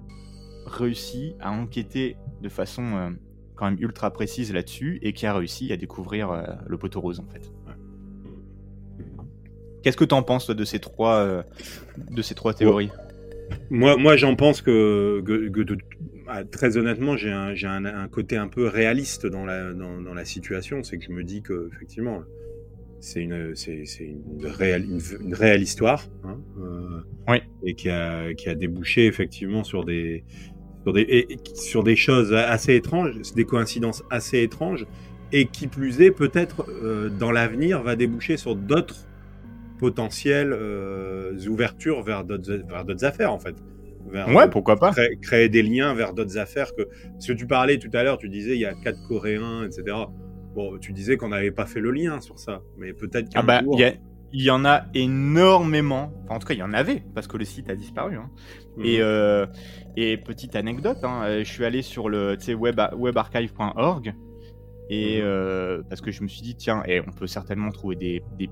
réussi 0.65 1.35
à 1.39 1.51
enquêter 1.51 2.17
de 2.41 2.49
façon 2.49 2.95
euh, 2.95 3.11
quand 3.53 3.65
même 3.65 3.77
ultra 3.79 4.09
précise 4.09 4.51
là-dessus 4.51 4.97
et 5.03 5.13
qui 5.13 5.27
a 5.27 5.35
réussi 5.35 5.71
à 5.71 5.77
découvrir 5.77 6.31
euh, 6.31 6.41
le 6.65 6.79
poteau 6.79 6.99
rose, 6.99 7.19
en 7.19 7.27
fait. 7.27 7.51
Qu'est-ce 9.83 9.97
que 9.97 10.05
tu 10.05 10.15
en 10.15 10.23
penses 10.23 10.49
de 10.49 10.65
ces 10.65 10.79
trois, 10.79 11.17
euh, 11.17 11.43
de 12.09 12.23
ces 12.23 12.33
trois 12.33 12.55
théories? 12.55 12.89
Moi, 13.69 13.95
moi 13.95 14.17
j'en 14.17 14.35
pense 14.35 14.63
que, 14.63 15.21
que, 15.23 15.49
que, 15.49 15.77
très 16.43 16.77
honnêtement, 16.77 17.15
j'ai 17.17 17.31
un, 17.31 17.53
un, 17.63 17.85
un, 17.85 18.07
côté 18.07 18.37
un 18.37 18.47
peu 18.47 18.67
réaliste 18.67 19.25
dans 19.25 19.45
la, 19.45 19.73
dans, 19.73 20.01
dans 20.01 20.13
la 20.13 20.25
situation. 20.25 20.83
C'est 20.83 20.97
que 20.97 21.05
je 21.05 21.11
me 21.11 21.23
dis 21.23 21.41
que 21.41 21.69
effectivement, 21.73 22.23
c'est 22.99 23.21
une, 23.21 23.55
c'est, 23.55 23.83
une, 23.99 24.45
réelle, 24.45 24.87
une, 25.21 25.33
réelle 25.33 25.61
histoire, 25.61 26.07
hein, 26.23 26.39
euh, 26.59 27.01
oui. 27.27 27.37
et 27.63 27.75
qui 27.75 27.89
a, 27.89 28.33
qui 28.33 28.49
a 28.49 28.55
débouché 28.55 29.05
effectivement 29.05 29.63
sur 29.63 29.85
des, 29.85 30.23
sur 30.83 30.93
des, 30.93 31.01
et, 31.01 31.37
sur 31.53 31.83
des 31.83 31.95
choses 31.95 32.33
assez 32.33 32.73
étranges, 32.75 33.15
des 33.35 33.45
coïncidences 33.45 34.03
assez 34.09 34.41
étranges, 34.41 34.87
et 35.31 35.45
qui 35.45 35.67
plus 35.67 36.01
est, 36.01 36.11
peut-être 36.11 36.65
euh, 36.69 37.09
dans 37.09 37.31
l'avenir, 37.31 37.83
va 37.83 37.95
déboucher 37.95 38.37
sur 38.37 38.55
d'autres 38.55 39.07
potentielles 39.77 40.53
euh, 40.53 41.37
ouvertures 41.47 42.01
vers 42.01 42.23
d'autres, 42.23 42.63
vers 42.67 42.85
d'autres 42.85 43.05
affaires 43.05 43.33
en 43.33 43.39
fait 43.39 43.55
ouais, 44.13 44.49
pourquoi 44.49 44.77
pas. 44.77 44.93
Créer, 45.21 45.49
des 45.49 45.63
liens 45.63 45.93
vers 45.93 46.13
d'autres 46.13 46.37
affaires 46.37 46.73
que. 46.75 46.87
Ce 47.19 47.31
que 47.31 47.37
tu 47.37 47.47
parlais 47.47 47.77
tout 47.77 47.89
à 47.93 48.03
l'heure, 48.03 48.17
tu 48.17 48.29
disais 48.29 48.55
il 48.55 48.61
y 48.61 48.65
a 48.65 48.73
quatre 48.73 48.99
Coréens, 49.07 49.63
etc. 49.63 49.95
Bon, 50.53 50.77
tu 50.77 50.93
disais 50.93 51.17
qu'on 51.17 51.29
n'avait 51.29 51.51
pas 51.51 51.65
fait 51.65 51.81
le 51.81 51.91
lien 51.91 52.21
sur 52.21 52.39
ça, 52.39 52.61
mais 52.77 52.93
peut-être 52.93 53.29
qu'un 53.29 53.41
ah 53.41 53.43
bah, 53.43 53.61
Il 54.31 54.41
y, 54.41 54.49
en 54.49 54.63
a 54.63 54.85
énormément. 54.93 56.13
Enfin, 56.23 56.35
en 56.35 56.39
tout 56.39 56.47
cas, 56.47 56.53
il 56.53 56.59
y 56.59 56.63
en 56.63 56.73
avait, 56.73 57.03
parce 57.13 57.27
que 57.27 57.37
le 57.37 57.43
site 57.43 57.69
a 57.69 57.75
disparu. 57.75 58.15
Hein. 58.15 58.29
Mhm. 58.77 58.85
Et, 58.85 59.01
euh, 59.01 59.45
et, 59.97 60.17
petite 60.17 60.55
anecdote, 60.55 60.99
hein, 61.03 61.23
euh, 61.25 61.39
je 61.39 61.51
suis 61.51 61.65
allé 61.65 61.81
sur 61.81 62.07
le 62.07 62.37
web, 62.55 62.79
webarchive.org. 62.97 64.13
Et 64.89 65.17
mhm. 65.17 65.25
euh, 65.25 65.83
parce 65.89 65.99
que 65.99 66.11
je 66.11 66.23
me 66.23 66.27
suis 66.27 66.41
dit, 66.41 66.55
tiens, 66.55 66.83
et 66.85 67.01
on 67.01 67.11
peut 67.11 67.27
certainement 67.27 67.71
trouver 67.71 67.97
des, 67.97 68.23
des 68.37 68.49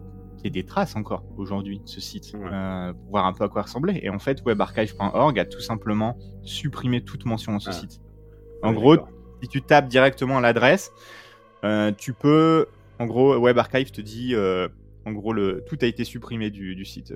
des 0.50 0.64
traces 0.66 0.96
encore 0.96 1.24
aujourd'hui 1.38 1.82
ce 1.86 2.02
site, 2.02 2.34
euh, 2.36 2.94
pour 2.94 3.10
voir 3.12 3.26
un 3.26 3.34
peu 3.34 3.44
à 3.44 3.50
quoi 3.50 3.64
ressemblait. 3.64 4.00
Et 4.04 4.10
en 4.10 4.20
fait, 4.20 4.44
webarchive.org 4.46 5.40
a 5.40 5.46
tout 5.46 5.60
simplement 5.60 6.18
supprimé 6.44 7.02
toute 7.02 7.26
mention 7.26 7.54
dans 7.54 7.60
ce 7.60 7.70
ah. 7.70 7.74
site. 7.74 8.02
En 8.62 8.74
gros, 8.74 8.98
si 9.42 9.50
tu 9.50 9.62
tapes 9.62 9.88
directement 9.88 10.40
l'adresse, 10.40 10.92
euh, 11.64 11.92
tu 11.98 12.14
peux, 12.14 12.68
en 13.00 13.06
gros, 13.06 13.38
WebArchive 13.40 13.92
te 13.92 14.02
dit, 14.02 14.36
euh, 14.36 14.68
en 15.06 15.12
gros, 15.12 15.34
le, 15.34 15.64
tout 15.68 15.78
a 15.82 15.86
été 15.86 16.04
supprimé 16.04 16.50
du, 16.50 16.86
site. 16.86 17.14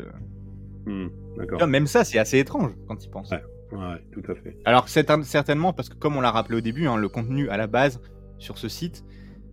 D'accord. 1.38 1.68
Même 1.68 1.88
ça, 1.88 2.04
c'est 2.04 2.18
assez 2.18 2.40
étrange 2.40 2.72
quand 2.88 2.96
tu 2.96 3.08
y 3.08 3.10
penses. 3.10 3.32
Ouais. 3.72 4.02
tout 4.12 4.32
à 4.32 4.36
fait. 4.36 4.58
Alors, 4.66 4.88
c'est 4.88 5.10
certainement 5.24 5.74
parce 5.74 5.90
que, 5.90 5.96
comme 5.96 6.16
on 6.16 6.22
l'a 6.22 6.32
rappelé 6.32 6.58
au 6.58 6.62
début, 6.62 6.88
hein, 6.88 6.98
le 6.98 7.10
contenu 7.10 7.50
à 7.50 7.58
la 7.58 7.68
base 7.68 8.02
sur 8.38 8.58
ce 8.58 8.70
site, 8.70 9.04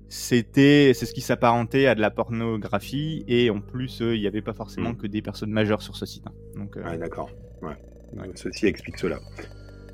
c'était 0.09 0.93
c'est 0.95 1.07
ce 1.07 1.15
qui 1.15 1.21
s'apparentait 1.21 1.87
à 1.87 1.95
de 1.95 2.01
la 2.01 2.11
pornographie 2.11 3.25
et 3.27 3.51
en 3.51 3.61
plus 3.61 4.01
euh, 4.01 4.15
il 4.15 4.21
n'y 4.21 4.27
avait 4.27 4.43
pas 4.43 4.53
forcément 4.53 4.91
mm. 4.91 4.97
que 4.97 5.07
des 5.07 5.23
personnes 5.23 5.51
majeures 5.51 5.83
sur 5.83 5.97
ce 5.97 6.07
site. 6.07 6.25
Hein. 6.27 6.33
Donc 6.57 6.77
euh, 6.77 6.97
d'accord. 6.97 7.31
Ouais. 7.63 7.75
Ceci 8.35 8.67
explique 8.67 8.99
cela. 8.99 9.19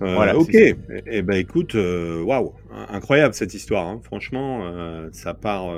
Euh, 0.03 0.15
voilà. 0.15 0.37
Ok. 0.37 0.55
Et, 0.55 0.77
eh, 0.91 1.03
eh 1.07 1.23
ben 1.23 1.37
écoute, 1.37 1.75
waouh, 1.75 2.55
incroyable 2.89 3.35
cette 3.35 3.55
histoire. 3.55 3.87
Hein. 3.87 4.01
Franchement, 4.03 4.71
ça 5.13 5.35
part, 5.35 5.75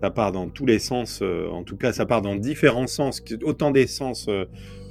ça 0.00 0.10
part 0.10 0.32
dans 0.32 0.48
tous 0.48 0.66
les 0.66 0.78
sens. 0.78 1.22
en 1.22 1.62
tout 1.62 1.76
cas, 1.76 1.92
ça 1.92 2.06
part 2.06 2.22
dans 2.22 2.34
différents 2.36 2.86
sens, 2.86 3.22
autant 3.42 3.70
des 3.70 3.86
sens 3.86 4.28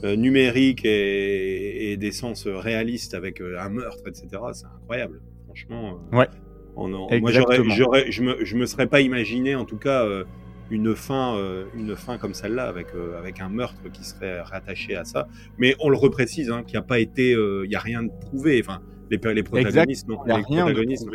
numériques 0.03 0.85
et, 0.85 1.91
et, 1.91 1.97
des 1.97 2.11
sens 2.11 2.47
réalistes 2.47 3.13
avec 3.13 3.41
un 3.41 3.69
meurtre, 3.69 4.03
etc. 4.07 4.27
C'est 4.53 4.65
incroyable. 4.65 5.21
Franchement. 5.47 5.99
ouais. 6.13 6.27
Moi, 6.75 7.31
j'aurais, 7.31 8.11
je 8.11 8.23
me, 8.23 8.43
je 8.43 8.55
me 8.55 8.65
serais 8.65 8.87
pas 8.87 9.01
imaginé, 9.01 9.55
en 9.55 9.65
tout 9.65 9.77
cas, 9.77 10.05
euh, 10.05 10.23
une 10.69 10.95
fin, 10.95 11.35
euh, 11.35 11.65
une 11.75 11.95
fin 11.95 12.17
comme 12.17 12.33
celle-là, 12.33 12.67
avec, 12.67 12.87
euh, 12.95 13.19
avec 13.19 13.41
un 13.41 13.49
meurtre 13.49 13.81
qui 13.91 14.03
serait 14.03 14.41
rattaché 14.41 14.95
à 14.95 15.03
ça. 15.03 15.27
Mais 15.57 15.75
on 15.79 15.89
le 15.89 15.97
reprécise, 15.97 16.49
hein, 16.49 16.63
qu'il 16.63 16.73
n'y 16.73 16.83
a 16.83 16.87
pas 16.87 16.99
été, 16.99 17.31
il 17.31 17.67
n'y 17.67 17.75
a 17.75 17.79
rien 17.79 18.03
de 18.03 18.11
prouvé. 18.21 18.61
Enfin, 18.63 18.81
les, 19.09 19.19
les 19.33 19.43
protagonistes, 19.43 20.07
n'ont, 20.07 20.23
les 20.23 20.41
protagonistes, 20.41 21.07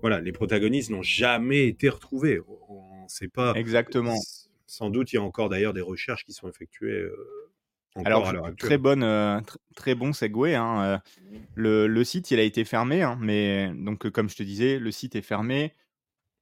voilà, 0.00 0.20
les 0.20 0.32
protagonistes 0.32 0.90
n'ont 0.90 1.02
jamais 1.02 1.66
été 1.66 1.88
retrouvés. 1.88 2.36
ne 2.38 3.08
sait 3.08 3.28
pas. 3.28 3.52
Exactement. 3.54 4.16
Sans 4.66 4.90
doute, 4.90 5.12
il 5.12 5.16
y 5.16 5.18
a 5.18 5.22
encore 5.22 5.48
d'ailleurs 5.48 5.72
des 5.72 5.80
recherches 5.80 6.24
qui 6.24 6.32
sont 6.32 6.48
effectuées. 6.48 7.08
Alors, 8.04 8.32
très 8.56 8.78
bonne, 8.78 9.42
très 9.74 9.94
bon 9.94 10.12
segway. 10.12 10.54
Hein, 10.54 11.00
le, 11.54 11.86
le, 11.86 12.04
site, 12.04 12.30
il 12.30 12.38
a 12.38 12.42
été 12.42 12.64
fermé, 12.64 13.02
hein, 13.02 13.18
mais 13.20 13.72
donc 13.74 14.08
comme 14.10 14.28
je 14.28 14.36
te 14.36 14.42
disais, 14.42 14.78
le 14.78 14.90
site 14.90 15.16
est 15.16 15.22
fermé. 15.22 15.72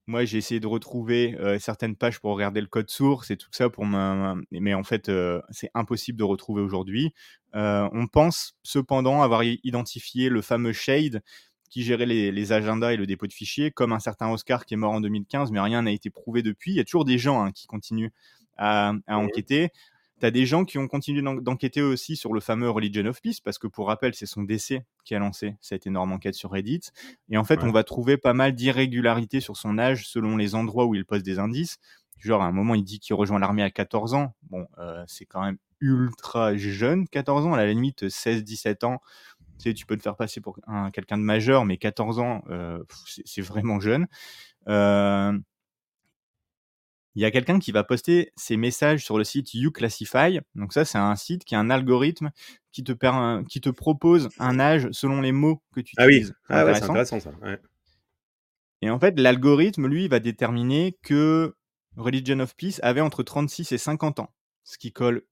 Moi, 0.09 0.25
j'ai 0.25 0.39
essayé 0.39 0.61
de 0.61 0.67
retrouver 0.67 1.37
certaines 1.59 1.97
pages 1.97 2.21
pour 2.21 2.33
regarder 2.33 2.61
le 2.61 2.67
code 2.67 2.91
source 2.91 3.31
et 3.31 3.37
tout 3.37 3.49
ça 3.51 3.71
pour 3.71 3.87
mais 3.87 4.75
en 4.75 4.85
fait, 4.85 5.11
c'est 5.51 5.71
impossible 5.75 6.19
de 6.19 6.25
retrouver 6.25 6.63
aujourd'hui. 6.63 7.13
on 7.55 8.07
pense 8.13 8.55
cependant 8.63 9.23
avoir 9.23 9.43
identifié 9.43 10.29
le 10.29 10.43
fameux 10.43 10.73
Shade 10.73 11.23
qui 11.71 11.83
gérait 11.83 12.07
les, 12.07 12.53
agendas 12.53 12.93
et 12.93 12.97
le 12.97 13.07
dépôt 13.07 13.27
de 13.27 13.33
fichiers, 13.33 13.71
comme 13.71 13.93
un 13.93 13.99
certain 13.99 14.31
Oscar 14.31 14.65
qui 14.65 14.75
est 14.75 14.77
mort 14.77 14.93
en 14.93 15.01
2015, 15.01 15.51
mais 15.51 15.61
rien 15.61 15.83
n'a 15.83 15.91
été 15.91 16.11
prouvé 16.11 16.43
depuis. 16.43 16.73
Il 16.73 16.77
y 16.77 16.81
a 16.81 16.85
toujours 16.85 17.05
des 17.05 17.19
gens 17.19 17.43
hein, 17.43 17.53
qui 17.53 17.67
continuent 17.67 18.13
à, 18.57 18.93
à 19.07 19.19
enquêter. 19.19 19.71
As 20.23 20.31
des 20.31 20.47
gens 20.47 20.65
qui 20.65 20.79
ont 20.79 20.89
continué 20.89 21.23
d'enquêter 21.41 21.83
aussi 21.83 22.17
sur 22.17 22.33
le 22.33 22.41
fameux 22.41 22.71
Religion 22.71 23.05
of 23.07 23.21
Peace, 23.21 23.41
parce 23.45 23.59
que 23.59 23.67
pour 23.67 23.89
rappel, 23.89 24.15
c'est 24.15 24.27
son 24.27 24.43
décès 24.43 24.85
qui 25.05 25.15
a 25.15 25.19
lancé 25.19 25.57
cette 25.61 25.87
énorme 25.87 26.13
enquête 26.13 26.35
sur 26.35 26.51
Reddit. 26.51 26.81
Et 27.29 27.37
en 27.37 27.45
fait, 27.45 27.63
on 27.63 27.71
va 27.71 27.85
trouver 27.85 28.17
pas 28.17 28.33
mal 28.33 28.55
d'irrégularités 28.55 29.41
sur 29.41 29.57
son 29.57 29.79
âge 29.79 30.09
selon 30.09 30.37
les 30.37 30.55
endroits 30.55 30.87
où 30.87 30.95
il 30.95 31.05
pose 31.05 31.23
des 31.23 31.39
indices. 31.39 31.79
Genre, 32.19 32.43
à 32.43 32.47
un 32.47 32.53
moment, 32.53 32.75
il 32.75 32.85
dit 32.85 32.99
qu'il 32.99 33.15
rejoint 33.15 33.39
l'armée 33.39 33.63
à 33.63 33.71
14 33.71 34.15
ans. 34.15 34.35
Bon, 34.51 34.67
euh, 34.79 35.05
c'est 35.07 35.27
quand 35.27 35.43
même 35.43 35.59
ultra 35.81 36.57
jeune, 36.57 37.07
14 37.09 37.47
ans, 37.47 37.53
à 37.53 37.59
la 37.59 37.67
limite 37.67 38.09
16-17 38.09 38.85
ans. 38.87 39.01
Tu 39.59 39.71
sais, 39.71 39.75
tu 39.75 39.87
peux 39.87 39.97
te 39.97 40.03
faire 40.03 40.17
passer 40.17 40.41
pour 40.41 40.59
quelqu'un 40.93 41.19
de 41.19 41.23
majeur, 41.23 41.65
mais 41.65 41.77
14 41.77 42.19
ans, 42.19 42.43
euh, 42.49 42.83
c'est 43.25 43.43
vraiment 43.43 43.81
jeune. 43.81 44.07
Euh, 44.69 45.39
il 47.17 47.23
y 47.23 47.25
a 47.25 47.31
quelqu'un 47.31 47.59
qui 47.59 47.73
va 47.73 47.83
poster 47.83 48.31
ses 48.37 48.59
messages 48.59 49.03
sur 49.03 49.17
le 49.17 49.25
site 49.25 49.55
YouClassify. 49.55 50.41
Donc 50.55 50.75
ça, 50.75 50.85
c'est 50.85 50.99
un 50.99 51.17
site 51.17 51.47
qui 51.47 51.55
a 51.55 51.59
un 51.59 51.71
algorithme 51.71 52.31
qui 52.73 52.85
te, 52.85 52.93
qui 53.45 53.61
te 53.63 53.71
propose 53.71 54.29
un 54.39 54.61
âge 54.61 54.89
selon 54.93 55.23
les 55.23 55.33
mots 55.33 55.63
que 55.75 55.81
tu 55.81 55.95
utilises. 55.99 56.35
Ah 56.51 56.65
oui, 56.65 56.71
ah 56.71 56.75
c'est 56.75 56.85
intéressant 56.85 57.19
ça. 57.19 57.33
Et 58.83 58.91
en 58.91 59.01
fait, 59.01 59.19
l'algorithme, 59.19 59.87
lui, 59.87 60.09
va 60.09 60.21
déterminer 60.21 60.99
que 61.03 61.57
Religion 61.97 62.39
of 62.41 62.55
Peace 62.55 62.81
avait 62.83 63.01
entre 63.01 63.23
36 63.23 63.73
et 63.73 63.79
50 63.79 64.21
ans, 64.21 64.35
ce 64.63 64.77
qui 64.77 64.93
colle 64.93 65.23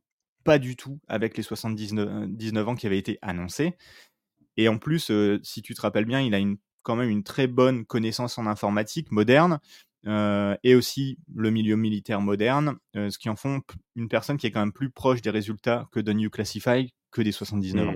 pas 0.43 0.59
du 0.59 0.76
tout 0.76 1.01
avec 1.07 1.37
les 1.37 1.43
79 1.43 2.28
19 2.28 2.68
ans 2.68 2.74
qui 2.76 2.87
avaient 2.87 2.99
été 2.99 3.18
annoncés. 3.20 3.76
Et 4.57 4.68
en 4.68 4.78
plus, 4.78 5.11
euh, 5.11 5.39
si 5.43 5.61
tu 5.61 5.74
te 5.74 5.82
rappelles 5.82 6.07
bien, 6.07 6.22
il 6.22 6.35
a 6.35 6.39
une, 6.39 6.57
quand 6.82 6.97
même 6.97 7.11
une 7.11 7.24
très 7.24 7.47
bonne 7.47 7.85
connaissance 7.85 8.39
en 8.39 8.47
informatique 8.47 9.12
moderne. 9.12 9.59
Euh, 10.07 10.55
et 10.63 10.75
aussi 10.75 11.19
le 11.35 11.51
milieu 11.51 11.77
militaire 11.77 12.21
moderne, 12.21 12.77
euh, 12.95 13.09
ce 13.09 13.19
qui 13.19 13.31
en 13.31 13.37
font 13.37 13.63
une 13.97 14.09
personne 14.09 14.37
qui 14.37 14.47
est 14.47 14.51
quand 14.51 14.61
même 14.61 14.73
plus 14.73 14.91
proche 14.91 15.23
des 15.23 15.31
résultats 15.31 15.89
que 15.93 16.01
de 16.01 16.13
New 16.13 16.29
Classify 16.29 16.93
que 17.11 17.23
des 17.23 17.33
79 17.33 17.89
ans. 17.89 17.95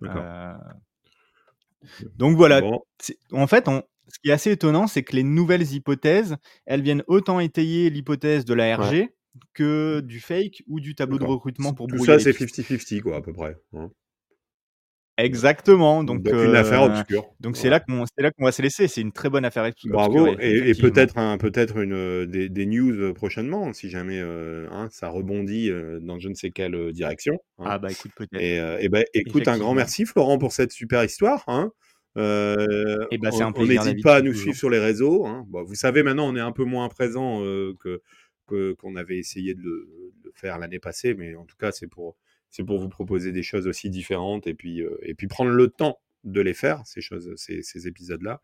Mmh. 0.00 0.06
Euh, 0.06 0.54
donc 2.16 2.36
voilà, 2.36 2.60
en 3.32 3.46
fait, 3.46 3.66
ce 3.66 4.18
qui 4.22 4.30
est 4.30 4.32
assez 4.32 4.52
étonnant, 4.52 4.86
c'est 4.86 5.02
que 5.02 5.16
les 5.16 5.24
nouvelles 5.24 5.72
hypothèses, 5.72 6.36
elles 6.66 6.82
viennent 6.82 7.04
autant 7.08 7.40
étayer 7.40 7.90
l'hypothèse 7.90 8.44
de 8.44 8.54
la 8.54 8.76
RG 8.76 9.08
que 9.54 10.00
du 10.00 10.20
fake 10.20 10.62
ou 10.66 10.80
du 10.80 10.94
tableau 10.94 11.18
de 11.18 11.24
recrutement 11.24 11.74
pour 11.74 11.86
Tout 11.88 12.04
ça, 12.04 12.18
c'est 12.18 12.30
50-50, 12.30 13.02
quoi, 13.02 13.16
à 13.16 13.20
peu 13.20 13.32
près. 13.32 13.56
Hein. 13.72 13.90
Exactement. 15.18 16.04
Donc, 16.04 16.26
une 16.28 16.54
affaire 16.54 16.84
euh, 16.84 17.00
obscure. 17.00 17.26
Donc 17.40 17.56
c'est 17.56 17.68
là 17.68 17.80
qu'on 17.80 18.04
c'est 18.06 18.22
là 18.22 18.30
qu'on 18.30 18.44
va 18.44 18.52
se 18.52 18.62
laisser. 18.62 18.86
C'est 18.86 19.00
une 19.00 19.10
très 19.10 19.28
bonne 19.28 19.44
affaire 19.44 19.64
obscure. 19.64 19.90
Bravo. 19.90 20.28
Et, 20.38 20.72
peut-être 20.74 21.18
un 21.18 21.38
peut-être 21.38 21.78
une 21.78 21.92
euh, 21.92 22.26
des, 22.26 22.66
news 22.66 22.94
euh, 22.94 23.12
prochainement 23.12 23.72
si 23.72 23.90
jamais 23.90 24.20
hein, 24.20 24.88
ça 24.92 25.08
rebondit 25.08 25.70
dans 26.00 26.20
je 26.20 26.28
ne 26.28 26.34
sais 26.34 26.50
quelle 26.50 26.92
direction. 26.92 27.34
Hein. 27.58 27.64
Ah 27.66 27.78
bah 27.78 27.90
écoute 27.90 28.12
peut-être. 28.16 28.40
Et, 28.40 28.88
ben 28.88 29.04
écoute 29.12 29.48
un 29.48 29.58
grand 29.58 29.74
merci 29.74 30.06
Florent 30.06 30.38
pour 30.38 30.52
cette 30.52 30.70
super 30.70 31.02
histoire. 31.02 31.42
Hein. 31.48 31.72
et 32.16 33.18
bah, 33.18 33.30
on 33.56 33.66
n'hésite 33.66 34.02
pas 34.04 34.16
à 34.16 34.22
nous 34.22 34.34
suivre 34.34 34.56
sur 34.56 34.70
les 34.70 34.78
réseaux. 34.78 35.26
Hein. 35.26 35.44
Vous 35.50 35.74
savez 35.74 36.04
maintenant 36.04 36.28
on 36.28 36.36
est 36.36 36.40
un 36.40 36.52
peu 36.52 36.64
moins 36.64 36.88
présent 36.88 37.42
que 37.80 38.00
qu'on 38.46 38.96
avait 38.96 39.18
essayé 39.18 39.54
de 39.54 39.62
le, 39.62 39.88
de 40.22 40.28
le 40.28 40.32
faire 40.34 40.58
l'année 40.58 40.78
passée, 40.78 41.14
mais 41.14 41.34
en 41.34 41.44
tout 41.44 41.56
cas 41.58 41.72
c'est 41.72 41.88
pour 41.88 42.16
c'est 42.50 42.64
pour 42.64 42.78
vous 42.78 42.88
proposer 42.88 43.32
des 43.32 43.42
choses 43.42 43.66
aussi 43.66 43.90
différentes 43.90 44.46
et 44.46 44.54
puis, 44.54 44.82
euh, 44.82 44.96
et 45.02 45.14
puis 45.14 45.26
prendre 45.26 45.50
le 45.50 45.68
temps 45.68 46.00
de 46.24 46.40
les 46.40 46.54
faire, 46.54 46.82
ces 46.86 47.00
choses, 47.00 47.32
ces, 47.36 47.62
ces 47.62 47.86
épisodes-là. 47.86 48.40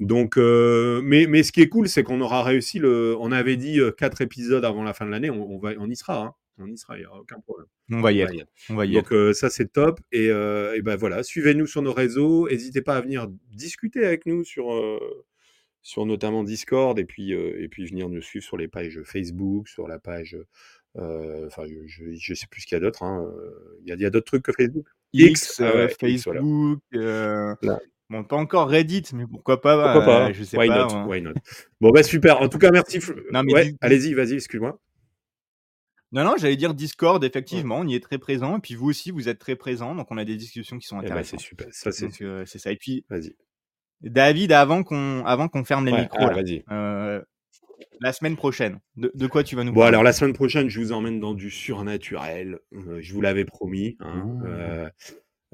Donc, 0.00 0.36
euh, 0.36 1.00
mais, 1.02 1.26
mais 1.26 1.42
ce 1.42 1.52
qui 1.52 1.62
est 1.62 1.68
cool, 1.68 1.88
c'est 1.88 2.02
qu'on 2.02 2.20
aura 2.20 2.42
réussi 2.42 2.78
le. 2.78 3.16
On 3.18 3.32
avait 3.32 3.56
dit 3.56 3.80
euh, 3.80 3.90
quatre 3.90 4.20
épisodes 4.20 4.64
avant 4.64 4.82
la 4.82 4.92
fin 4.92 5.06
de 5.06 5.10
l'année, 5.10 5.30
on, 5.30 5.58
va, 5.58 5.70
on 5.78 5.88
y 5.88 5.96
sera, 5.96 6.22
hein. 6.22 6.34
on 6.58 6.70
y 6.70 6.76
sera, 6.76 6.98
il 6.98 7.00
n'y 7.00 7.06
aura 7.06 7.20
aucun 7.20 7.40
problème. 7.40 7.66
On 7.90 8.00
va 8.02 8.12
y 8.12 8.20
être. 8.20 8.34
On 8.68 8.74
va 8.74 8.84
y 8.84 8.92
Donc 8.92 9.14
ça 9.34 9.48
c'est 9.48 9.72
top 9.72 10.00
et, 10.12 10.26
et, 10.26 10.82
ben 10.82 10.96
voilà, 10.96 11.22
suivez-nous 11.22 11.66
sur 11.66 11.80
nos 11.80 11.94
réseaux, 11.94 12.46
n'hésitez 12.48 12.82
pas 12.82 12.96
à 12.96 13.00
venir 13.00 13.28
discuter 13.52 14.04
avec 14.04 14.26
nous 14.26 14.44
sur 14.44 14.66
sur 15.80 16.04
notamment 16.04 16.42
Discord 16.44 16.98
et 16.98 17.04
puis 17.06 17.32
et 17.32 17.68
puis 17.68 17.86
venir 17.86 18.10
nous 18.10 18.20
suivre 18.20 18.44
sur 18.44 18.58
les 18.58 18.68
pages 18.68 19.00
Facebook, 19.04 19.68
sur 19.68 19.88
la 19.88 19.98
page 19.98 20.36
enfin, 20.98 21.64
je, 21.86 22.34
sais 22.34 22.46
plus 22.46 22.62
ce 22.62 22.66
qu'il 22.66 22.76
y 22.76 22.78
a 22.78 22.80
d'autre. 22.80 23.02
Hein, 23.02 23.24
euh, 23.24 23.80
il 23.84 24.00
y 24.00 24.04
a, 24.04 24.10
d'autres 24.10 24.26
trucs 24.26 24.42
que 24.42 24.52
Facebook? 24.52 24.86
X, 25.12 25.60
euh, 25.60 25.88
Facebook. 26.00 26.36
Bon, 28.08 28.22
pas 28.22 28.36
encore 28.36 28.68
Reddit, 28.68 29.02
mais 29.14 29.26
pourquoi 29.26 29.60
pas 29.60 29.92
Pourquoi 29.92 30.04
pas? 30.04 30.32
Je 30.32 30.44
sais 30.44 30.56
why 30.56 30.68
pas. 30.68 30.84
Not, 30.84 30.94
hein. 30.94 31.06
why 31.08 31.20
not? 31.20 31.32
Bon, 31.80 31.90
bah 31.90 32.04
super. 32.04 32.40
En 32.40 32.48
tout 32.48 32.58
cas, 32.58 32.70
merci. 32.70 33.00
ouais, 33.00 33.74
allez-y, 33.80 34.14
vas-y, 34.14 34.34
excuse-moi. 34.34 34.78
Non, 36.12 36.22
non, 36.22 36.34
j'allais 36.38 36.56
dire 36.56 36.72
Discord, 36.72 37.22
effectivement, 37.24 37.80
on 37.80 37.86
y 37.88 37.96
est 37.96 38.00
très 38.02 38.18
présent. 38.18 38.58
Et 38.58 38.60
puis 38.60 38.76
vous 38.76 38.86
aussi, 38.86 39.10
vous 39.10 39.28
êtes 39.28 39.40
très 39.40 39.56
présent. 39.56 39.96
Donc 39.96 40.06
on 40.10 40.18
a 40.18 40.24
des 40.24 40.36
discussions 40.36 40.78
qui 40.78 40.86
sont 40.86 40.98
eh 40.98 41.00
ben, 41.00 41.06
intéressantes. 41.06 41.40
c'est 41.40 41.46
super. 41.46 41.66
Ça, 41.72 41.90
c'est... 41.90 42.10
c'est 42.46 42.58
ça. 42.58 42.70
Et 42.70 42.76
puis, 42.76 43.04
vas-y. 43.10 43.34
David, 44.02 44.52
avant 44.52 44.84
qu'on, 44.84 45.24
avant 45.26 45.48
qu'on 45.48 45.64
ferme 45.64 45.84
les 45.86 45.92
micros, 45.92 46.28
ah, 46.30 46.32
vas-y 46.32 46.64
la 48.00 48.12
semaine 48.12 48.36
prochaine. 48.36 48.80
De, 48.96 49.26
quoi 49.26 49.42
tu 49.42 49.56
vas 49.56 49.64
nous 49.64 49.72
parler 49.72 49.82
Bon, 49.82 49.88
alors 49.88 50.02
la 50.02 50.12
semaine 50.12 50.32
prochaine, 50.32 50.68
je 50.68 50.80
vous 50.80 50.92
emmène 50.92 51.20
dans 51.20 51.34
du 51.34 51.50
surnaturel. 51.50 52.58
Euh, 52.72 52.98
je 53.00 53.12
vous 53.12 53.20
l'avais 53.20 53.44
promis. 53.44 53.96
Hein. 54.00 54.38
Euh, 54.44 54.88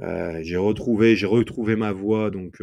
euh, 0.00 0.40
j'ai 0.42 0.56
retrouvé, 0.56 1.16
j'ai 1.16 1.26
retrouvé 1.26 1.76
ma 1.76 1.92
voix 1.92 2.30
donc 2.30 2.62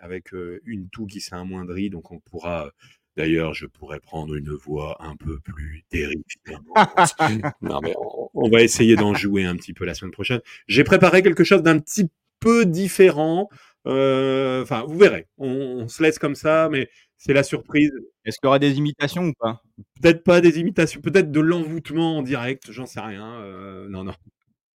avec 0.00 0.32
une 0.64 0.88
toux 0.88 1.06
qui 1.06 1.20
s'est 1.20 1.34
amoindrie, 1.34 1.90
donc 1.90 2.10
on 2.10 2.20
pourra. 2.20 2.70
D'ailleurs, 3.16 3.52
je 3.52 3.66
pourrais 3.66 3.98
prendre 3.98 4.36
une 4.36 4.50
voix 4.50 4.96
un 5.00 5.16
peu 5.16 5.40
plus 5.40 5.84
terrifiante. 5.88 6.62
non, 7.62 7.80
mais 7.82 7.92
on, 8.32 8.48
va 8.48 8.62
essayer 8.62 8.94
d'en 8.94 9.12
jouer 9.12 9.44
un 9.44 9.56
petit 9.56 9.72
peu 9.72 9.84
la 9.84 9.94
semaine 9.94 10.12
prochaine. 10.12 10.40
J'ai 10.68 10.84
préparé 10.84 11.20
quelque 11.20 11.42
chose 11.42 11.64
d'un 11.64 11.80
petit 11.80 12.08
peu 12.38 12.64
différent. 12.64 13.48
Enfin, 13.88 14.84
vous 14.86 14.98
verrez. 14.98 15.26
on, 15.38 15.88
se 15.88 16.02
laisse 16.02 16.18
comme 16.18 16.34
ça, 16.34 16.68
mais 16.70 16.88
c'est 17.16 17.32
la 17.32 17.42
surprise. 17.42 17.90
Est-ce 18.24 18.38
qu'il 18.38 18.46
y 18.46 18.48
aura 18.48 18.58
des 18.58 18.78
imitations 18.78 19.24
ou 19.24 19.32
pas? 19.38 19.62
Peut-être 20.00 20.22
pas 20.22 20.40
des 20.40 20.58
imitations, 20.60 21.00
peut-être 21.00 21.30
de 21.30 21.40
l'envoûtement 21.40 22.18
en 22.18 22.22
direct, 22.22 22.70
j'en 22.70 22.86
sais 22.86 23.00
rien. 23.00 23.40
Euh, 23.40 23.88
non, 23.88 24.04
non. 24.04 24.14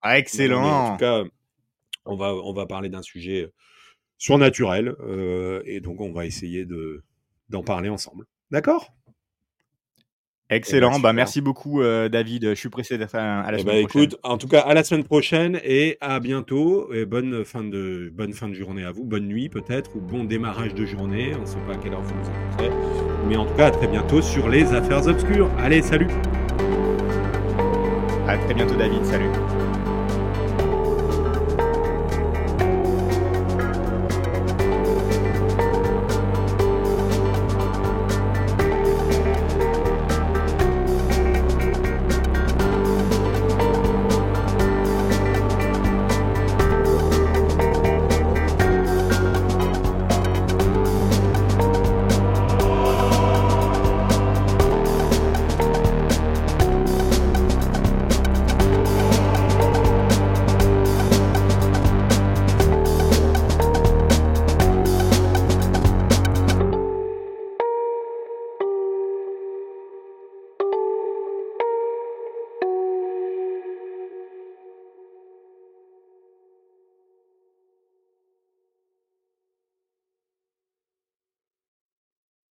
Ah, 0.03 0.19
excellent. 0.19 0.65
en 0.65 0.93
tout 0.93 0.99
cas, 0.99 1.25
on 2.05 2.17
va, 2.17 2.35
on 2.35 2.53
va 2.53 2.67
parler 2.67 2.89
d'un 2.89 3.03
sujet 3.03 3.51
surnaturel 4.19 4.95
euh, 5.01 5.63
et 5.65 5.81
donc 5.81 6.01
on 6.01 6.13
va 6.13 6.27
essayer 6.27 6.65
de, 6.65 7.05
d'en 7.49 7.63
parler 7.63 7.89
ensemble. 7.89 8.27
D'accord? 8.51 8.93
Excellent, 10.53 11.01
bah, 11.01 11.15
merci 11.15 11.41
beaucoup 11.41 11.81
euh, 11.81 12.11
David, 12.11 12.51
je 12.51 12.55
suis 12.55 12.69
pressé 12.69 12.99
d'être 12.99 13.15
à, 13.15 13.51
la 13.51 13.59
eh 13.59 13.63
semaine 13.63 13.83
bah, 13.83 13.89
prochaine. 13.89 14.03
Écoute, 14.03 14.21
en 14.23 14.37
tout 14.37 14.49
cas 14.49 14.61
à 14.61 14.75
la 14.75 14.85
semaine 14.85 15.05
prochaine 15.05 15.59
et 15.65 15.97
à 16.03 16.21
bientôt 16.21 16.93
et 16.93 17.07
bonne 17.07 17.45
fin 17.45 17.65
de 17.65 18.13
bonne 18.15 18.35
fin 18.35 18.49
de 18.49 18.55
journée 18.55 18.85
à 18.85 18.93
vous, 18.93 19.05
bonne 19.05 19.27
nuit 19.27 19.49
peut-être 19.49 19.97
ou 19.97 20.01
bon 20.01 20.25
démarrage 20.25 20.75
de 20.75 20.85
journée, 20.85 21.33
on 21.39 21.41
ne 21.41 21.47
sait 21.47 21.57
pas 21.67 21.73
à 21.73 21.77
quelle 21.77 21.95
heure 21.95 22.03
vous 22.03 22.15
nous 22.15 22.29
écouterez, 22.29 22.71
mais 23.29 23.37
en 23.37 23.47
tout 23.47 23.55
cas 23.55 23.69
à 23.69 23.71
très 23.71 23.87
bientôt 23.87 24.21
sur 24.21 24.51
les 24.51 24.75
affaires 24.75 25.07
obscures. 25.07 25.51
Allez, 25.59 25.81
salut. 25.81 26.09
À 28.29 28.37
très 28.37 28.53
bientôt 28.53 28.75
David, 28.75 29.05
salut. 29.07 29.31